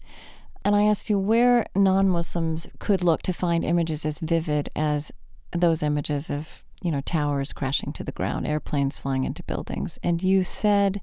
And 0.64 0.76
I 0.76 0.84
asked 0.84 1.10
you 1.10 1.18
where 1.18 1.66
non 1.74 2.08
Muslims 2.08 2.68
could 2.78 3.02
look 3.02 3.22
to 3.22 3.32
find 3.32 3.64
images 3.64 4.06
as 4.06 4.20
vivid 4.20 4.68
as 4.76 5.12
those 5.52 5.82
images 5.82 6.30
of 6.30 6.62
you 6.82 6.90
know, 6.90 7.00
towers 7.00 7.52
crashing 7.52 7.92
to 7.92 8.04
the 8.04 8.12
ground, 8.12 8.46
airplanes 8.46 8.98
flying 8.98 9.24
into 9.24 9.42
buildings. 9.44 9.98
And 10.02 10.22
you 10.22 10.42
said 10.42 11.00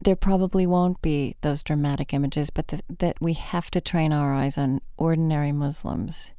there 0.00 0.16
probably 0.16 0.66
won't 0.66 1.00
be 1.00 1.36
those 1.40 1.62
dramatic 1.62 2.12
images, 2.12 2.50
but 2.50 2.68
th- 2.68 2.82
that 2.98 3.20
we 3.20 3.32
have 3.32 3.70
to 3.70 3.80
train 3.80 4.12
our 4.12 4.34
eyes 4.34 4.58
on 4.58 4.82
ordinary 4.98 5.52
Muslims. 5.52 6.32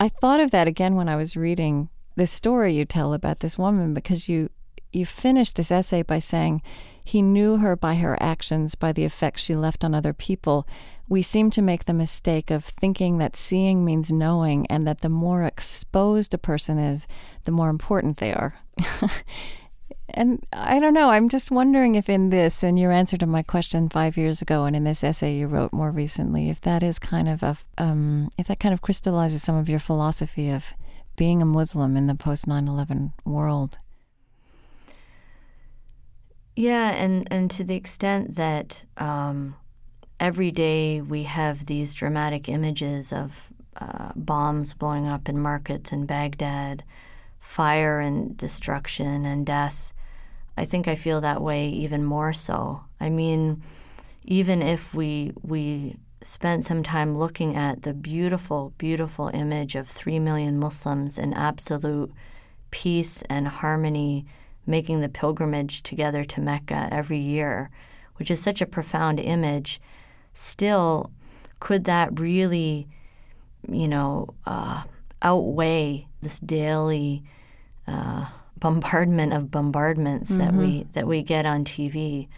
I 0.00 0.08
thought 0.08 0.40
of 0.40 0.50
that 0.52 0.66
again 0.66 0.94
when 0.96 1.08
I 1.08 1.16
was 1.16 1.36
reading 1.36 1.90
this 2.16 2.30
story 2.30 2.74
you 2.74 2.84
tell 2.84 3.12
about 3.14 3.40
this 3.40 3.58
woman 3.58 3.94
because 3.94 4.28
you 4.28 4.50
you 4.92 5.04
finished 5.04 5.56
this 5.56 5.70
essay 5.70 6.02
by 6.02 6.18
saying 6.18 6.62
he 7.02 7.20
knew 7.20 7.58
her 7.58 7.76
by 7.76 7.96
her 7.96 8.16
actions, 8.22 8.74
by 8.74 8.92
the 8.92 9.04
effects 9.04 9.42
she 9.42 9.54
left 9.54 9.84
on 9.84 9.94
other 9.94 10.12
people. 10.12 10.66
We 11.08 11.20
seem 11.20 11.50
to 11.50 11.60
make 11.60 11.84
the 11.84 11.92
mistake 11.92 12.50
of 12.50 12.64
thinking 12.64 13.18
that 13.18 13.36
seeing 13.36 13.84
means 13.84 14.10
knowing, 14.10 14.66
and 14.68 14.86
that 14.86 15.02
the 15.02 15.10
more 15.10 15.42
exposed 15.42 16.32
a 16.32 16.38
person 16.38 16.78
is, 16.78 17.06
the 17.42 17.50
more 17.50 17.68
important 17.68 18.16
they 18.16 18.32
are. 18.32 18.54
and 20.08 20.46
I 20.52 20.78
don't 20.78 20.94
know, 20.94 21.10
I'm 21.10 21.28
just 21.28 21.50
wondering 21.50 21.94
if 21.94 22.08
in 22.08 22.30
this, 22.30 22.64
in 22.64 22.78
your 22.78 22.90
answer 22.90 23.18
to 23.18 23.26
my 23.26 23.42
question 23.42 23.90
five 23.90 24.16
years 24.16 24.40
ago, 24.40 24.64
and 24.64 24.74
in 24.74 24.84
this 24.84 25.04
essay 25.04 25.34
you 25.34 25.46
wrote 25.46 25.74
more 25.74 25.90
recently, 25.90 26.48
if 26.48 26.62
that 26.62 26.82
is 26.82 26.98
kind 26.98 27.28
of 27.28 27.42
a, 27.42 27.58
um, 27.76 28.30
if 28.38 28.46
that 28.46 28.60
kind 28.60 28.72
of 28.72 28.80
crystallizes 28.80 29.42
some 29.42 29.56
of 29.56 29.68
your 29.68 29.78
philosophy 29.78 30.48
of 30.48 30.72
being 31.16 31.42
a 31.42 31.46
Muslim 31.46 31.96
in 31.96 32.06
the 32.06 32.14
post 32.14 32.46
9 32.46 32.66
11 32.68 33.12
world. 33.24 33.78
Yeah, 36.56 36.90
and, 36.90 37.26
and 37.32 37.50
to 37.52 37.64
the 37.64 37.74
extent 37.74 38.36
that 38.36 38.84
um, 38.96 39.56
every 40.20 40.50
day 40.50 41.00
we 41.00 41.24
have 41.24 41.66
these 41.66 41.94
dramatic 41.94 42.48
images 42.48 43.12
of 43.12 43.50
uh, 43.76 44.12
bombs 44.14 44.72
blowing 44.74 45.08
up 45.08 45.28
in 45.28 45.38
markets 45.38 45.92
in 45.92 46.06
Baghdad, 46.06 46.84
fire 47.40 47.98
and 47.98 48.36
destruction 48.36 49.24
and 49.24 49.44
death, 49.44 49.92
I 50.56 50.64
think 50.64 50.86
I 50.86 50.94
feel 50.94 51.20
that 51.20 51.42
way 51.42 51.68
even 51.68 52.04
more 52.04 52.32
so. 52.32 52.84
I 53.00 53.10
mean, 53.10 53.62
even 54.24 54.62
if 54.62 54.94
we 54.94 55.32
we 55.42 55.96
spent 56.24 56.64
some 56.64 56.82
time 56.82 57.14
looking 57.14 57.54
at 57.54 57.82
the 57.82 57.92
beautiful, 57.92 58.72
beautiful 58.78 59.30
image 59.34 59.74
of 59.74 59.86
three 59.86 60.18
million 60.18 60.58
Muslims 60.58 61.18
in 61.18 61.34
absolute 61.34 62.10
peace 62.70 63.22
and 63.28 63.46
harmony 63.46 64.24
making 64.66 65.00
the 65.00 65.08
pilgrimage 65.08 65.82
together 65.82 66.24
to 66.24 66.40
Mecca 66.40 66.88
every 66.90 67.18
year, 67.18 67.70
which 68.16 68.30
is 68.30 68.40
such 68.40 68.62
a 68.62 68.66
profound 68.66 69.20
image, 69.20 69.80
still, 70.32 71.10
could 71.60 71.84
that 71.84 72.18
really, 72.18 72.88
you 73.70 73.86
know, 73.86 74.28
uh, 74.46 74.82
outweigh 75.20 76.06
this 76.22 76.40
daily 76.40 77.22
uh, 77.86 78.26
bombardment 78.58 79.34
of 79.34 79.50
bombardments 79.50 80.30
mm-hmm. 80.30 80.40
that 80.40 80.54
we 80.54 80.86
that 80.92 81.06
we 81.06 81.22
get 81.22 81.44
on 81.44 81.64
TV? 81.64 82.28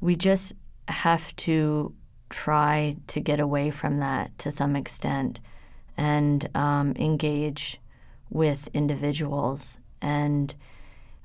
We 0.00 0.16
just 0.16 0.54
have 0.88 1.34
to 1.36 1.94
try 2.28 2.96
to 3.06 3.20
get 3.20 3.40
away 3.40 3.70
from 3.70 3.98
that 3.98 4.36
to 4.38 4.50
some 4.50 4.76
extent 4.76 5.40
and 5.96 6.48
um, 6.54 6.94
engage 6.96 7.80
with 8.30 8.68
individuals 8.74 9.78
and 10.00 10.54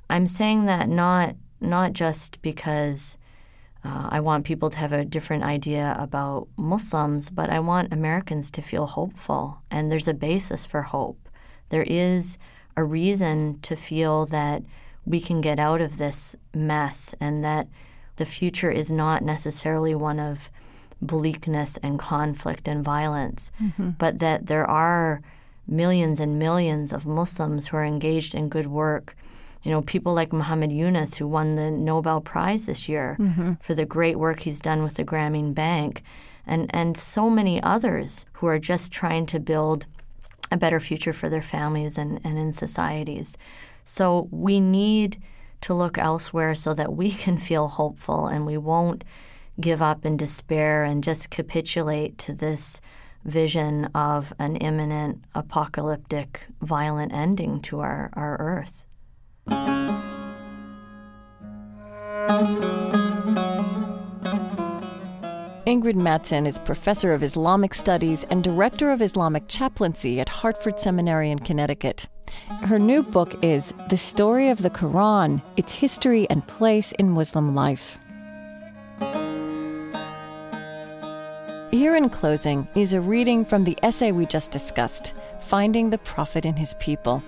I'm 0.09 0.27
saying 0.27 0.65
that 0.65 0.89
not 0.89 1.35
not 1.59 1.93
just 1.93 2.41
because 2.41 3.17
uh, 3.83 4.09
I 4.11 4.19
want 4.19 4.45
people 4.45 4.69
to 4.69 4.77
have 4.77 4.93
a 4.93 5.05
different 5.05 5.43
idea 5.43 5.95
about 5.97 6.47
Muslims, 6.57 7.29
but 7.29 7.49
I 7.49 7.59
want 7.59 7.93
Americans 7.93 8.51
to 8.51 8.61
feel 8.61 8.85
hopeful, 8.85 9.61
and 9.71 9.91
there's 9.91 10.07
a 10.07 10.13
basis 10.13 10.65
for 10.65 10.83
hope. 10.83 11.29
There 11.69 11.83
is 11.83 12.37
a 12.77 12.83
reason 12.83 13.59
to 13.61 13.75
feel 13.75 14.25
that 14.27 14.63
we 15.05 15.19
can 15.19 15.41
get 15.41 15.59
out 15.59 15.81
of 15.81 15.97
this 15.97 16.35
mess, 16.53 17.15
and 17.19 17.43
that 17.43 17.67
the 18.17 18.25
future 18.25 18.71
is 18.71 18.91
not 18.91 19.23
necessarily 19.23 19.95
one 19.95 20.19
of 20.19 20.51
bleakness 21.07 21.77
and 21.83 21.99
conflict 21.99 22.67
and 22.67 22.83
violence, 22.83 23.51
mm-hmm. 23.61 23.91
but 23.91 24.19
that 24.19 24.47
there 24.47 24.69
are 24.69 25.21
millions 25.67 26.19
and 26.19 26.37
millions 26.37 26.91
of 26.91 27.05
Muslims 27.05 27.67
who 27.67 27.77
are 27.77 27.85
engaged 27.85 28.35
in 28.35 28.49
good 28.49 28.67
work 28.67 29.15
you 29.63 29.71
know, 29.71 29.81
people 29.81 30.13
like 30.13 30.33
Muhammad 30.33 30.71
Yunus, 30.71 31.15
who 31.15 31.27
won 31.27 31.55
the 31.55 31.71
Nobel 31.71 32.19
Prize 32.19 32.65
this 32.65 32.89
year 32.89 33.15
mm-hmm. 33.19 33.53
for 33.61 33.73
the 33.73 33.85
great 33.85 34.19
work 34.19 34.41
he's 34.41 34.61
done 34.61 34.83
with 34.83 34.95
the 34.95 35.05
Grameen 35.05 35.53
Bank, 35.53 36.03
and, 36.45 36.69
and 36.75 36.97
so 36.97 37.29
many 37.29 37.63
others 37.63 38.25
who 38.33 38.47
are 38.47 38.59
just 38.59 38.91
trying 38.91 39.25
to 39.27 39.39
build 39.39 39.85
a 40.51 40.57
better 40.57 40.81
future 40.81 41.13
for 41.13 41.29
their 41.29 41.41
families 41.41 41.97
and, 41.97 42.19
and 42.25 42.37
in 42.37 42.51
societies. 42.51 43.37
So 43.85 44.27
we 44.31 44.59
need 44.59 45.21
to 45.61 45.73
look 45.73 45.97
elsewhere 45.97 46.55
so 46.55 46.73
that 46.73 46.93
we 46.93 47.11
can 47.11 47.37
feel 47.37 47.69
hopeful 47.69 48.27
and 48.27 48.45
we 48.45 48.57
won't 48.57 49.05
give 49.59 49.81
up 49.81 50.05
in 50.05 50.17
despair 50.17 50.83
and 50.83 51.03
just 51.03 51.29
capitulate 51.29 52.17
to 52.19 52.33
this 52.33 52.81
vision 53.25 53.85
of 53.95 54.33
an 54.39 54.55
imminent 54.57 55.23
apocalyptic 55.33 56.45
violent 56.61 57.13
ending 57.13 57.61
to 57.61 57.79
our, 57.79 58.09
our 58.13 58.37
earth. 58.39 58.85
Ingrid 65.65 65.95
Mattson 65.95 66.45
is 66.45 66.59
professor 66.59 67.13
of 67.13 67.23
Islamic 67.23 67.73
studies 67.73 68.25
and 68.25 68.43
director 68.43 68.91
of 68.91 69.01
Islamic 69.01 69.47
chaplaincy 69.47 70.19
at 70.19 70.27
Hartford 70.27 70.79
Seminary 70.79 71.31
in 71.31 71.39
Connecticut. 71.39 72.07
Her 72.63 72.79
new 72.79 73.01
book 73.01 73.41
is 73.43 73.73
The 73.89 73.97
Story 73.97 74.49
of 74.49 74.61
the 74.61 74.69
Quran 74.69 75.41
Its 75.55 75.73
History 75.73 76.29
and 76.29 76.45
Place 76.47 76.91
in 76.93 77.09
Muslim 77.09 77.55
Life. 77.55 77.97
Here 81.73 81.95
in 81.95 82.07
closing 82.09 82.67
is 82.75 82.93
a 82.93 83.01
reading 83.01 83.43
from 83.43 83.63
the 83.63 83.75
essay 83.81 84.11
we 84.11 84.27
just 84.27 84.51
discussed 84.51 85.15
Finding 85.39 85.89
the 85.89 85.97
Prophet 85.97 86.45
in 86.45 86.55
His 86.55 86.75
People 86.75 87.23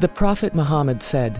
The 0.00 0.08
Prophet 0.08 0.54
Muhammad 0.54 1.02
said, 1.02 1.36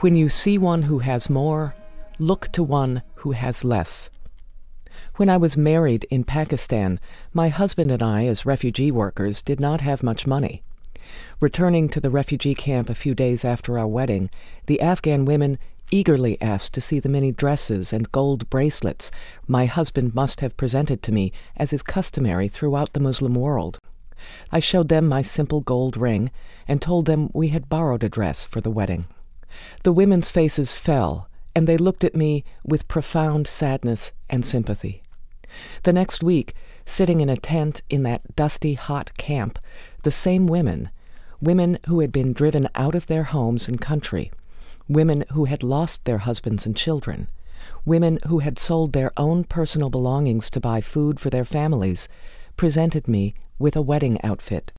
When 0.00 0.16
you 0.16 0.28
see 0.28 0.58
one 0.58 0.82
who 0.82 0.98
has 0.98 1.30
more, 1.30 1.76
look 2.18 2.50
to 2.50 2.64
one 2.64 3.02
who 3.14 3.30
has 3.30 3.64
less. 3.64 4.10
When 5.14 5.30
I 5.30 5.36
was 5.36 5.56
married 5.56 6.04
in 6.10 6.24
Pakistan, 6.24 6.98
my 7.32 7.48
husband 7.48 7.92
and 7.92 8.02
I, 8.02 8.26
as 8.26 8.44
refugee 8.44 8.90
workers, 8.90 9.40
did 9.40 9.60
not 9.60 9.82
have 9.82 10.02
much 10.02 10.26
money. 10.26 10.64
Returning 11.38 11.88
to 11.90 12.00
the 12.00 12.10
refugee 12.10 12.54
camp 12.54 12.90
a 12.90 12.94
few 12.96 13.14
days 13.14 13.44
after 13.44 13.78
our 13.78 13.86
wedding, 13.86 14.30
the 14.66 14.80
Afghan 14.80 15.24
women 15.24 15.60
eagerly 15.92 16.40
asked 16.40 16.72
to 16.74 16.80
see 16.80 16.98
the 16.98 17.08
many 17.08 17.30
dresses 17.30 17.92
and 17.92 18.10
gold 18.10 18.48
bracelets 18.50 19.12
my 19.46 19.66
husband 19.66 20.14
must 20.14 20.40
have 20.40 20.56
presented 20.56 21.02
to 21.02 21.12
me, 21.12 21.30
as 21.56 21.72
is 21.72 21.82
customary 21.82 22.48
throughout 22.48 22.92
the 22.94 23.00
Muslim 23.00 23.34
world. 23.34 23.78
I 24.50 24.58
showed 24.58 24.88
them 24.88 25.06
my 25.06 25.22
simple 25.22 25.60
gold 25.60 25.96
ring 25.96 26.30
and 26.66 26.80
told 26.80 27.06
them 27.06 27.30
we 27.32 27.48
had 27.48 27.68
borrowed 27.68 28.02
a 28.02 28.08
dress 28.08 28.46
for 28.46 28.60
the 28.60 28.70
wedding. 28.70 29.04
The 29.82 29.92
women's 29.92 30.30
faces 30.30 30.72
fell, 30.72 31.28
and 31.54 31.66
they 31.66 31.76
looked 31.76 32.04
at 32.04 32.16
me 32.16 32.44
with 32.64 32.88
profound 32.88 33.46
sadness 33.46 34.12
and 34.30 34.44
sympathy. 34.44 35.02
The 35.82 35.92
next 35.92 36.22
week, 36.22 36.54
sitting 36.86 37.20
in 37.20 37.28
a 37.28 37.36
tent 37.36 37.82
in 37.90 38.02
that 38.04 38.34
dusty, 38.34 38.74
hot 38.74 39.16
camp, 39.18 39.58
the 40.02 40.10
same 40.10 40.46
women, 40.46 40.90
women 41.40 41.78
who 41.86 42.00
had 42.00 42.12
been 42.12 42.32
driven 42.32 42.68
out 42.74 42.94
of 42.94 43.06
their 43.06 43.24
homes 43.24 43.68
and 43.68 43.80
country, 43.80 44.30
women 44.88 45.24
who 45.32 45.44
had 45.46 45.62
lost 45.62 46.04
their 46.04 46.18
husbands 46.18 46.66
and 46.66 46.76
children, 46.76 47.28
women 47.84 48.18
who 48.26 48.40
had 48.40 48.58
sold 48.58 48.92
their 48.92 49.12
own 49.16 49.44
personal 49.44 49.90
belongings 49.90 50.50
to 50.50 50.60
buy 50.60 50.80
food 50.80 51.20
for 51.20 51.30
their 51.30 51.44
families, 51.44 52.08
presented 52.56 53.08
me 53.08 53.34
with 53.58 53.76
a 53.76 53.82
wedding 53.82 54.18
outfit. 54.24 54.72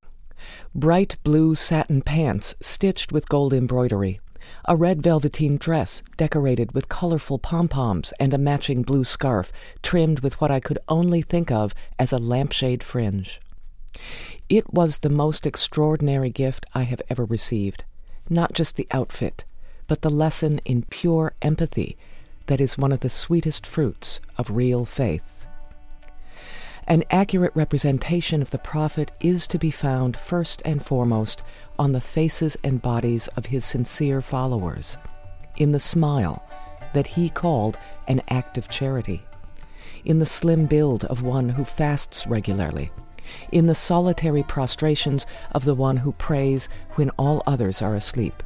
Bright 0.76 1.18
blue 1.24 1.56
satin 1.56 2.02
pants 2.02 2.54
stitched 2.62 3.12
with 3.12 3.30
gold 3.30 3.54
embroidery, 3.54 4.20
a 4.66 4.76
red 4.76 5.02
velveteen 5.02 5.58
dress 5.58 6.02
decorated 6.18 6.74
with 6.74 6.90
colorful 6.90 7.40
pom 7.40 7.68
poms 7.68 8.14
and 8.20 8.34
a 8.34 8.38
matching 8.38 8.82
blue 8.82 9.04
scarf 9.04 9.52
trimmed 9.82 10.20
with 10.20 10.40
what 10.42 10.52
I 10.52 10.60
could 10.60 10.80
only 10.90 11.22
think 11.22 11.52
of 11.52 11.74
as 11.98 12.12
a 12.12 12.18
lampshade 12.18 12.84
fringe. 12.84 13.40
It 14.50 14.74
was 14.74 14.98
the 14.98 15.10
most 15.10 15.46
extraordinary 15.46 16.30
gift 16.30 16.66
I 16.74 16.84
have 16.84 17.02
ever 17.10 17.26
received, 17.26 17.84
not 18.30 18.54
just 18.54 18.76
the 18.76 18.88
outfit, 18.92 19.46
but 19.88 20.02
the 20.02 20.10
lesson 20.10 20.60
in 20.66 20.84
pure 20.84 21.34
empathy 21.42 21.98
that 22.48 22.62
is 22.62 22.78
one 22.78 22.92
of 22.92 23.00
the 23.02 23.10
sweetest 23.10 23.66
fruits 23.66 24.20
of 24.38 24.50
real 24.50 24.86
faith. 24.86 25.46
An 26.88 27.04
accurate 27.10 27.54
representation 27.56 28.42
of 28.42 28.52
the 28.52 28.58
prophet 28.58 29.12
is 29.22 29.48
to 29.48 29.58
be 29.58 29.72
found 29.72 30.18
first 30.18 30.62
and 30.66 30.84
foremost 30.84 31.42
on 31.80 31.94
the 31.94 32.02
faces 32.02 32.58
and 32.64 32.82
bodies 32.82 33.28
of 33.38 33.46
his 33.46 33.64
sincere 33.64 34.22
followers, 34.22 34.98
in 35.56 35.72
the 35.72 35.80
smile 35.80 36.44
that 36.94 37.08
he 37.08 37.30
called 37.30 37.78
an 38.08 38.22
act 38.28 38.58
of 38.58 38.68
charity, 38.68 39.24
in 40.04 40.20
the 40.20 40.26
slim 40.26 40.66
build 40.66 41.06
of 41.06 41.22
one 41.22 41.50
who 41.50 41.64
fasts 41.64 42.28
regularly, 42.28 42.92
in 43.54 43.68
the 43.68 43.76
solitary 43.76 44.44
prostrations 44.44 45.26
of 45.54 45.64
the 45.64 45.76
one 45.76 45.98
who 45.98 46.12
prays 46.12 46.68
when 46.96 47.10
all 47.12 47.42
others 47.48 47.82
are 47.82 47.96
asleep. 47.96 48.44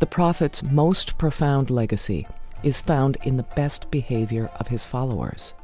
The 0.00 0.06
prophet's 0.06 0.62
most 0.62 1.16
profound 1.18 1.70
legacy 1.70 2.26
is 2.64 2.78
found 2.78 3.16
in 3.22 3.36
the 3.36 3.44
best 3.54 3.90
behavior 3.90 4.50
of 4.58 4.68
his 4.68 4.84
followers. 4.84 5.54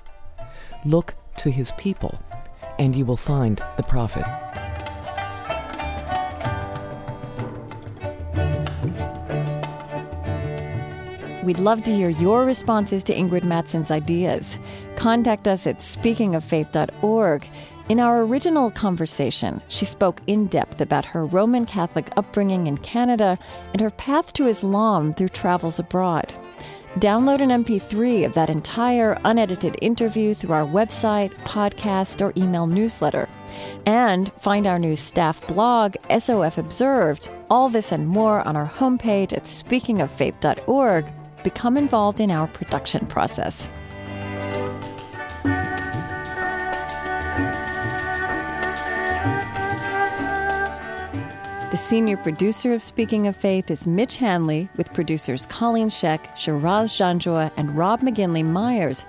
Look 0.85 1.15
to 1.39 1.51
his 1.51 1.73
people, 1.73 2.19
and 2.79 2.95
you 2.95 3.05
will 3.05 3.17
find 3.17 3.61
the 3.77 3.83
prophet. 3.83 4.25
We'd 11.45 11.59
love 11.59 11.83
to 11.85 11.93
hear 11.93 12.11
your 12.11 12.45
responses 12.45 13.03
to 13.05 13.15
Ingrid 13.15 13.45
Mattson's 13.45 13.91
ideas. 13.91 14.59
Contact 14.95 15.49
us 15.49 15.67
at 15.67 15.79
speakingoffaith.org. 15.79 17.49
In 17.91 17.99
our 17.99 18.23
original 18.23 18.71
conversation, 18.71 19.61
she 19.67 19.85
spoke 19.85 20.23
in 20.29 20.47
depth 20.47 20.81
about 20.81 21.05
her 21.07 21.27
Roman 21.27 21.67
Catholic 21.67 22.09
upbringing 22.17 22.69
in 22.69 22.77
Canada 22.77 23.37
and 23.73 23.81
her 23.81 23.91
path 23.91 24.33
to 24.35 24.47
Islam 24.47 25.13
through 25.13 25.31
travels 25.31 25.81
abroad. 25.81 26.33
Download 27.01 27.43
an 27.43 27.65
MP3 27.65 28.25
of 28.25 28.35
that 28.35 28.49
entire 28.49 29.19
unedited 29.25 29.77
interview 29.83 30.35
through 30.35 30.55
our 30.55 30.65
website, 30.65 31.35
podcast, 31.43 32.25
or 32.25 32.33
email 32.41 32.69
newsletter. 32.69 33.29
And 33.87 34.33
find 34.35 34.69
our 34.69 34.79
new 34.79 34.95
staff 34.95 35.45
blog, 35.49 35.97
SOF 36.17 36.59
Observed. 36.59 37.29
All 37.51 37.69
this 37.69 37.91
and 37.91 38.07
more 38.07 38.47
on 38.47 38.55
our 38.55 38.69
homepage 38.69 39.33
at 39.33 39.47
speakingoffaith.org. 39.47 41.07
Become 41.43 41.77
involved 41.77 42.21
in 42.21 42.31
our 42.31 42.47
production 42.47 43.05
process. 43.07 43.69
The 51.71 51.77
senior 51.77 52.17
producer 52.17 52.73
of 52.73 52.83
Speaking 52.83 53.29
of 53.29 53.37
Faith 53.37 53.71
is 53.71 53.87
Mitch 53.87 54.17
Hanley, 54.17 54.69
with 54.77 54.93
producers 54.93 55.47
Colleen 55.47 55.89
Scheck, 55.89 56.37
Shiraz 56.37 56.93
Janjua, 56.93 57.53
and 57.57 57.77
Rob 57.77 58.01
McGinley 58.01 58.45
Myers. 58.45 59.05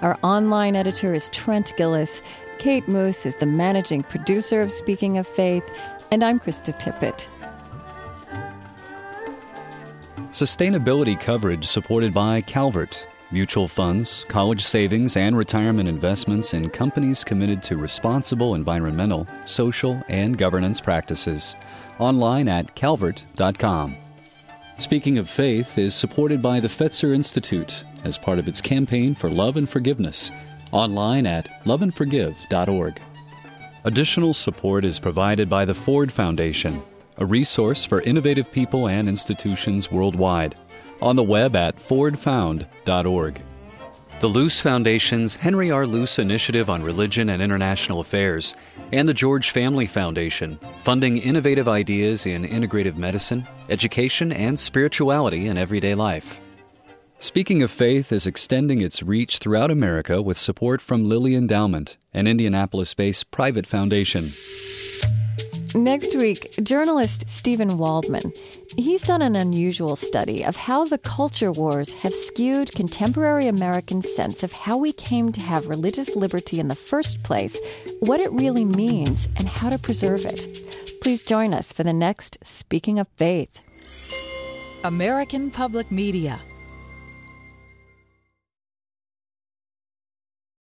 Our 0.00 0.16
online 0.22 0.76
editor 0.76 1.12
is 1.12 1.28
Trent 1.30 1.74
Gilliss. 1.76 2.22
Kate 2.58 2.86
Moos 2.86 3.26
is 3.26 3.34
the 3.34 3.46
managing 3.46 4.04
producer 4.04 4.62
of 4.62 4.70
Speaking 4.70 5.18
of 5.18 5.26
Faith, 5.26 5.68
and 6.12 6.22
I'm 6.22 6.38
Krista 6.38 6.72
Tippett. 6.78 7.26
Sustainability 10.30 11.20
coverage 11.20 11.64
supported 11.64 12.14
by 12.14 12.42
Calvert, 12.42 13.08
mutual 13.32 13.66
funds, 13.66 14.24
college 14.28 14.62
savings, 14.62 15.16
and 15.16 15.36
retirement 15.36 15.88
investments 15.88 16.54
in 16.54 16.70
companies 16.70 17.24
committed 17.24 17.60
to 17.64 17.76
responsible 17.76 18.54
environmental, 18.54 19.26
social, 19.46 20.00
and 20.08 20.38
governance 20.38 20.80
practices 20.80 21.56
online 21.98 22.48
at 22.48 22.74
calvert.com. 22.74 23.96
Speaking 24.78 25.18
of 25.18 25.30
Faith 25.30 25.78
is 25.78 25.94
supported 25.94 26.42
by 26.42 26.60
the 26.60 26.68
Fetzer 26.68 27.14
Institute 27.14 27.84
as 28.04 28.18
part 28.18 28.38
of 28.38 28.48
its 28.48 28.60
campaign 28.60 29.14
for 29.14 29.28
love 29.28 29.56
and 29.56 29.68
forgiveness, 29.68 30.30
online 30.72 31.26
at 31.26 31.48
loveandforgive.org. 31.64 33.00
Additional 33.84 34.34
support 34.34 34.84
is 34.84 34.98
provided 34.98 35.48
by 35.48 35.64
the 35.64 35.74
Ford 35.74 36.12
Foundation, 36.12 36.80
a 37.18 37.26
resource 37.26 37.84
for 37.84 38.00
innovative 38.02 38.50
people 38.50 38.88
and 38.88 39.08
institutions 39.08 39.90
worldwide, 39.92 40.56
on 41.00 41.16
the 41.16 41.22
web 41.22 41.54
at 41.54 41.76
fordfound.org. 41.76 43.40
The 44.20 44.28
Luce 44.28 44.60
Foundation's 44.60 45.36
Henry 45.36 45.70
R. 45.70 45.86
Luce 45.86 46.18
Initiative 46.18 46.70
on 46.70 46.82
Religion 46.82 47.28
and 47.28 47.42
International 47.42 48.00
Affairs, 48.00 48.54
and 48.90 49.08
the 49.08 49.12
George 49.12 49.50
Family 49.50 49.86
Foundation, 49.86 50.58
funding 50.82 51.18
innovative 51.18 51.68
ideas 51.68 52.24
in 52.24 52.44
integrative 52.44 52.96
medicine, 52.96 53.46
education, 53.68 54.32
and 54.32 54.58
spirituality 54.58 55.46
in 55.46 55.58
everyday 55.58 55.94
life. 55.94 56.40
Speaking 57.18 57.62
of 57.62 57.70
Faith 57.70 58.12
is 58.12 58.26
extending 58.26 58.80
its 58.80 59.02
reach 59.02 59.38
throughout 59.38 59.70
America 59.70 60.22
with 60.22 60.38
support 60.38 60.80
from 60.80 61.08
Lilly 61.08 61.34
Endowment, 61.34 61.96
an 62.14 62.26
Indianapolis 62.26 62.94
based 62.94 63.30
private 63.30 63.66
foundation. 63.66 64.32
Next 65.74 66.14
week, 66.14 66.54
journalist 66.62 67.28
Steven 67.28 67.78
Waldman. 67.78 68.32
He's 68.76 69.02
done 69.02 69.22
an 69.22 69.34
unusual 69.34 69.96
study 69.96 70.44
of 70.44 70.54
how 70.54 70.84
the 70.84 70.98
culture 70.98 71.50
wars 71.50 71.92
have 71.94 72.14
skewed 72.14 72.72
contemporary 72.72 73.48
American 73.48 74.00
sense 74.00 74.44
of 74.44 74.52
how 74.52 74.76
we 74.76 74.92
came 74.92 75.32
to 75.32 75.40
have 75.40 75.66
religious 75.66 76.14
liberty 76.14 76.60
in 76.60 76.68
the 76.68 76.76
first 76.76 77.24
place, 77.24 77.58
what 77.98 78.20
it 78.20 78.30
really 78.30 78.64
means, 78.64 79.28
and 79.36 79.48
how 79.48 79.68
to 79.68 79.76
preserve 79.76 80.24
it. 80.24 81.00
Please 81.00 81.22
join 81.22 81.52
us 81.52 81.72
for 81.72 81.82
the 81.82 81.92
next 81.92 82.38
Speaking 82.46 83.00
of 83.00 83.08
Faith. 83.16 83.60
American 84.84 85.50
Public 85.50 85.90
Media 85.90 86.38